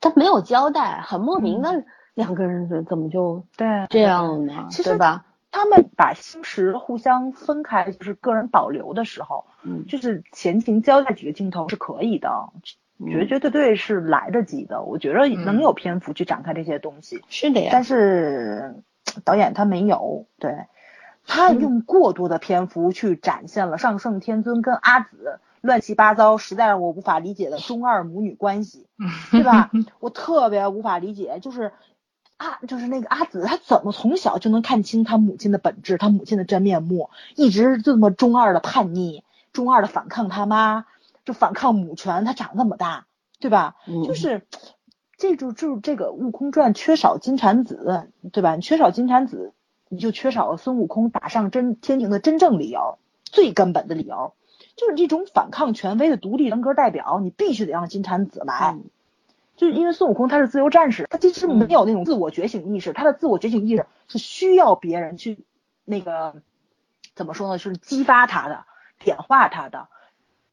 [0.00, 1.84] 他没有交代，很莫名的。
[2.14, 4.66] 两个人怎怎么就对这样呢？
[4.70, 5.24] 其实对吧？
[5.52, 12.50] 他们把星矢互相分开，就是个人保留的时候，嗯，就是前情交代几个镜头是可以的，
[13.04, 14.82] 绝绝对对是来得及的。
[14.82, 17.70] 我觉得能有篇幅去展开这些东西，是的呀。
[17.72, 18.76] 但是
[19.24, 20.66] 导演他没有，对
[21.26, 28.86] 他用过多的篇幅去展现了上圣天尊跟阿紫乱七八糟，实在让我无法理解的中二母女关系，
[29.32, 29.72] 对吧？
[29.98, 31.72] 我特别无法理解，就是。
[32.40, 40.86] 啊，就是那个阿紫，她怎么从小就能看清她母亲的本质，她母亲的真面目，一直这么中二的叛逆，中二的反抗他妈，
[41.26, 43.04] 就反抗母权，她长那么大，
[43.40, 43.76] 对吧？
[44.06, 44.46] 就是，
[45.18, 48.56] 这就就这个《悟空传》缺少金蝉子，对吧？
[48.56, 49.52] 你缺少金蝉子，
[49.90, 54.32] 你就缺少了孙悟空打上真天庭的真正理由，最根本的理由，
[54.76, 58.78] 就是这种反抗权威的独立人格代表，你必须得让金蝉子来。
[59.60, 65.44] 就是因为孙悟空他是自由战士，他其实没有那种自我觉醒意识，他的自我觉醒意识是需要别人去
[65.84, 66.40] 那个
[67.14, 67.58] 怎么说呢？
[67.58, 68.64] 就是激发他的，
[68.98, 69.88] 点化他的。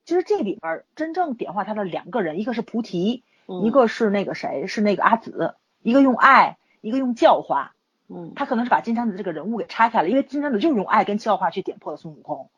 [0.04, 3.24] 其实这里边真正点化他的两个人，一个是菩提，
[3.64, 7.76] 一个是那个谁，是那个阿紫，一个用爱，一个用教化。
[8.10, 12.50] 嗯，他可能是把金蝉子这个人物给拆开了，因为金蝉子就是用爱跟教化去点破了孙悟空。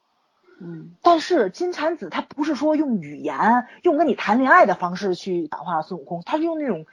[0.61, 6.85] 嗯，但是金蝉子他不是说用语言、用跟你谈恋爱的方式去感化孙悟空，他是用那种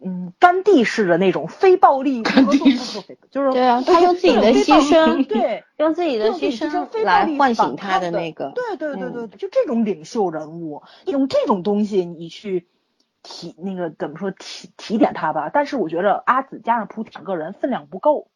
[0.00, 12.66] 嗯甘地式的那种非暴力， 甘地式就是对啊，他 用自己的牺牲，对，用自己的牺牲来唤醒他的那个，对对对对，就这种领袖人物，用这种东西你去
[13.22, 15.50] 提那个怎么说提提点他吧？
[15.52, 18.29] 但是我觉得阿紫加上菩提两个人分量不够。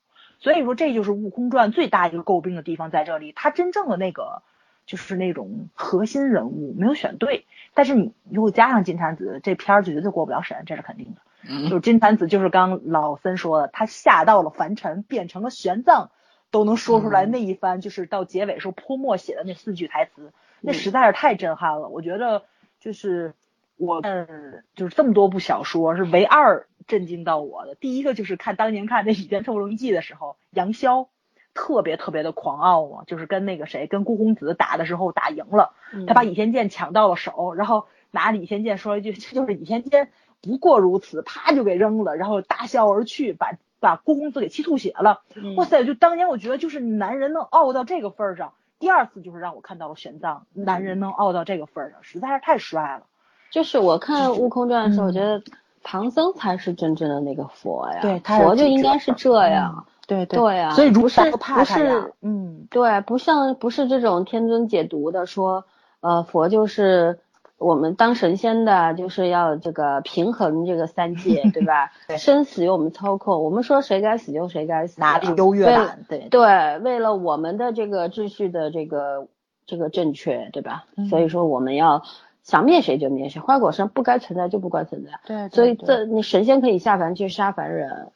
[0.45, 4.43] 所以说，这就是《悟空传》最大一个诟病的地方，在这里，他真正的那个
[4.85, 7.47] 就是那种核心人物没有选对。
[7.73, 11.71] 但是你如果加上金蝉子，这片儿就绝对过不了审，这是肯定的。
[11.71, 16.09] 就是金蝉子，就是刚老森说的，他下到了凡尘，变成了玄奘，
[16.51, 20.31] 都能说出来那一番，就是到结尾时候泼墨写的那四句台词，
[20.61, 21.89] 那实在是太震撼了。
[21.89, 22.43] 我觉得
[22.81, 23.33] 就是
[23.79, 26.67] 我看就是这么多部小说，是唯二。
[26.87, 31.09] 震惊到我的第一个就是看当年看那《倚天屠龙记》的时候，杨逍
[31.55, 35.73] 特别特别的狂傲嘛，就是跟那个谁跟孤公子打的时候打赢了，
[36.07, 40.11] 他把倚天剑抢到了手，然后拿倚天剑说一句这就是倚天剑，
[40.43, 45.23] 不过如此，啪就给扔了，然后大笑而去，把把孤公子给气吐血了。
[45.57, 53.07] 哇塞，就当年我觉得就是男人能傲到这个份儿上，第二次就是让我看到了玄奘，男人能傲到这个份儿上，实在是太帅了。
[53.51, 55.41] 就是我看 《悟空传》的时候，我觉得。
[55.85, 65.67] 唐僧才是真正的那个佛呀，对，佛就应该是这样，对对呀，所以不是不是，嗯，对，不像不是这种天尊解读的说，
[66.01, 67.21] 呃，佛就是
[67.59, 71.93] 我们当神仙的，就是要这个平衡这个三界， 对吧？
[72.17, 75.97] 生死由我们操控，我们说谁该死就谁该死，哪里优越了？
[76.09, 79.29] 对对，为了我们的这个秩序的这个
[79.67, 80.87] 这个正确，对吧？
[81.11, 82.03] 所以说我们要。
[82.45, 85.19] 想灭谁就灭谁，花果山不该存在就不该存在。
[85.27, 88.13] 对，所以这你神仙可以下凡去杀凡人，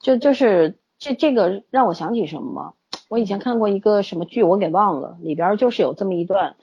[0.00, 2.72] 就就是这这个让我想起什么吗？
[3.08, 6.56] 我以前看过一个什么剧，我给忘了，里边就是有这么一段，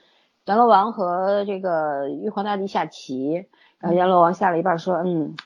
[0.44, 3.46] 阎罗王和这个玉皇大帝下棋，
[3.78, 5.36] 然后阎罗王下了一半说，嗯，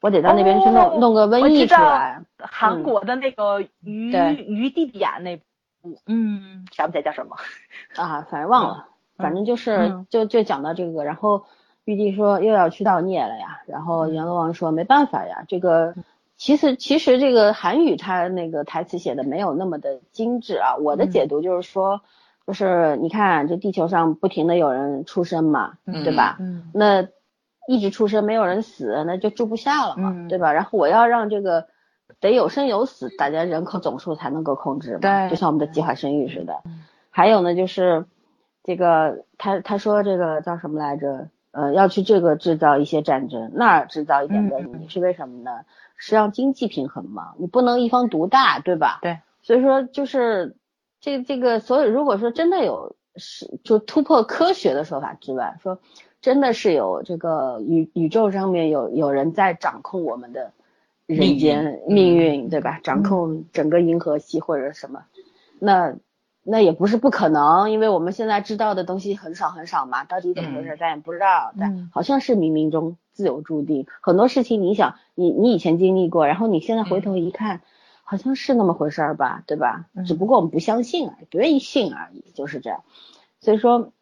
[0.00, 2.22] 我得到那边去弄弄个瘟疫出来。
[2.38, 7.36] 韩国的那个于于地点那部，嗯，想不起来叫什么
[7.96, 8.88] 啊，反正忘了。
[9.18, 11.44] 反正就是就就讲到这个，然后
[11.84, 15.94] 玉帝说又要去造孽了呀，然后阎罗王说没办法呀，这个
[16.36, 22.00] 其实其实这个韩语他那个台词写的没有那么的精致啊，我的解读就是说，
[22.46, 26.36] 就是你看这地球上不停的有人出生嘛，对吧？
[26.72, 27.08] 那
[27.66, 30.52] 一直出生没有人死，那就住不下了嘛，对吧？
[30.52, 31.66] 然后我要让这个
[32.20, 35.00] 得有生有死，大家人口总数才能够控制嘛，
[35.30, 36.62] 就像我们的计划生育似的。
[37.10, 38.04] 还有呢就是。
[38.68, 41.30] 这个他他说这个叫什么来着？
[41.52, 45.64] 呃，要去这个制造一些战争，那儿制造一点瘟疫，是为什么呢？
[45.96, 47.32] 是让经济平衡嘛？
[47.38, 48.98] 你不能一方独大，对吧？
[49.00, 49.20] 对。
[49.40, 50.54] 所以说就是
[51.00, 55.80] 这这个，所以如果说真的有是就突破科学的说法之外，说
[56.20, 60.52] 真的是有这个宇宇宙上面有有人在掌控我们的
[61.06, 62.78] 人间命运，对吧？
[62.84, 65.04] 掌控整个银河系或者什么，
[65.58, 65.96] 那。
[66.50, 71.52] 那也不是不可能，因为我们现在知道的东西很少很少嘛，到底怎么回事咱也不知道。
[71.58, 77.60] 但好像是冥冥中自有注定，很多事情你想，你你以前经历过，然后你现在回头一看，
[78.02, 79.86] 好像是那么回事儿吧，对吧？
[80.06, 82.82] 只不过我们不相信而已，不愿意信而已，就是这样。
[83.40, 83.92] 所以说，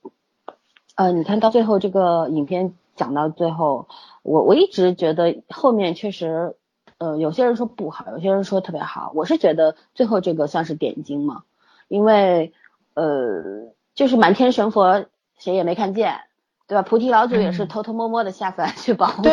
[0.95, 3.89] 呃，你看到最后这个影片讲到最后，
[4.23, 6.55] 我我一直觉得后面确实
[6.99, 9.13] 呃，有些人说不好，有些人说特别好。
[9.15, 11.43] 我是觉得最后这个算是点睛嘛，
[11.89, 12.53] 因为
[12.95, 15.07] 呃，就是满天神佛
[15.39, 16.21] 谁也没看见，
[16.67, 16.83] 对吧？
[16.83, 19.31] 菩提老祖也是偷偷摸摸的下凡去保护这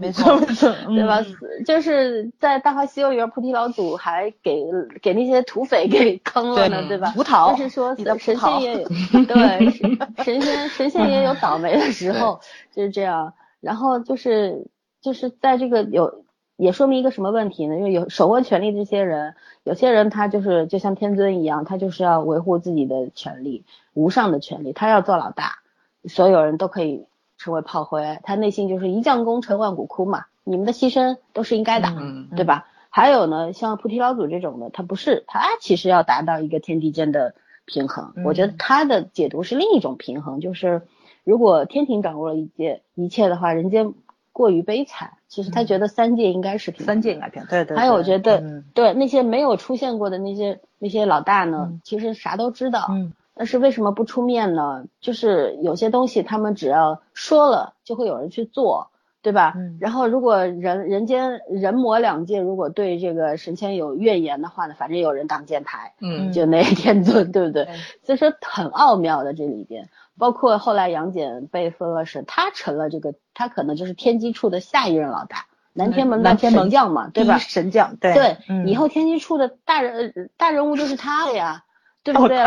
[0.00, 1.64] 个孙悟空，错， 对吧嗯？？
[1.64, 4.64] 就是在《大话西游》里边，菩提老祖还给
[5.02, 7.12] 给那些土匪给坑了呢，对对吧？
[7.14, 8.88] 葡萄就是说神仙也有
[9.26, 12.40] 对神神仙神仙也有倒霉的时候，
[12.74, 13.32] 就是这样。
[13.60, 14.66] 然后就是
[15.00, 16.24] 就是在这个有
[16.56, 17.76] 也说明一个什么问题呢？
[17.76, 25.58] 因为有手握权力的这些人，有些人他就是就像天尊一样，他就是要维护自己的权利，无上的权利，他要做老大，
[26.04, 27.06] 所有人都可以
[27.36, 32.66] 成为炮灰，他内心就是一将功成万骨枯嘛，你们的牺牲都是应该的，嗯对吧？
[32.88, 37.34] 还有呢，像菩提老祖这种的，他不是，他其实要达到一个天地间的
[37.66, 38.14] 平衡。
[38.16, 40.80] 嗯我觉得他的解读是另一种平衡，就是
[41.22, 43.92] 如果天庭掌握了一切一切的话，人间
[44.36, 45.14] 过于悲惨。
[45.28, 47.74] 其实他觉得三界应该是平三界应该平，对对。
[47.74, 54.84] 还有，我觉得、嗯对那些没有出现过的那些那些老大呢，嗯其实啥都知道，嗯但是为什么不出面呢？
[55.00, 58.90] 就是有些东西他们只要说了，就会有人去做，
[59.22, 59.54] 对吧？
[59.56, 67.64] 嗯然后如果人人间人魔两界如果对这个神仙有怨言的话呢，反正有人挡箭牌，嗯就那天尊，对不对？
[67.64, 69.88] 对所以说很奥妙的这里边，
[70.18, 77.38] 包括后来杨戬被封了神，他成了这个，他可能就是天机处的下一任老大，南天门的南天门神将嘛，对吧？
[77.38, 81.64] 神将，对对，嗯以后天机处的大人大人物就是他了呀，
[82.02, 82.38] 对不对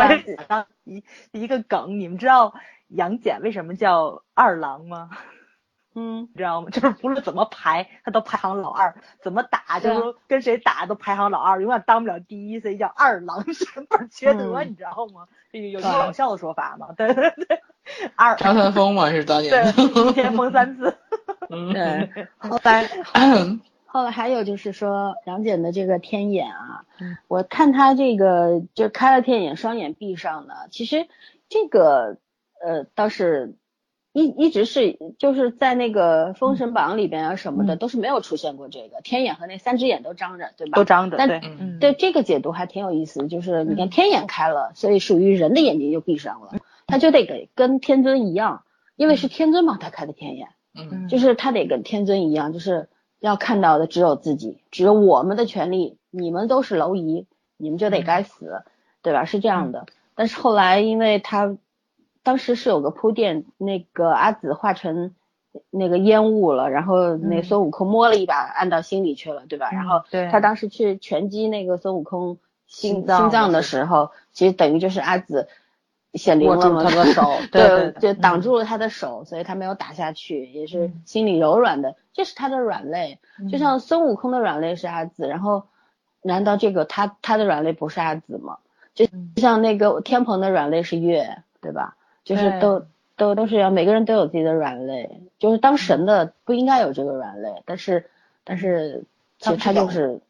[0.84, 2.54] 一一个梗，你们知道
[2.88, 5.10] 杨戬为什么叫二郎吗？
[5.94, 6.70] 嗯，你知道吗？
[6.72, 14.68] 就是不论怎么排，他都排行老二；怎么打，就是跟谁打都排行老二，永远当不了第一，所以叫二郎神倍儿缺德，嗯。
[14.70, 15.26] 你知道吗？
[15.52, 16.92] 这个有对搞笑的说法嘛？
[16.96, 17.60] 对对对，
[18.14, 18.36] 二。
[18.36, 19.50] 张三丰嘛是当年。
[19.50, 20.96] 对，一天封三次，
[21.50, 21.72] 嗯。
[21.72, 22.28] 对。
[22.38, 22.88] 后来
[23.86, 27.16] 后来还有就是说杨戬的这个天眼啊，嗯。
[27.26, 31.08] 我看他这个就开了天眼，双眼闭上的，其实
[31.48, 32.18] 这个
[32.62, 33.56] 呃倒是
[34.12, 37.78] 一一直是就是在那个封神榜里边啊什么的、嗯。
[37.78, 40.76] 都是没有出现过这个天眼和那三只眼都张着，对吧？
[40.76, 41.56] 都张着，但对，嗯。
[41.60, 46.52] 嗯，对这个解读还挺有意思，就是你看天眼开了，所以属于人的眼睛就闭上了，
[46.86, 48.64] 他就得给跟天尊一样，
[48.96, 51.06] 因为是天尊嘛他开的天眼，嗯。
[51.08, 52.88] 就是他得跟天尊一样，就是
[53.20, 57.26] 要看到的只有自己，只有我们的权利，你们都是蝼蚁，
[57.56, 58.64] 你们就得该死，
[59.02, 59.24] 对吧？
[59.24, 59.86] 是这样的。
[60.16, 61.56] 但是后来因为他
[62.22, 65.14] 当时是有个铺垫，那个阿紫化成
[65.70, 69.70] 那个烟雾了，然后那嗯孙悟空摸了一把，按到心里去了，对吧？
[69.72, 75.48] 然后对他当时去拳击那个孙悟空心心脏心脏的的时候，其实等于就是阿紫
[76.14, 83.18] 显灵握住了嘛，他的手 对就挡住了他的手，所以他没有打下去，也是嗯心里柔软的，这是他的软肋。
[83.50, 85.64] 就嗯像孙悟空的软肋是阿紫，然后
[86.22, 88.58] 难道这个他他的软肋不是阿紫吗？
[88.94, 89.06] 就
[89.36, 91.96] 像那个天蓬的软肋是月，对吧？
[92.24, 92.84] 就是都
[93.16, 98.08] 都都是要每个人都有自己的软肋，就是当神的不应该有这个软肋，但是
[98.44, 99.04] 但是
[99.38, 100.20] 其实他就是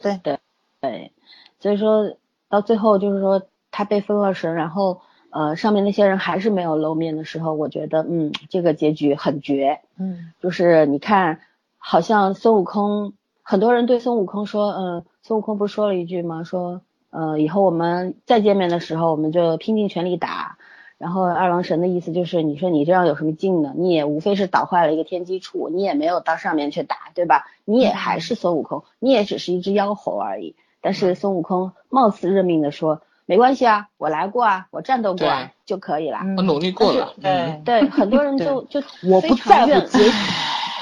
[0.00, 0.38] 对对
[0.80, 1.12] 对，
[1.58, 2.16] 所以说
[2.48, 11.40] 到最后就是说他被封了神，然后呃上面那些人还是没有露面的时候，我觉得嗯这个结局很绝，嗯就是你看
[11.78, 13.12] 好像孙悟空，
[13.42, 16.44] 很多人对孙悟空说，嗯，孙悟空不是说了一句吗？
[16.44, 16.80] 说
[17.10, 20.56] 呃以后我们再见面的时候，我们就拼尽全力打。
[21.00, 23.72] 然后二郎神的意思就是，你说你这样有什么劲呢？
[23.74, 27.46] 你也无非是捣坏了一个天机处，你也没有到上面去打，对吧？
[27.64, 30.54] 你也还是孙悟空，你也只是一只妖猴而已。
[30.82, 36.18] 但是孙悟空貌似认命的说，没关系啊，我来过啊，我战斗过啊就可以了。
[36.22, 40.10] 嗯我努力过了，嗯对对，很多人就就我不在乎结局。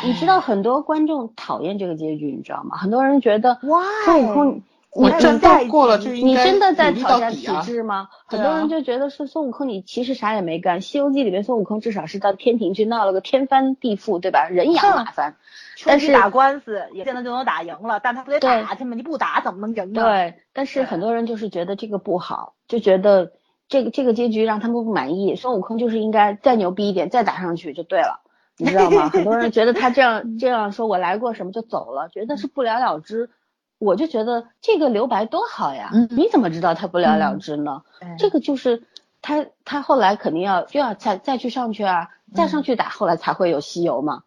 [0.04, 2.76] 你知道很多观众讨厌这个结局，你知道吗？
[2.76, 4.04] 很多人觉得 Why？
[4.04, 8.08] 孙悟空，我你战斗过了就应该你真的在挑战体制吗？
[8.10, 10.80] 啊很多人就觉得是孙悟空，你其实啥也没干。
[10.84, 14.48] 《西游记》里面孙悟空至少是到天庭去闹了个天翻地覆，对吧？
[14.48, 15.36] 人仰马翻。
[15.84, 18.96] 但是打官司也现在就能打赢了，但他不得对打去吗？
[18.96, 20.02] 你不打怎么能赢呢？
[20.02, 23.32] 对，但是很多人就是觉得这个不好，就觉得
[23.68, 25.36] 这个这个结局让他们不满意。
[25.36, 28.22] 孙悟空就是应该再牛逼一点，再打上去就对了，
[28.56, 29.10] 你知道吗？
[29.10, 33.30] 很多人觉得他这样 这样说，我来过什么就走了，觉得是不了了之。
[33.78, 37.82] 我就觉得这个留白多好呀，嗯你怎么知道他不了了之呢？
[38.00, 38.82] 对这个就是
[39.22, 44.22] 他他后来肯定要又要再再去上去啊，再上去打，后来才会有西游嘛。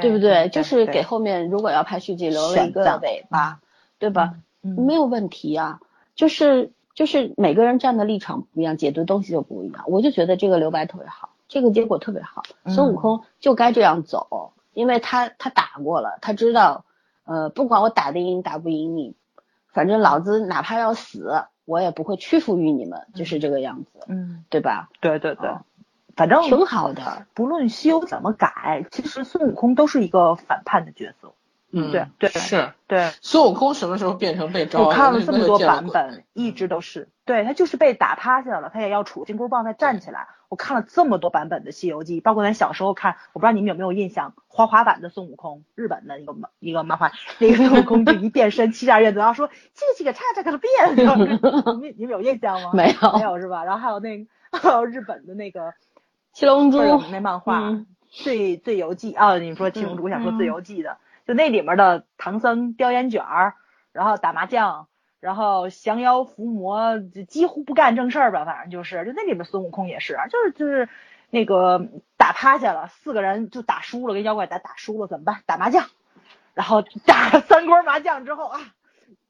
[0.00, 0.48] 对不对？
[0.50, 3.58] 就是给后面如果要拍续集留了一个尾巴，
[3.98, 4.34] 对吧？
[4.62, 5.80] 嗯没有问题啊，
[6.14, 9.82] 就是就是每个人站的立场不一样，解读东西就不一样。
[9.88, 12.42] 我就觉得这个留白特别好，这个结果特别好。
[12.62, 16.84] 嗯孙悟空就该这样走，因为他他打过了，他知道，
[17.30, 19.14] 呃，不管我打得赢打不赢你，
[19.72, 24.88] 反正老子哪怕要死，我也不会屈服于你们，就是这个样子，嗯，对吧？
[25.00, 25.60] 对对对哦，
[26.16, 27.26] 反正挺好的。
[27.32, 31.32] 不论西游怎么改，其实孙悟空都是一个反叛的角色。
[31.70, 34.80] 嗯，对对是对，孙悟空什么时候变成被招？
[34.80, 35.92] 我看了这么多版本。
[35.92, 40.26] 本，一直都是对他就是被打趴下了，他也要杵金箍棒再站起来。
[40.48, 50.96] 我看了这么多版本的《西游记》，包括咱小时候看，我不知道你们有没有印象，花滑版的孙悟空，日本的一个一个漫画，那个孙悟空就一变身七十二变，然后说这个这个叉叉给他变，
[51.78, 52.72] 你们你们有印象吗？
[52.74, 53.62] 没有没有是吧？
[53.62, 55.72] 然后还有那个还有日本的那个
[56.32, 56.78] 七龙珠
[57.12, 57.86] 那漫画嗯
[58.24, 60.98] 《醉醉游记》啊，你说七龙珠，我想说《嗯醉游记》的，
[61.28, 63.54] 就那里面的唐僧叼烟卷儿，
[63.92, 64.88] 然后打麻将。
[65.20, 70.88] 然后降妖伏魔，几乎不干正事儿吧，反正就是，就那里面孙悟空也是，就是就是
[71.30, 75.42] 那个打趴下了，四个人就打输了，跟妖怪打打输了怎么办？
[75.46, 75.88] 打麻将，
[76.54, 78.60] 然后打了三锅麻将之后啊，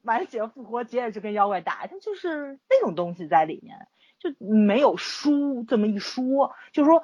[0.01, 3.87] 满血复活，接着就跟妖怪打，他就是那种东西在里面，
[4.19, 7.03] 就没有输这么一说，就是说。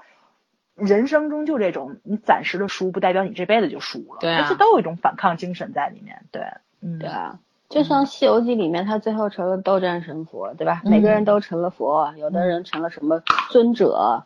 [0.79, 6.43] 人生中就这种，你暂时的输不代表你这辈子就输了，对啊而且都有一种反抗精神在里面，对，
[6.83, 7.39] 嗯，对啊，
[7.69, 10.81] 就像《西游记》里面，他最后成了斗战神佛，对吧？
[10.85, 14.23] 嗯每个人都成了佛，有的人成了什么尊者，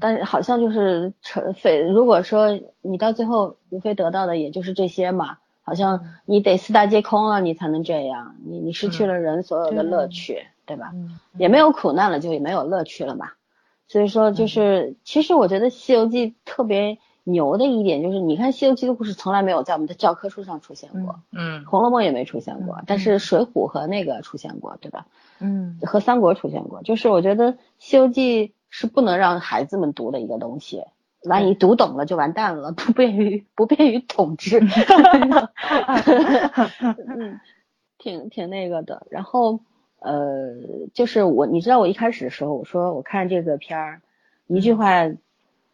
[0.00, 1.80] 但是好像就是成非。
[1.80, 10.90] 如果说你到最后无非得到的也就是这些嘛，好像你得四大皆空了，你才能这样，你你失去了人所有的乐趣，对吧？
[10.94, 13.32] 嗯，也没有苦难了，就也没有乐趣了嘛。
[13.86, 16.98] 所以说，就是、其实我觉得《西游记》特别
[17.30, 25.06] 牛的一点就是，你看《西游记》的故事从来没有在我们的教科书上出现过，嗯红楼梦》也没出现过，但是《水浒》和那个出现过，对吧？
[25.40, 26.82] 嗯和《三国》出现过。
[26.82, 30.84] 就是我觉得《西游记》是不能让孩子们读的一个东西，
[31.24, 34.60] 万一读懂了就完蛋了， 不便于不便于统治。
[37.08, 37.40] 嗯，
[37.98, 39.06] 挺挺那个的。
[39.10, 39.60] 然后
[40.00, 40.54] 呃，
[40.94, 44.00] 就是我，你知道我一开始的时候，我说我看这个片儿，
[44.46, 44.90] 一句话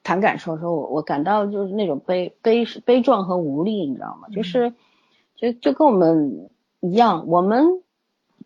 [0.04, 4.28] 谈感受的时候，我我感到就是那种悲悲悲壮和无力，你知道吗？
[4.32, 4.72] 就是
[5.34, 6.48] 就就跟我们
[6.78, 7.82] 一样，我们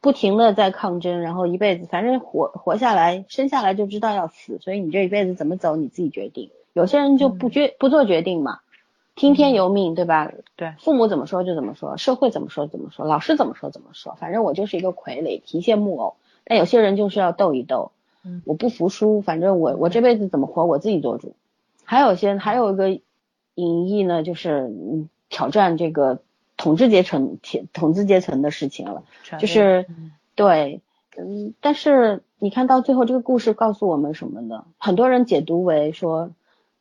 [0.00, 6.50] 不停的在抗争，然后一辈子反正活活下来，生下来就知道要死，所以你这一辈子怎么走你自己决定。
[6.72, 8.60] 有些人就不决不做决定嘛，
[9.16, 10.30] 听天由命，对吧？
[10.54, 16.14] 对，父母怎么说就怎么说，社会怎么说怎么说，老师怎么说怎么说，反正我就是一个傀儡，提线木偶。
[16.44, 17.90] 但有些人就是要斗一斗，
[18.24, 21.34] 嗯我不服输，反正我我这辈子怎么活我自己做主。
[21.90, 22.90] 还有些还有一个
[23.54, 26.20] 隐喻呢，就是嗯挑战这个
[26.58, 29.04] 统治阶层统统治阶层的事情了，
[29.38, 29.86] 就是
[30.34, 30.82] 对，
[31.16, 34.66] 嗯，但是你看到最后这个故事告诉我们什么呢？
[34.76, 36.30] 很多人解读为说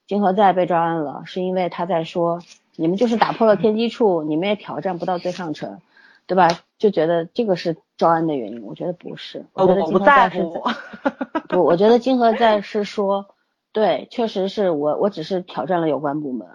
[0.08, 2.42] 金河在被招安了，是因为他在说
[2.76, 5.80] 你们就是打破了天机处，你们也挑战不到最上层，
[6.26, 6.50] 对吧？
[6.78, 10.64] 就觉得这个是招安的原因，我觉得不是，我觉得不在河在是乎，
[11.48, 13.26] 不，我觉得金河在是说，
[13.78, 16.48] 对，确实是我，我只是挑战了有关部门，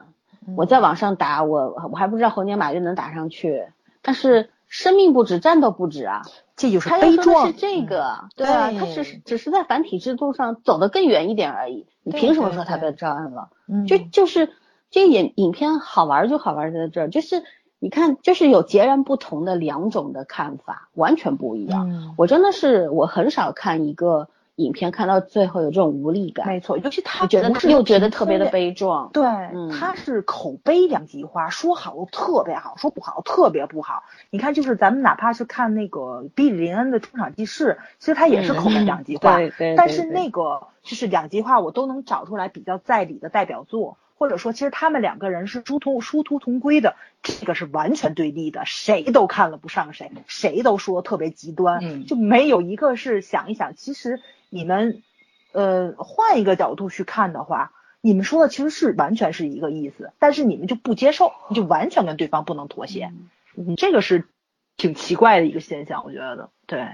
[0.56, 3.68] 我在网上打，我我还不知道猴年马月能打上去，
[4.02, 6.22] 但是生命不止，战斗不止啊，
[6.56, 13.50] 这就是悲壮是，这个，对啊，他只是只是在繁体制度上走得更远一点而已，你凭什么说他对被招安了？
[13.68, 13.86] 嗯。
[13.86, 14.50] 就就是
[14.90, 17.44] 这个影影片好玩就好玩在这儿，就是
[17.78, 21.88] 你看，就是有截然不同的两种的看法，完全不一样。
[21.88, 22.14] 嗯。
[22.18, 29.10] 我真的是我很少看一个影片看到最后有这种无力感，没错，尤其他觉得又觉得特别的悲壮。
[29.12, 34.04] 对，嗯他是口碑两极化，说好特别好，说不好特别不好。
[34.30, 39.36] 你看，就是咱们哪怕是看那个比利林恩的出场记事，其实他也是口碑两极化。
[39.38, 54.20] 对对，但是对对那个就是两极化，我都能找出来比较在理的代表作，或者说其实他们两个人是殊途殊途同归的，这个是完全对立的，谁都看了不上谁，谁都说特别极端，嗯就没有一个是想一想，其实
[54.52, 55.02] 你们
[55.52, 57.72] 呃换一个角度去看的话。
[58.04, 63.12] 你们说的其实是完全是一个意思，但是你们就不接受，你就完全跟对方不能妥协，
[63.54, 64.26] 嗯，这个是
[64.76, 66.84] 挺奇怪的一个现象，我觉得，对，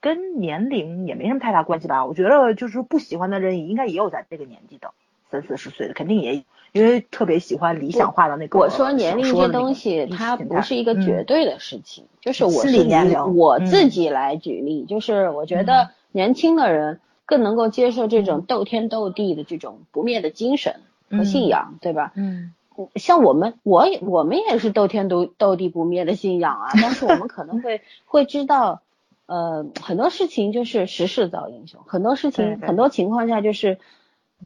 [0.00, 2.04] 跟年龄也没什么太大关系吧。
[2.04, 4.90] 我觉得就是不喜欢的人应该也有在这个年纪的，
[5.30, 6.42] 三四十岁的肯定也有，
[6.72, 22.12] 因为特别喜欢理想化的那个我说年龄这东西，它不是一个嗯绝对的事情，就是我心是以理年龄我嗯自己来举例，就是我觉得年轻的人更能够接受这种斗天斗地的这种不灭的精神和信仰，对吧？
[22.16, 22.52] 嗯。
[22.96, 28.82] 像我们，我也我们也是斗天斗斗地不灭的信仰啊， 但是我们可能会会知道，
[29.26, 33.78] 呃，很多事情就是时势造英雄，很多事情很多情况下就是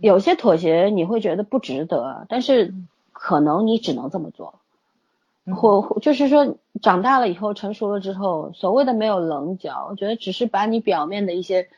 [0.00, 2.74] 有些妥协你会觉得不值得，但是
[3.12, 4.54] 可能你只能这么做。
[5.46, 11.68] 或或就是说长大了以后成熟了之后，所谓的没有棱角，我觉得只是把你表面的一些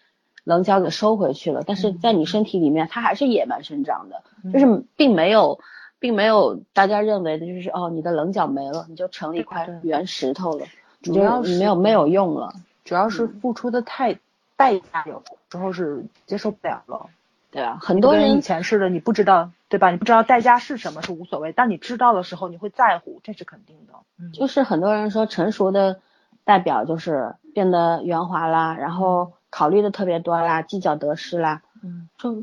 [0.45, 4.23] 棱角给收回去了，但是在你身体里面它还是野蛮生长的，
[4.53, 5.59] 就是并没有
[5.99, 10.67] 并没有大家认为的就是哦你的棱角没了，你就成了一块圆石头了，
[11.01, 12.53] 主要是没有没有用了，
[12.85, 14.19] 主要是付出的太
[14.57, 17.07] 代价有时候是接受不了了。
[17.55, 19.93] 对啊，很多人以前似的，你不知道，对吧？
[19.93, 23.93] 你不知道代价是什么是无所谓，当你知道的时候，你会在乎，这是肯定的。
[24.19, 26.01] 嗯，就是很多人说成熟的
[26.43, 31.63] 代表就是变得圆滑啦，然后考虑的特别多啦，计较得失啦。
[31.81, 32.43] 嗯，就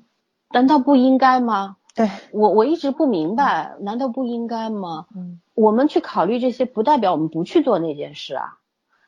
[0.50, 1.76] 难道不应该吗？
[1.94, 5.08] 对我我一直不明白，难道不应该吗？
[5.14, 8.60] 嗯，我们去考虑这些，不代表我们不去做那件事啊，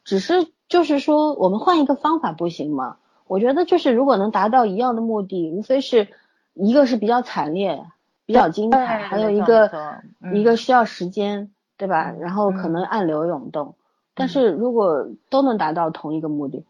[0.03, 2.97] 只是就是说我们换一个方法不行吗？
[3.27, 6.07] 我觉得就是如果能达到一样的目的，无非是
[6.53, 7.85] 一个是比较惨烈、
[8.25, 9.71] 比较精彩，还有一个
[10.33, 12.13] 一个需要时间，对吧？
[12.19, 13.75] 然后可能暗流涌动。
[14.13, 16.63] 但是如果都能达到同一个目的，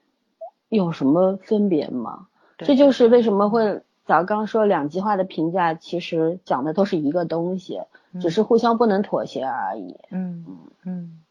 [0.69, 2.27] 有什么分别吗？
[2.57, 7.81] 这就是为什么会早刚说两极化的评价，其实讲的都是一个东西，
[8.21, 9.97] 只是互相不能妥协而已。
[10.11, 10.45] 嗯
[10.85, 11.22] 嗯。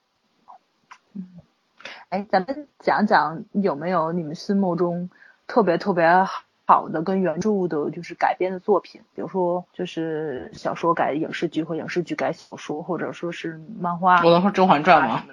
[2.13, 5.09] 哎，咱们讲讲有没有你们心目中
[5.47, 6.27] 特别特别
[6.67, 14.23] 好的跟原著的，就是改编的作品，比如说就是小说改影视剧或影视剧改小说，或者说是漫画。
[14.23, 15.25] 我能说《甄嬛传》吗？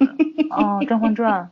[0.52, 1.44] 哦，《甄嬛传》。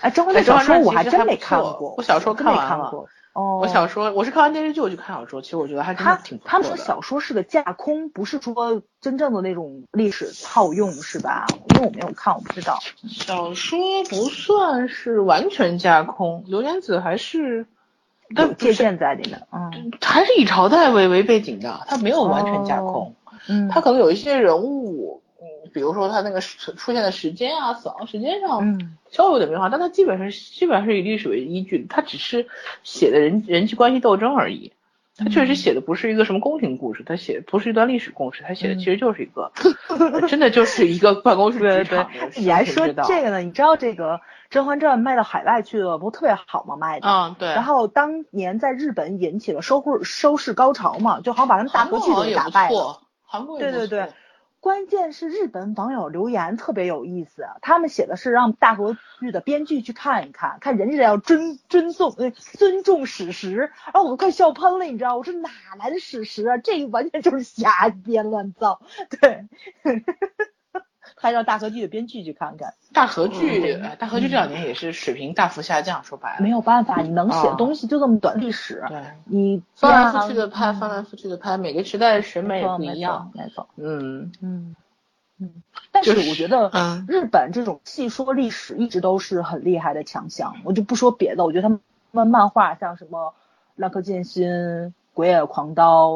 [0.00, 3.06] 哎，《甄嬛传》小说我还真没看过，我小说看完了。
[3.32, 11.46] 哦，我小说我是看完电视剧我去看小说，其实我觉得还真的挺他们说小说是个架空，不是说真正的那种历史套用，是吧？
[11.70, 12.78] 因为我没有看，我不知道。
[13.08, 13.78] 小说
[14.10, 17.66] 不算是完全架空，刘莲子还是
[18.28, 23.14] 有借鉴在里面，嗯，还是以朝代为为背景的，它没有完全架空，
[23.48, 25.01] 嗯，它可能有一些人物。
[25.72, 28.78] 比如说他那个出出现的时间啊，死亡时间上
[29.10, 32.46] 稍微有点变化，但他基本上基本上是以历史为依据，他只是
[32.82, 34.72] 写的人人际关系斗争而已。
[35.14, 39.52] 他确实写的不是一个什么宫廷故事，他写不是一段历史故事，他写的其实就是一个，
[40.26, 42.08] 真的就是一个 办公室职场。
[42.34, 43.40] 你还说这个呢？
[43.40, 44.14] 你知道这个
[44.48, 46.76] 《甄嬛传》卖到海外去了，不特别好吗？
[46.76, 47.06] 卖的。
[47.06, 47.48] 嗯，对。
[47.50, 53.02] 然后当年在日本引起了收视收视高潮嘛，就好像把他们大合剧都打败了。
[53.22, 54.08] 韩国对对对。
[54.62, 65.16] 关键是日本网友留言特别有意思，他们写的是让大国剧的编剧去看一看，看人家要尊尊重呃尊重史实，然后我都快笑喷了，你知道？
[65.16, 66.58] 我说哪来的史实啊？
[66.58, 68.80] 这完全就是瞎编乱造，
[69.10, 69.48] 对。
[71.22, 72.74] 还让大河剧的编剧去看看。
[72.92, 76.02] 大河剧，大河剧这两年也是水平大幅下降。
[76.02, 78.84] 说白了，没有办法，你能写的东西就这么短，历史。
[78.88, 83.30] 对，你翻来覆去的拍，翻来覆去的拍，每个时代的审美也不一样。
[83.34, 84.74] 没错，嗯嗯
[85.38, 85.62] 嗯。
[85.92, 86.72] 但是我觉得，
[87.06, 90.56] 日本这种细说历史一直都是很厉害的强项。
[90.64, 91.78] 我就不说别的，我觉得他
[92.10, 93.28] 们漫画像什么
[93.76, 94.48] 《浪客剑心》
[95.14, 96.08] 《鬼野狂刀》。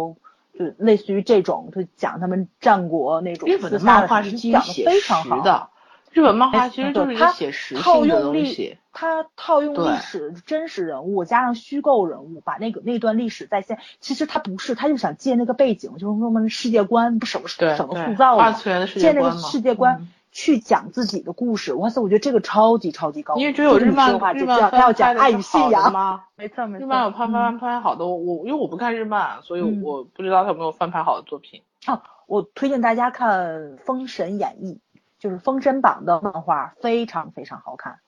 [0.58, 3.48] 就类似于这种，就讲他们战国那种。
[3.48, 5.10] 日本的漫画是基于写实
[5.44, 5.68] 的，
[6.12, 13.78] 日本漫画其实就是它写实套用历，它套用历史真实人物加上虚构人物，把那个那段历史再现。
[14.00, 20.08] 其实他不是，他就想借那个背景，就是说我们世界观不什么什么塑造的，借那个世界观。
[20.36, 23.36] 去讲自己的故事，哇塞，我觉得这个超级超级高。
[23.36, 26.24] 因为只有日漫，日漫他要讲爱与信仰吗？
[26.36, 26.84] 没错没错。
[26.84, 31.62] 日漫有翻翻拍好的，我因为我不看日漫，所以我不知道他有没有翻拍好的作品。
[31.86, 33.48] 啊，我推荐大家看
[33.78, 34.78] 《封神演义》，
[35.18, 38.00] 就是《封神榜》的漫画，非常非常好看。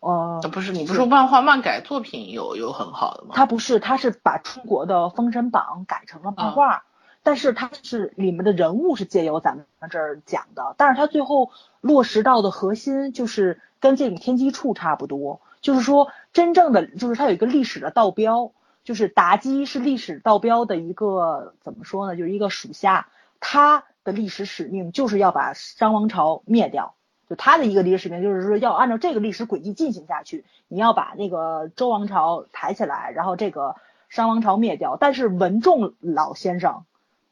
[0.00, 3.30] 呃，不是，你不是说漫画漫改作品有有很好的吗？
[3.32, 6.82] 他不是，他是把中国的《封神榜》改成了漫画。
[7.24, 18.52] 但是它是里面的人物是借由咱们这儿讲的，但是它最后落实到的核心就是跟这种天机处差不多，就是说真正的就是它有一个历史的道标，
[18.84, 23.08] 就是妲己是历史道标的一个怎么说呢，就是一个属下，
[23.40, 26.94] 他的历史使命就是要把商王朝灭掉，
[27.30, 33.76] 就他的一个历史使命就是说要按照这个历史轨迹进行下去，你要把那个周王朝抬起来，然后这个
[34.10, 36.84] 商王朝灭掉，但是文仲老先生。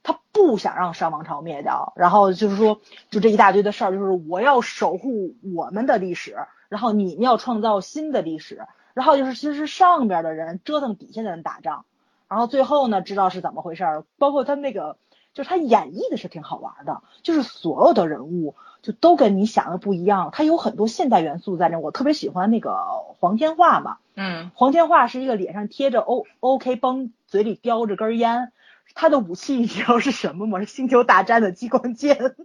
[0.02, 2.80] 他不想让商王朝灭掉，然后就是说，
[3.10, 6.36] 就这一大堆的事儿，就是我要守护我们的历史，
[6.68, 11.84] 然后你们要创造新的历史，然后就是其实上边的人折腾底下的人打仗，
[12.28, 14.04] 然后最后呢，知道是怎么回事儿。
[14.18, 14.96] 包括他那个，
[15.34, 21.78] 就是他演绎的是挺好玩的，就是所有的人物就都跟你想的不一样，他有很多现代元素在那。
[21.78, 22.76] 我特别喜欢那个
[23.20, 28.50] 黄天化嘛，嗯，黄天化是一个脸上贴着 O O K 绷，嘴里叼着根烟。
[28.94, 30.60] 他的武器你知道是什么吗？
[30.60, 32.36] 是星球大战的激光剑，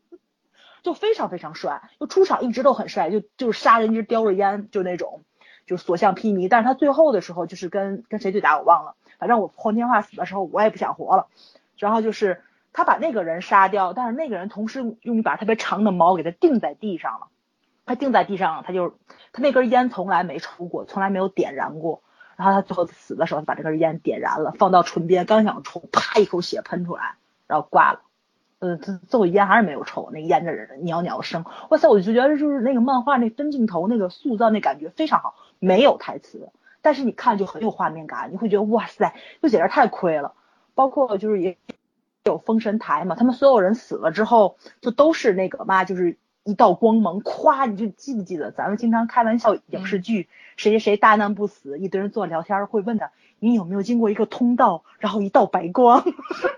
[0.84, 5.24] 就非常非常帅，就出场一直都很帅，就就是杀人一直叼着烟，就那种，
[5.65, 6.48] 就所向披靡。
[6.48, 11.28] 但是他最后的时候就是跟跟谁对打我忘了，反正我黄天化死的时候我也不想活了。
[11.78, 12.41] 然后就是
[12.74, 17.28] 他把那个人杀掉，但是那个人同时用一把特别长的矛给他钉在地上了。
[17.86, 18.98] 他钉在地上了，他就
[19.32, 22.02] 他那根烟从来没抽过，从来没有点燃过。
[22.38, 27.15] 然后他最后死的时候，把这根烟点燃了，放到唇边，刚想抽，啪一口血喷出来，
[27.47, 28.01] 然后挂了。
[28.59, 31.43] 呃，最最后烟还是没有抽，那烟的人袅袅声。
[31.69, 36.49] 哇塞，我就觉得就是那个漫画那分镜头那个塑造那感觉非常好，没有台词，
[36.81, 40.34] 但是你看就很有画面感，你会觉得哇塞，就简直太亏了。
[40.76, 41.57] 包括就是也
[42.23, 46.18] 有封神台嘛，他们所有人死了之后，就都是那个嘛，就是。
[46.48, 47.68] 一道光芒，咵！
[47.68, 56.06] 你就记不记得咱们经常开玩笑影视剧，谁谁谁大难不死，一堆人坐聊天会问他，你有没有经过一个通道，然后一道白光，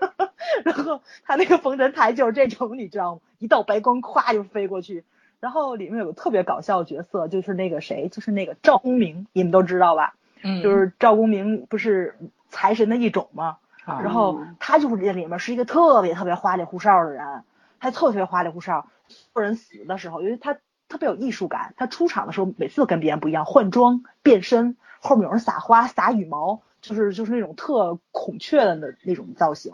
[0.64, 3.20] 然后他那个封神台就是这种，你知道吗？
[3.40, 5.02] 一道白光咵就飞过去，
[5.40, 10.14] 然后里面有个特别搞笑角色，就是那个谁，就是那个赵公明，你们都知道吧？
[10.42, 12.16] 嗯，就是赵公明不是
[12.48, 13.56] 财神的一种吗？
[13.84, 17.42] 然后他就是这里面是一个特别特别花里胡哨的人，
[17.80, 18.88] 他特别花里胡哨。
[19.34, 20.58] 有人死的时候，因为他
[20.88, 29.72] 特别有艺术感，他出场的时候每次都跟别人不一样，换装变身，后面有人撒花撒羽毛，就是就是那种特孔雀的那那种造型。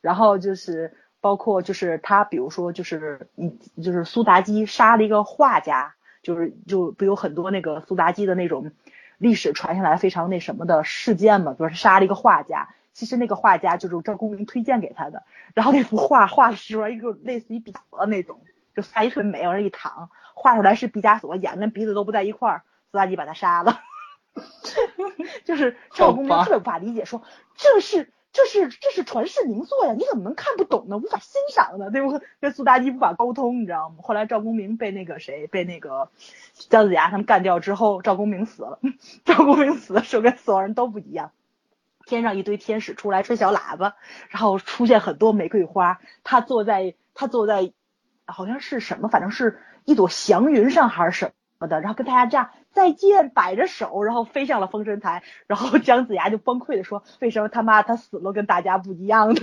[0.00, 8.70] 然后就是包括就是他，比如说就是你就是苏妲己杀了一个画家，就是就不有很多那个苏妲己的那种
[9.18, 12.68] 历史传下来非常那什么的事件嘛，比如说杀了一个画家，
[12.98, 15.22] 其实那个画家就是赵公明推荐给他的，
[15.54, 18.40] 然后那幅画画出来一个类似于毕加索那种。
[18.74, 23.80] 就画一特美，往那一躺，画出来是毕加索，眼跟鼻子都不在一块儿，苏妲己把他杀了。
[25.44, 27.22] 就是赵公明特别无法理解，说
[27.56, 30.96] 这是这是这是传世名作呀，你怎么能看不懂呢？
[30.96, 31.90] 无法欣赏呢？
[31.90, 32.20] 对不？
[32.40, 33.96] 跟苏妲己无法沟通，你知道吗？
[34.02, 36.08] 后来赵公明被那个谁被那个
[36.54, 38.78] 姜子牙他们干掉之后，赵公明死了。
[39.24, 41.32] 赵公明死的时候跟所有人都不一样，
[42.08, 43.94] 天上一堆天使出来吹小喇叭，
[44.30, 47.72] 然后出现很多玫瑰花，他坐在他坐在。
[48.30, 59.40] 好像是什么，反正是一朵祥云上还是什么的，然后跟大家这样再见，摆着手，然后飞上了封神台，然后姜子牙就崩溃的说：“为什么他妈他死了跟大家不一样呢？”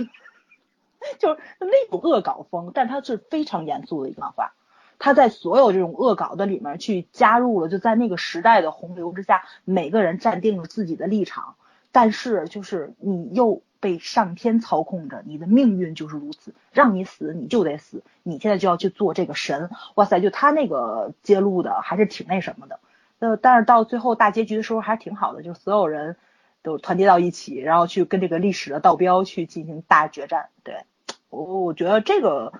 [1.18, 4.52] 就是那种恶搞风，但他是非常严肃的一个漫画，
[5.00, 11.56] 他在所有这种恶搞的里面去加入了，就在那个时代的洪流之下，每个人站定了自己的立场，
[11.96, 13.62] 但是就是你又。
[13.78, 22.80] 被上天操控着，你的命运就是如此，让你死你就得死，你现在就要去做这个神，哇塞，就他那个揭露的还是挺那什么的，
[23.20, 26.16] 呃，但是到最后大结局的时候还是挺好的，就所有人
[26.62, 30.86] 都团结到一起，然后去跟这个历史的道标去进行大决战，对。
[31.28, 32.54] 我我觉得这个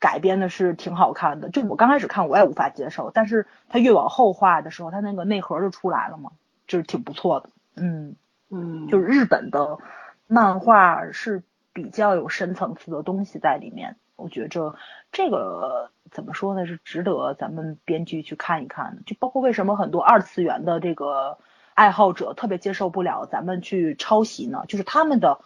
[0.00, 6.32] 改编的是挺好看的，就我刚开始看我也无法接受，但是他越往后画的时候，他那个内核就出来了嘛，
[6.66, 8.16] 就是挺不错的，嗯。
[8.52, 9.78] 嗯，就是日本的。
[10.28, 11.42] 漫画是
[11.74, 14.76] 比较有深层次的东西在里面，我觉着
[15.10, 19.02] 这个怎么说呢，是值得咱们编剧去看一看的。
[19.04, 21.36] 就包括为什么很多二次元的这个
[21.74, 24.64] 爱好者特别接受不了咱们去抄袭呢？
[24.68, 25.40] 就是他们的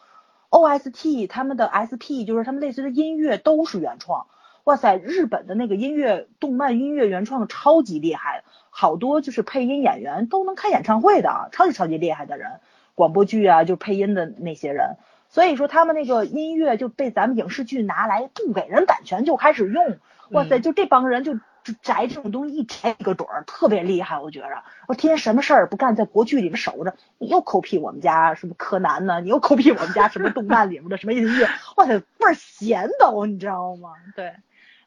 [0.50, 4.28] OST、他们的 SP，就是他们类似的音乐都是原创。
[4.62, 12.60] 哇塞，日本的那个音乐、动漫音乐原创超级厉害，好多就是配音演员都能开演唱会的，超级超级厉害的人。
[12.96, 14.96] 广播剧啊，就配音的那些人，
[15.28, 19.98] 所以说他们那个音乐就被咱们影视剧拿来不给人版权就开始用，
[20.30, 24.62] 哇塞，就这帮人就就摘这种东西一摘一个准儿，特别厉害，我觉着。
[24.88, 29.20] 我天天什么事儿不干，在国剧里面守着，你又 copy 我们家什么柯南呢？
[29.20, 31.46] 你又 copy 我们家什么动漫里面的什么音乐？
[31.76, 33.90] 哇塞，倍儿闲的，你知道吗？
[34.14, 34.32] 对，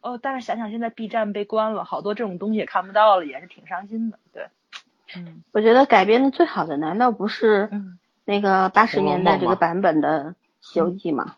[0.01, 4.17] 哦，但是想想现在 B 站被关了，好多这种东西也看不到了，也是挺伤心的。
[4.33, 4.47] 对，
[5.15, 7.69] 嗯，我觉得改编的最好的难道不是？
[8.25, 10.25] 那个八十年代这个版本的
[10.61, 11.35] 《西游记》吗，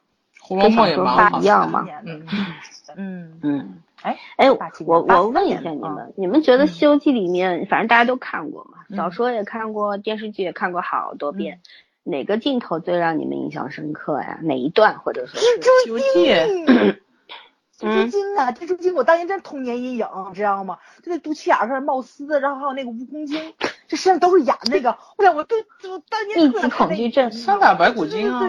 [0.50, 1.88] 跟小说不一样吗。
[2.06, 2.26] 嗯。
[2.98, 3.40] 嗯。
[3.42, 3.82] 嗯。
[4.02, 11.62] 哎哎，我我问一下你们，你们觉得《西游记》里面，反正大家都看过嘛，小说也看过，电视剧也看过好多遍，
[12.04, 14.40] 哪个镜头最让你们印象深刻呀？
[14.42, 15.40] 哪一段或者说？
[15.40, 15.46] 是
[15.84, 16.06] 《西游记》。
[17.82, 20.78] 蜘蛛精啊，蜘蛛精，我当年真童年阴影，知道吗？
[21.04, 23.54] 就那肚脐眼上冒丝，然后还有那个蜈蚣精，
[23.88, 24.98] 这身上都是眼那个。
[25.18, 25.60] 我我对，
[25.90, 28.42] 我当年密集恐惧症，三打白骨精啊！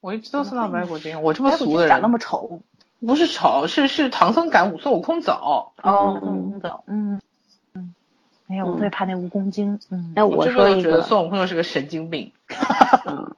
[0.00, 2.60] 我一直都三打白骨精，我这么俗的人，长那么丑，
[3.00, 5.72] 不是丑，是是唐僧赶孙悟空走。
[5.82, 7.20] 哦，孙悟空走，嗯
[7.72, 7.94] 嗯。
[8.48, 9.80] 哎呀，我特别怕那蜈蚣精。
[9.90, 12.32] 嗯，那我说一个，孙悟空又是个神经病。
[13.06, 13.34] 嗯，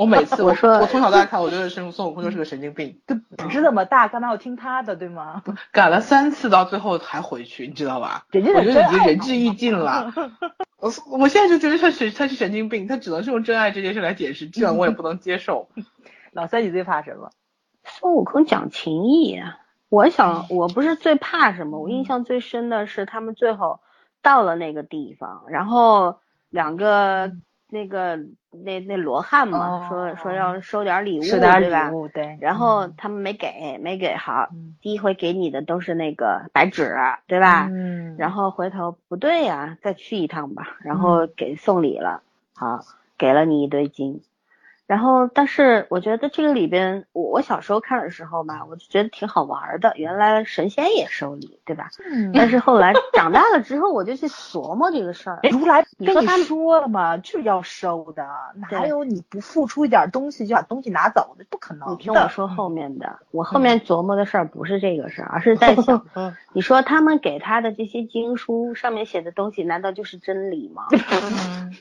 [0.00, 5.42] 我每次我说我从小到大看，我觉得孙孙悟空就是个神经病，这本事这么大，干嘛要听他的，对吗？
[5.72, 8.24] 赶了三次，到最后还回去，你知道吧？
[8.30, 10.10] 人家我觉得已经仁至义尽了。
[10.80, 15.68] 我我现在就觉得他是他是神经病，他只能是用真爱这件事来解释，这样我也不能接受。
[16.32, 17.30] 老三，你最怕什么？
[17.84, 19.58] 孙悟空讲情义啊！
[19.90, 23.80] 我想，我不是最怕什么，我印象最深的是他们最后
[24.22, 27.32] 到了那个地方，然后两个
[27.70, 28.16] 那个
[28.50, 31.94] 那那罗汉嘛，哦说说要收点礼物，收点对吧礼？
[31.94, 32.36] 物，对。
[32.40, 36.94] 然后他们没给，没给好，嗯第一回给你的都是那个白纸，
[37.26, 37.68] 对吧？
[37.70, 42.22] 嗯，然后回头不对呀、再去一趟吧，然后给送礼了，
[42.54, 42.80] 好，
[43.16, 44.20] 给了你一堆金。
[44.90, 49.92] 然后，但是我觉得这个里边，我我小时候看的时候吧，我就觉得挺好玩的。
[49.94, 51.90] 原来神仙也收礼，对吧？
[52.10, 55.38] 嗯但是后来长大了之后，我就去琢磨这个事儿。
[55.52, 58.26] 如来跟你你说了嘛，就是要收的，
[58.72, 61.44] 哪有你不付出一点东西就把东西拿走的？
[61.48, 61.92] 不可能。
[61.92, 70.86] 你听我说后面的，我后面琢磨的事儿不是这个事儿，而是在想， 嗯你说他们给他的这些经书上面写的东西，难道就是真理吗？
[70.90, 71.76] 嗯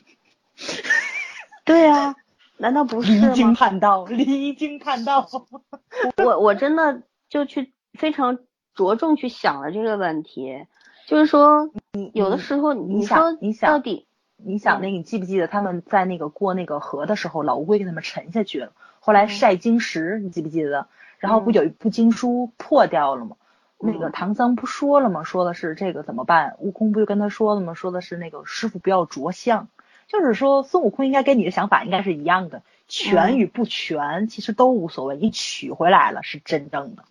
[1.66, 2.16] 对啊，
[2.60, 3.54] 难道不是离经？
[3.54, 5.28] 叛道，离经叛道。
[6.24, 8.38] 我我真的就去非常
[8.76, 10.66] 着重去想了这个问题，
[11.08, 14.06] 就是说，你有的时候你想你想到底，
[14.36, 20.88] 你想那个，你记不记得他们在那个过那个河的时候，老乌龟给他们沉下去了，后来晒晶石，你记不记得？
[21.18, 23.36] 然后不有一部经书破掉了吗？
[23.78, 25.24] 那个嗯唐僧不说了吗？
[25.24, 26.56] 说的是这个怎么办？
[26.60, 27.74] 悟空不就跟他说了吗？
[27.74, 29.70] 说的是那个师傅不要着相，
[30.10, 37.06] 就是说孙悟空应该跟你的想法应该是一样的，全与不全其实都无所谓，你取回来了是真正的。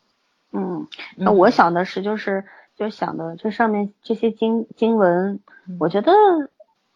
[0.53, 2.45] 嗯，那我想的是，就是
[2.77, 5.41] 就想的这上面这些经经文，
[5.79, 6.13] 我觉得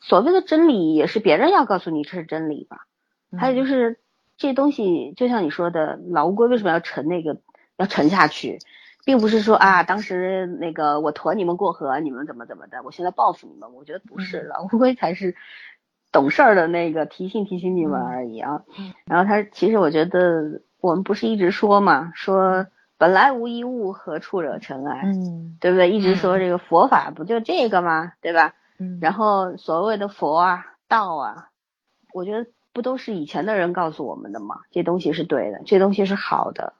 [0.00, 2.86] 所谓的真理也是别人要告诉你这是真理吧。
[3.38, 3.98] 还有就是
[4.36, 7.38] 这些东西，就像你说的，老乌龟为什么要沉那个
[7.76, 8.58] 要沉下去，
[9.04, 13.72] 并不是说啊，当时那个我驮你们过河，你们怎么怎么的，我现在报复你们。
[13.74, 15.36] 我觉得不是，老乌龟才是
[16.12, 18.62] 懂事儿的那个提醒提醒你们而已啊。
[19.06, 22.66] 然后他其实我觉得我们不是一直说嘛，说
[22.98, 25.90] 本来无一物，何处惹尘埃，嗯对不对？
[25.90, 28.12] 一直说这个佛法不就这个吗？
[28.20, 28.54] 对吧？
[28.78, 31.48] 嗯然后所谓的佛啊、道啊，
[32.12, 34.60] 我觉得不都是以前的人告诉我们的吗？
[34.70, 36.74] 这东西是对的，这东西是好的。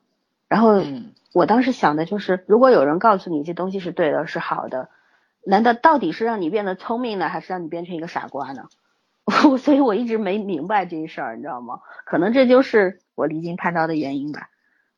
[0.49, 4.91] 然后嗯我当时想的就是，如果有人告诉你这东西是对的、是好的，
[5.45, 8.65] 难道到底是让你变得聪明呢，还是让你变成一个傻瓜呢？
[9.59, 11.81] 所以我一直没明白这事儿，你知道吗？
[12.05, 14.49] 可能这就是我离经叛道的原因吧。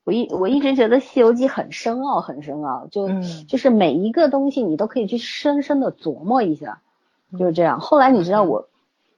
[0.04, 6.82] 我一我一直觉得《西游记》很深奥，很深奥，就、嗯就是每一个东西你都可以去深深的琢磨一下，
[7.38, 7.80] 就是这样。
[7.80, 8.68] 后来你知道我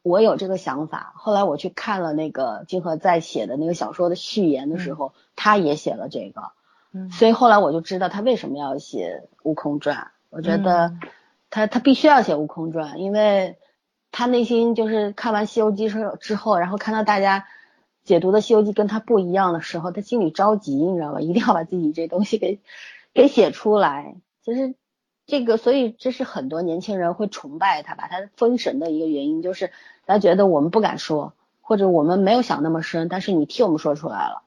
[0.03, 6.53] 我有这个想法，后来我去看了那个金河在写的那个小说的序言的时候，他也写了这个，
[6.93, 9.97] 嗯所以后来我就知道他为什么要写《悟空传》。
[10.31, 11.01] 我觉得嗯
[11.51, 13.57] 他他必须要写《悟空传》，因为
[14.19, 17.45] 他内心就是看完《西游记》之之后，然后看到大家
[18.03, 21.21] 解读的《西游记》跟他不一样的时候，他心里着急，你知道吧？
[21.21, 22.59] 一定要把自己这东西给
[23.13, 24.17] 给写出来。
[24.43, 24.75] 其实
[25.27, 29.71] 这个，所以这是很多年轻人会崇拜他、把他封神的一个原因，就是
[30.07, 34.45] 他觉得我们不敢说，或者我们没有想那么深，但是你替我们说出来了，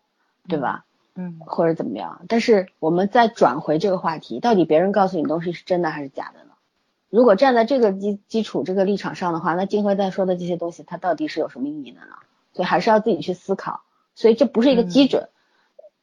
[0.47, 0.85] 对吧？
[1.13, 2.21] 嗯或者怎么样？
[2.27, 6.48] 但是我们再转回这个话题，到底别人告诉你东西是真的还是假的呢？
[7.09, 12.15] 如果站在这个基基础、这个立场上的话，那金辉在说的这些东西，它到底是有什么意义的呢？
[12.53, 13.81] 所以还是要自己去思考。
[14.15, 15.29] 所以这不是一个基准，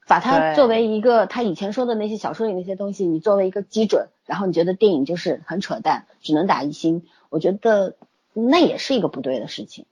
[0.07, 7.95] 把它作为一个他以前说的那些小说里那些东西，你作为一个基准，然后你觉得电影就是很扯淡，只能打一星，我觉得
[8.33, 9.87] 那也是一个不对的事情。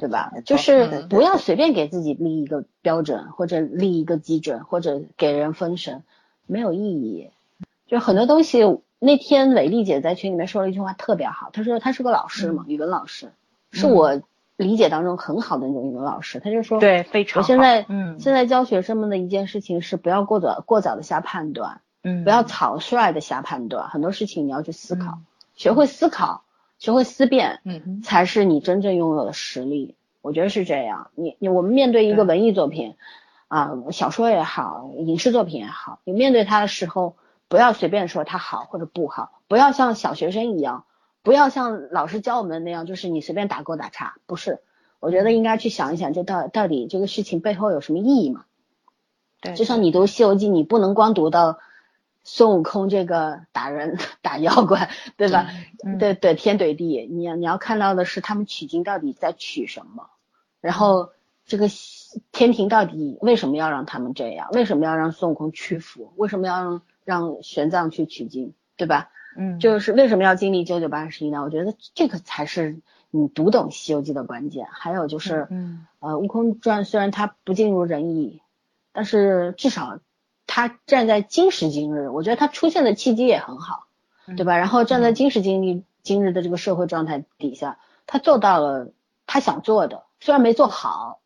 [0.00, 0.32] 对吧？
[0.46, 6.02] 就是嗯不要随便给自己立一个标准，或者立一个基准，或者给人封神，
[6.46, 7.28] 没有意义。
[7.88, 8.62] 就很多东西，
[9.04, 13.32] 那天伟丽姐在群里面说了一句话特别好，她说她是个老师嘛，语文老师，
[13.72, 14.22] 是我
[14.56, 16.38] 理解当中很好的那种语文老师。
[16.38, 17.44] 她就说，对，非常好。
[17.44, 25.26] 我现在嗯现在教学生们的一件事情是不要过早过早的下判断，嗯不要草率的下判断，很多事情你要去思考，嗯
[25.56, 26.44] 学会思考，
[26.78, 29.96] 学会思辨，嗯才是你真正拥有的实力。
[30.20, 31.10] 我觉得是这样。
[31.16, 32.94] 你你我们面对一个文艺作品，
[33.48, 37.16] 啊，小说也好，影视作品也好，你面对它的时候，
[37.52, 40.86] 不要随便说它好或者不好，不要像小学生一样，
[41.22, 44.62] 不要像老师教我们那样，就是你随便打勾打叉，不是。
[45.00, 48.46] 我觉得应该去想一想，这到到底这个事情背后有什么意义嘛？
[49.42, 51.58] 对就像你读《西游记》，你不能光读到
[52.24, 54.88] 孙悟空这个打人 打妖怪，
[55.18, 55.48] 对吧？
[55.84, 60.08] 嗯对对，天怼地，你要你要看到的是他们取经到底在取什么，
[60.62, 61.10] 然后
[61.44, 61.66] 这个
[62.30, 64.48] 天庭到底为什么要让他们这样？
[64.52, 66.14] 为什么要让孙悟空屈服？
[66.16, 68.54] 为什么要让让玄奘去取经？
[68.76, 69.10] 对吧？
[69.36, 71.42] 嗯，就是为什么要经历九九八十一难？
[71.42, 72.80] 我觉得这个才是
[73.10, 74.66] 你读懂《西游记》的关键。
[74.70, 78.42] 还有就是，嗯呃，《悟空传》虽然它不尽如人意，
[78.92, 80.00] 但是至少
[80.46, 83.86] 它站在今时今日，我觉得它出现的契机也很好，
[84.36, 84.58] 对吧？
[84.58, 88.90] 然后站在今时今日今日的这个社会状态底下，他做到了
[89.26, 91.20] 他想做的，虽然没做好，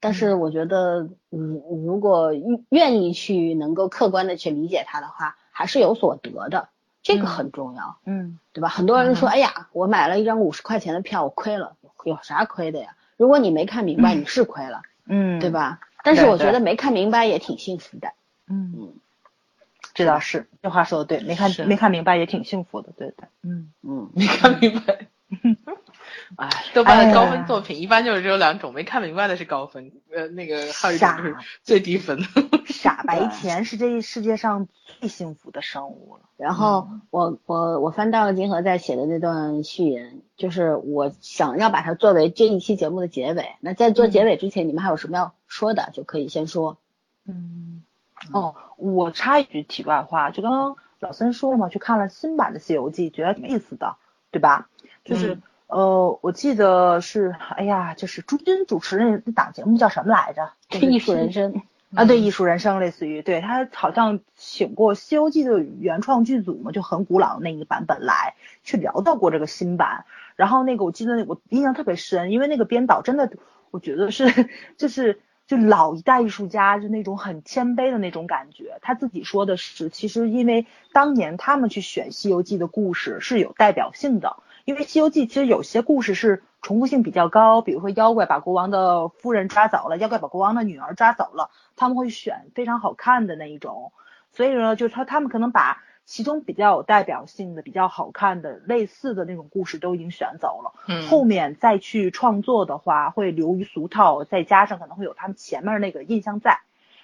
[0.00, 2.32] 但是我觉得，嗯，如果
[2.70, 6.68] 愿意去能够客观的去理解它的话，还是有所得的，
[7.02, 7.98] 这个很重要。
[8.06, 8.68] 嗯对吧？
[8.68, 12.96] 很多人说，哎呀，我买了一张五十块钱的票，我亏了，有啥亏的呀？
[13.16, 15.50] 如果你没看明白，你是亏了，嗯，对？
[15.50, 15.80] 吧？
[16.02, 18.08] 但是我觉得没看明白也挺幸福的。
[18.48, 18.92] 嗯，嗯
[19.92, 25.06] 这倒是，这话说的对，没看没看明白也挺幸福的，对对，嗯嗯， 没看明白。
[26.36, 32.20] 哎，豆瓣的高分作品一般就是只有两种，没看明白的是高分，呃，那个还有一种就是最低分。
[32.66, 36.28] 傻白甜是这世界上最幸福的生物了。
[36.36, 43.56] 然后我我我翻到了金河在写的那段序言，就是我想要把它作为这一期节目的结尾。
[43.60, 46.78] 那在做结尾之前，你们还有什么要说的，就可以先说。
[47.26, 47.82] 嗯，
[48.32, 53.96] 哦，我插一句题外话，就刚刚老孙说了嘛，去看了新版的《西游记》，觉得挺有意思的，
[54.30, 54.68] 对吧？
[55.04, 55.38] 就是、
[55.70, 60.50] 呃，我记得是，哎呀，就是朱军主持那那档节目叫什么来着？
[60.68, 61.62] 就是艺术人生，
[61.94, 68.34] 啊，对，艺术人生类似于，对他好像请过《西游记》的原创剧组嘛，就很古老的那一个版本来
[68.64, 70.04] 去聊到过这个新版。
[70.34, 73.30] 然后那个我记得我印象特别深，因为那个编导真的，
[73.70, 78.78] 我觉得是 就是就老一代艺术家，就那种很谦卑的那种感觉。
[78.82, 93.92] 他自己说的是，其实因为当年他们去选《西游记》的故事是有代表性的，因为《西游记》其实有些故事是重复性比较高，比如说妖怪把国王的夫人抓走了，妖怪把国王的女儿抓走了，他们会选非常好看的那一种。
[94.32, 100.72] 所以呢，就是他他们可能把其中比较有代表性的、比较好看的、类似的那种故事都已经选走了。
[100.86, 106.60] 嗯后面再去创作的话，会流于俗套，再加上可能会有他们前面那个印象在，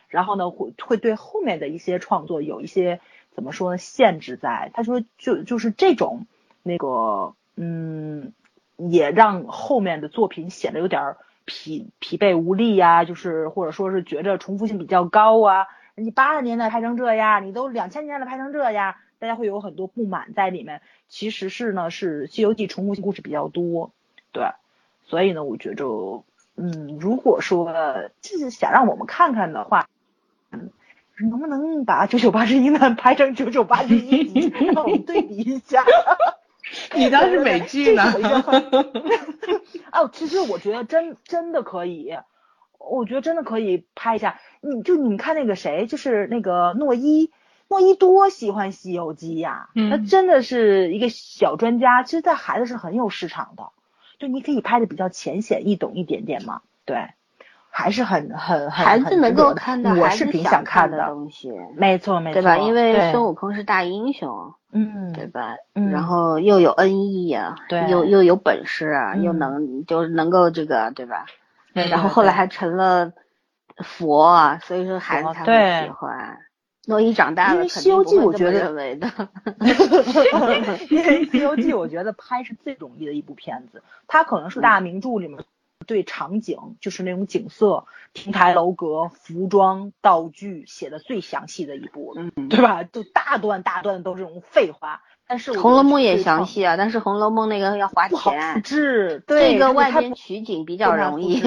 [0.09, 3.01] 然后呢，会会对后面的一些创作有一些
[3.33, 4.71] 怎么说呢限制在。
[4.75, 6.27] 他说就就是这种
[6.63, 8.33] 那个嗯，
[8.77, 15.67] 也让后面的作品显得有点儿疲疲惫无力呀、就是或者说是觉着重复性比较高啊。
[15.95, 20.83] 你八十年代拍成这样，你都两千年了拍成这样，大家会有很多不满在里面。
[21.09, 23.93] 其实是呢，是《西游记》重复性故事比较多，
[24.33, 24.51] 对，
[25.05, 26.25] 所以呢，我觉着，
[26.57, 29.89] 嗯，如果说就是想让我们看看的话，
[30.51, 30.71] 嗯，
[31.19, 35.83] 能不能把九九八十一难 拍成九九八十一集， 让我们对比一下？
[36.95, 38.03] 你当是美剧呢？
[39.93, 42.13] 哦，其实我觉得真真的可以，
[42.79, 44.41] 我觉得真的可以拍一下。
[44.61, 47.31] 你就你们看那个谁，就是那个诺一，
[47.69, 52.03] 诺一多喜欢《西游记》呀，嗯他真的是一个小专家。
[52.03, 53.71] 其实，在孩子是很有市场的，
[54.19, 57.11] 就你可以拍的比较浅显易懂一点点嘛，对，
[57.79, 62.57] 还是很很很孩子能够看到孩子我是挺想看的，东西，没错没错，对吧？
[62.57, 65.57] 因为孙悟空是大英雄，嗯对吧？
[65.75, 71.27] 嗯然后又有恩义呀、对又又有本事啊，嗯又能就是能够这个，对吧？
[71.75, 73.13] 对然后后来还成了
[73.85, 76.39] 佛啊，所以说孩子才会喜欢。
[76.89, 79.11] 诺一长大了，因为西游记我觉得认为的。
[80.89, 85.39] 因为《西游记》我觉得拍是最容易的一部片子，它可能是大名著里面
[85.87, 92.83] 对场景，就是那种景色、亭台楼阁、服装、道具写的最详细的一部了，嗯， 对吧？
[92.85, 101.43] 就大段大段都是这种废话，但是红楼梦》也详细啊，但是《红楼梦》那个要花不好复钱，制，对这个外边取景比较容易。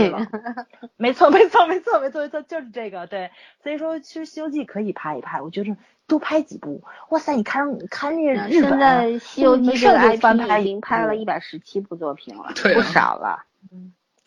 [0.95, 3.07] 没错，没错，没错，没错，没错，就是这个。
[3.07, 3.31] 对，
[3.63, 5.75] 所以说其实《西游记》可以拍一拍，我觉得
[6.07, 6.83] 多拍几部。
[7.09, 13.43] 哇塞，你看看那个日本，现在《西游记》这个 IP 拍已经拍了一百，十七部作品了，对啊不少了。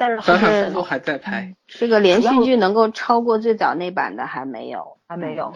[0.02, 1.54] 但是反还在拍。
[1.68, 5.54] 这个连续剧能够超过最早那版的还没有，还没有。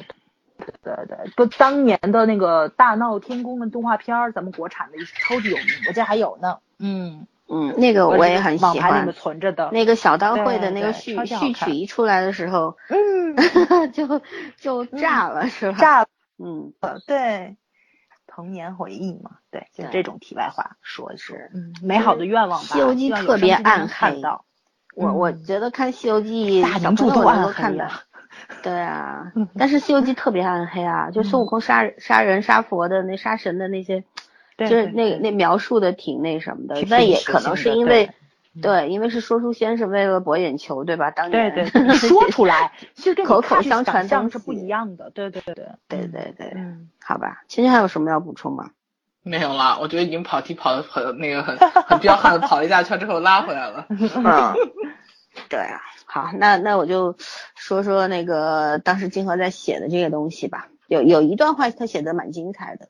[0.58, 6.58] 对对对，不，当年的那个大闹天宫的动画片儿，咱们国产的超级有名，我这还有呢。
[6.78, 9.14] 嗯，嗯，那个我也很喜欢网盘里面。
[9.14, 9.70] 存着的。
[9.72, 14.22] 那个小刀会的对对那个序序曲一出来的时候， 嗯，就
[14.56, 15.78] 就炸了，是吧？
[15.78, 16.06] 炸
[16.38, 16.72] 嗯，
[17.06, 17.56] 对，
[18.36, 22.66] 童年回忆嘛，对，就对这种题外话说一说是，嗯，美好的愿望吧。
[22.66, 24.44] 西游记特别暗黑看到。
[24.94, 27.90] 我我嗯觉得看《西游记》大小朋友能名著都暗够看的，
[28.62, 34.04] 对啊， 但是《西游记》特别暗黑啊，就孙悟空杀杀人杀佛的那杀神的那些，
[34.58, 38.10] 对就是那个那那描述的挺那什么的挺，那也可能是因为
[38.60, 41.10] 对对，因为是说书先生为了博眼球，对吧？
[41.10, 45.10] 当年对对，你说出来， 其实跟口口相传像是不一样的。
[45.10, 47.42] 对对对对对对对，嗯，好吧。
[47.48, 48.70] 芊芊还有什么要补充吗？
[49.22, 53.86] 没有了，我觉得已经跑题跑的很那个很很彪悍的跑了一大圈之后拉回来了。
[53.90, 54.54] 嗯，
[55.48, 57.16] 对啊，好，那那我就
[57.56, 60.68] 说说那个当时金河在写的这个东西吧。
[60.86, 62.88] 有有一段话他写的蛮精彩的，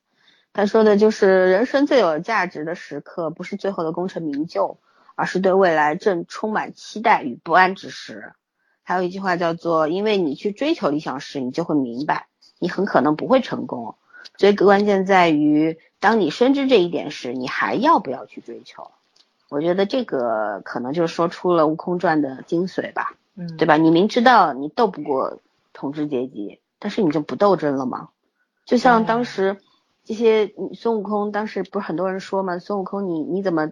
[0.53, 4.79] 他说的就是人生最有价值的时刻，不是最后的功成名就，
[5.17, 8.35] 而是对未来正充满期待与不安之时。
[8.85, 12.29] 还有一句话叫做，因为你去追求理想时，你就会明白，
[12.61, 13.97] 你很可能不会成功。
[14.39, 18.93] 所以关键在于，当你深知这一点时，你还要不要去追求？
[19.49, 23.77] 我觉得这个可能就说出了《悟空传》的精髓吧，嗯，对吧？
[23.77, 25.41] 你明知道你斗不过
[25.73, 28.11] 统治阶级，但是你就不斗争了吗？
[28.65, 29.59] 就像当时
[30.05, 32.59] 这些孙悟空，当时不是很多人说吗？
[32.59, 33.71] 孙悟空，你你怎么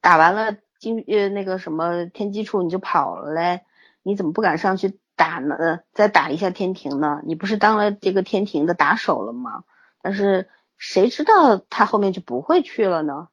[0.00, 3.60] 打完了金呃那个什么天机处你就跑了嘞？
[4.02, 5.78] 你怎么不敢上去打呢？
[5.92, 7.22] 再打一下天庭呢？
[7.24, 9.62] 你不是当了这个天庭的打手了吗？
[10.02, 13.28] 但是谁知道他后面就不会去了呢？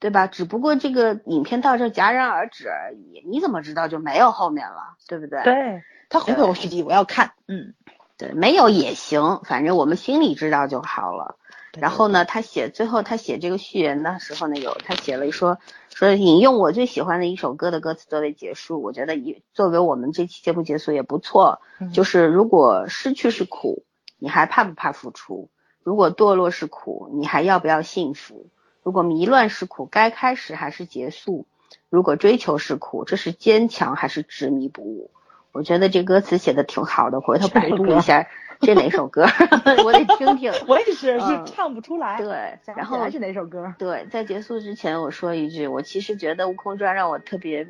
[0.00, 0.26] 对吧？
[0.26, 4.96] 只不过这个影片到这戛然而止而已，你怎么知道就没有后面了？
[5.06, 5.42] 对不对？
[5.42, 7.32] 对，他会有续集，我要看。
[7.46, 7.74] 嗯，
[8.16, 11.36] 对，没有也行，反正我们心里知道就好了。
[11.80, 15.58] 然后呢，他写最后他写这个序言的时候呢，有他写了说
[15.94, 21.60] 说引用我最喜欢的一首歌的歌词作为结束，我觉得以作为我们这期节目结束也不错。
[21.92, 23.84] 就是如果失去是苦，
[24.18, 25.50] 你还怕不怕付出？
[25.82, 28.46] 如果堕落是苦，你还要不要幸福？
[28.82, 31.46] 如果迷乱是苦，该开始还是结束？
[31.90, 35.10] 如果追求是苦，这是坚强还是执迷不悟？
[35.52, 38.28] 我觉得这歌词写的挺好的，回头百度一下
[38.60, 39.26] 这哪首歌，
[39.84, 40.52] 我得听听。
[40.66, 42.16] 我也是，是唱不出来。
[42.18, 43.74] 对，然后还是哪首歌？
[43.78, 47.66] 对，在结束之前我说一句，我其实觉得《悟空传》让我特别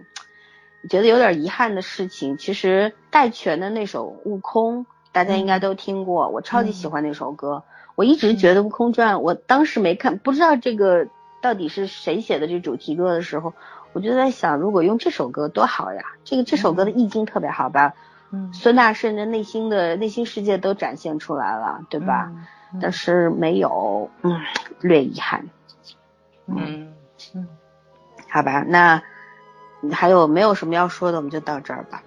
[0.89, 7.65] 觉得有点遗憾的事情，其实戴荃的那首《悟空》，大家应该都听过，我超级喜欢那首歌。
[7.95, 11.09] 我一直觉得《悟空传》，我当时没看，不知道这个
[11.41, 13.55] 到底是谁写的这主题歌的时候，
[13.93, 16.03] 我就在想，如果用这首歌多好呀！
[16.25, 17.71] 这个这首歌的意境特别好，
[18.31, 22.31] 把孙大圣的内心的内心世界都展现出来了，对吧？
[22.81, 24.41] 但是没有，嗯，
[24.81, 25.49] 略遗憾。
[26.47, 26.93] 嗯
[27.35, 27.49] 嗯，
[28.29, 29.03] 好吧，那
[29.93, 31.19] 还有没有什么要说的？
[31.19, 32.03] 我们就到这儿吧，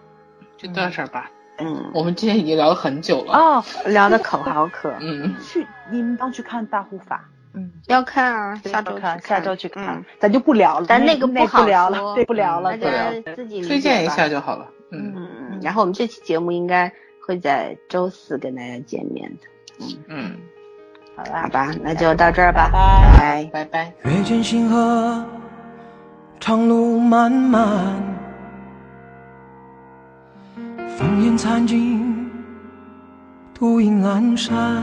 [0.57, 1.31] 就到这儿吧。
[1.57, 4.93] 嗯，我们今天已经聊了很久了哦，聊的可好可。
[5.01, 14.67] 嗯，去你们帮去看大护法，嗯，要看啊，下周看，下周去看，嗯，咱就不聊了，咱那个不好聊了，对，不聊了，大家自己推荐一下就好了。
[14.91, 16.91] 嗯嗯，然后我们这期节目应该
[17.25, 19.47] 会在周四跟大家见面的。
[19.79, 20.37] 嗯嗯，
[21.15, 23.93] 好了，好吧，那就到这儿吧，拜拜拜拜。
[24.09, 25.25] 月见星河，
[26.39, 28.01] 长路漫漫，
[30.97, 32.17] 烽烟残尽。
[33.53, 34.81] 独影阑珊，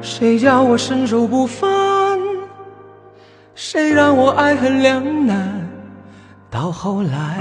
[0.00, 2.16] 谁叫我身手不凡？
[3.56, 5.55] 谁让我爱恨两难？
[6.56, 7.36] 到后来，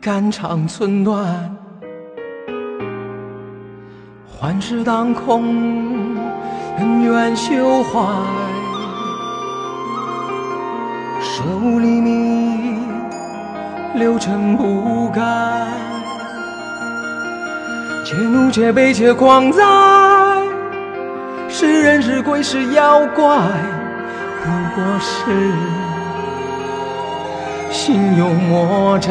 [0.00, 1.54] 肝肠寸断，
[4.26, 5.44] 幻世当空，
[6.78, 8.00] 恩怨休怀，
[11.20, 12.80] 舍吾黎明，
[13.96, 15.20] 六尘不改。
[18.06, 19.62] 且怒且悲且狂哉，
[21.46, 23.36] 是人是鬼是妖怪，
[24.42, 25.52] 不过是
[27.74, 29.10] 心有魔债。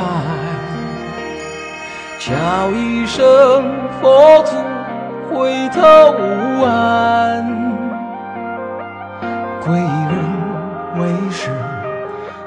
[2.18, 2.32] 叫
[2.72, 3.22] 一声
[4.00, 4.56] 佛祖，
[5.30, 5.82] 回头
[6.14, 7.46] 无岸，
[9.66, 10.16] 归人
[10.98, 11.52] 为师，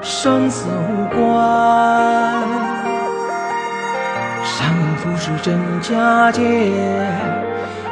[0.01, 1.21] 生死无关。
[4.43, 6.41] 善恶浮世真假界，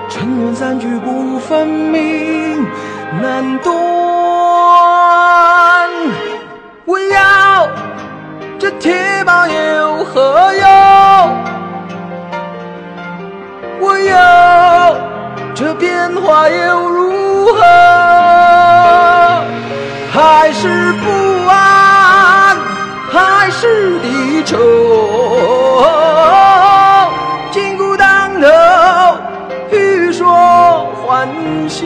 [0.10, 2.65] 尘缘散聚不分明
[3.22, 3.76] 难断。
[6.85, 7.68] 我要，
[8.57, 10.65] 这铁棒有何用？
[13.82, 14.15] 我有，
[15.53, 17.61] 这变化又如何？
[20.11, 22.57] 还是不安，
[23.11, 24.57] 还是低愁？
[27.52, 28.48] 金箍当头
[29.69, 31.27] 欲说还
[31.69, 31.86] 休。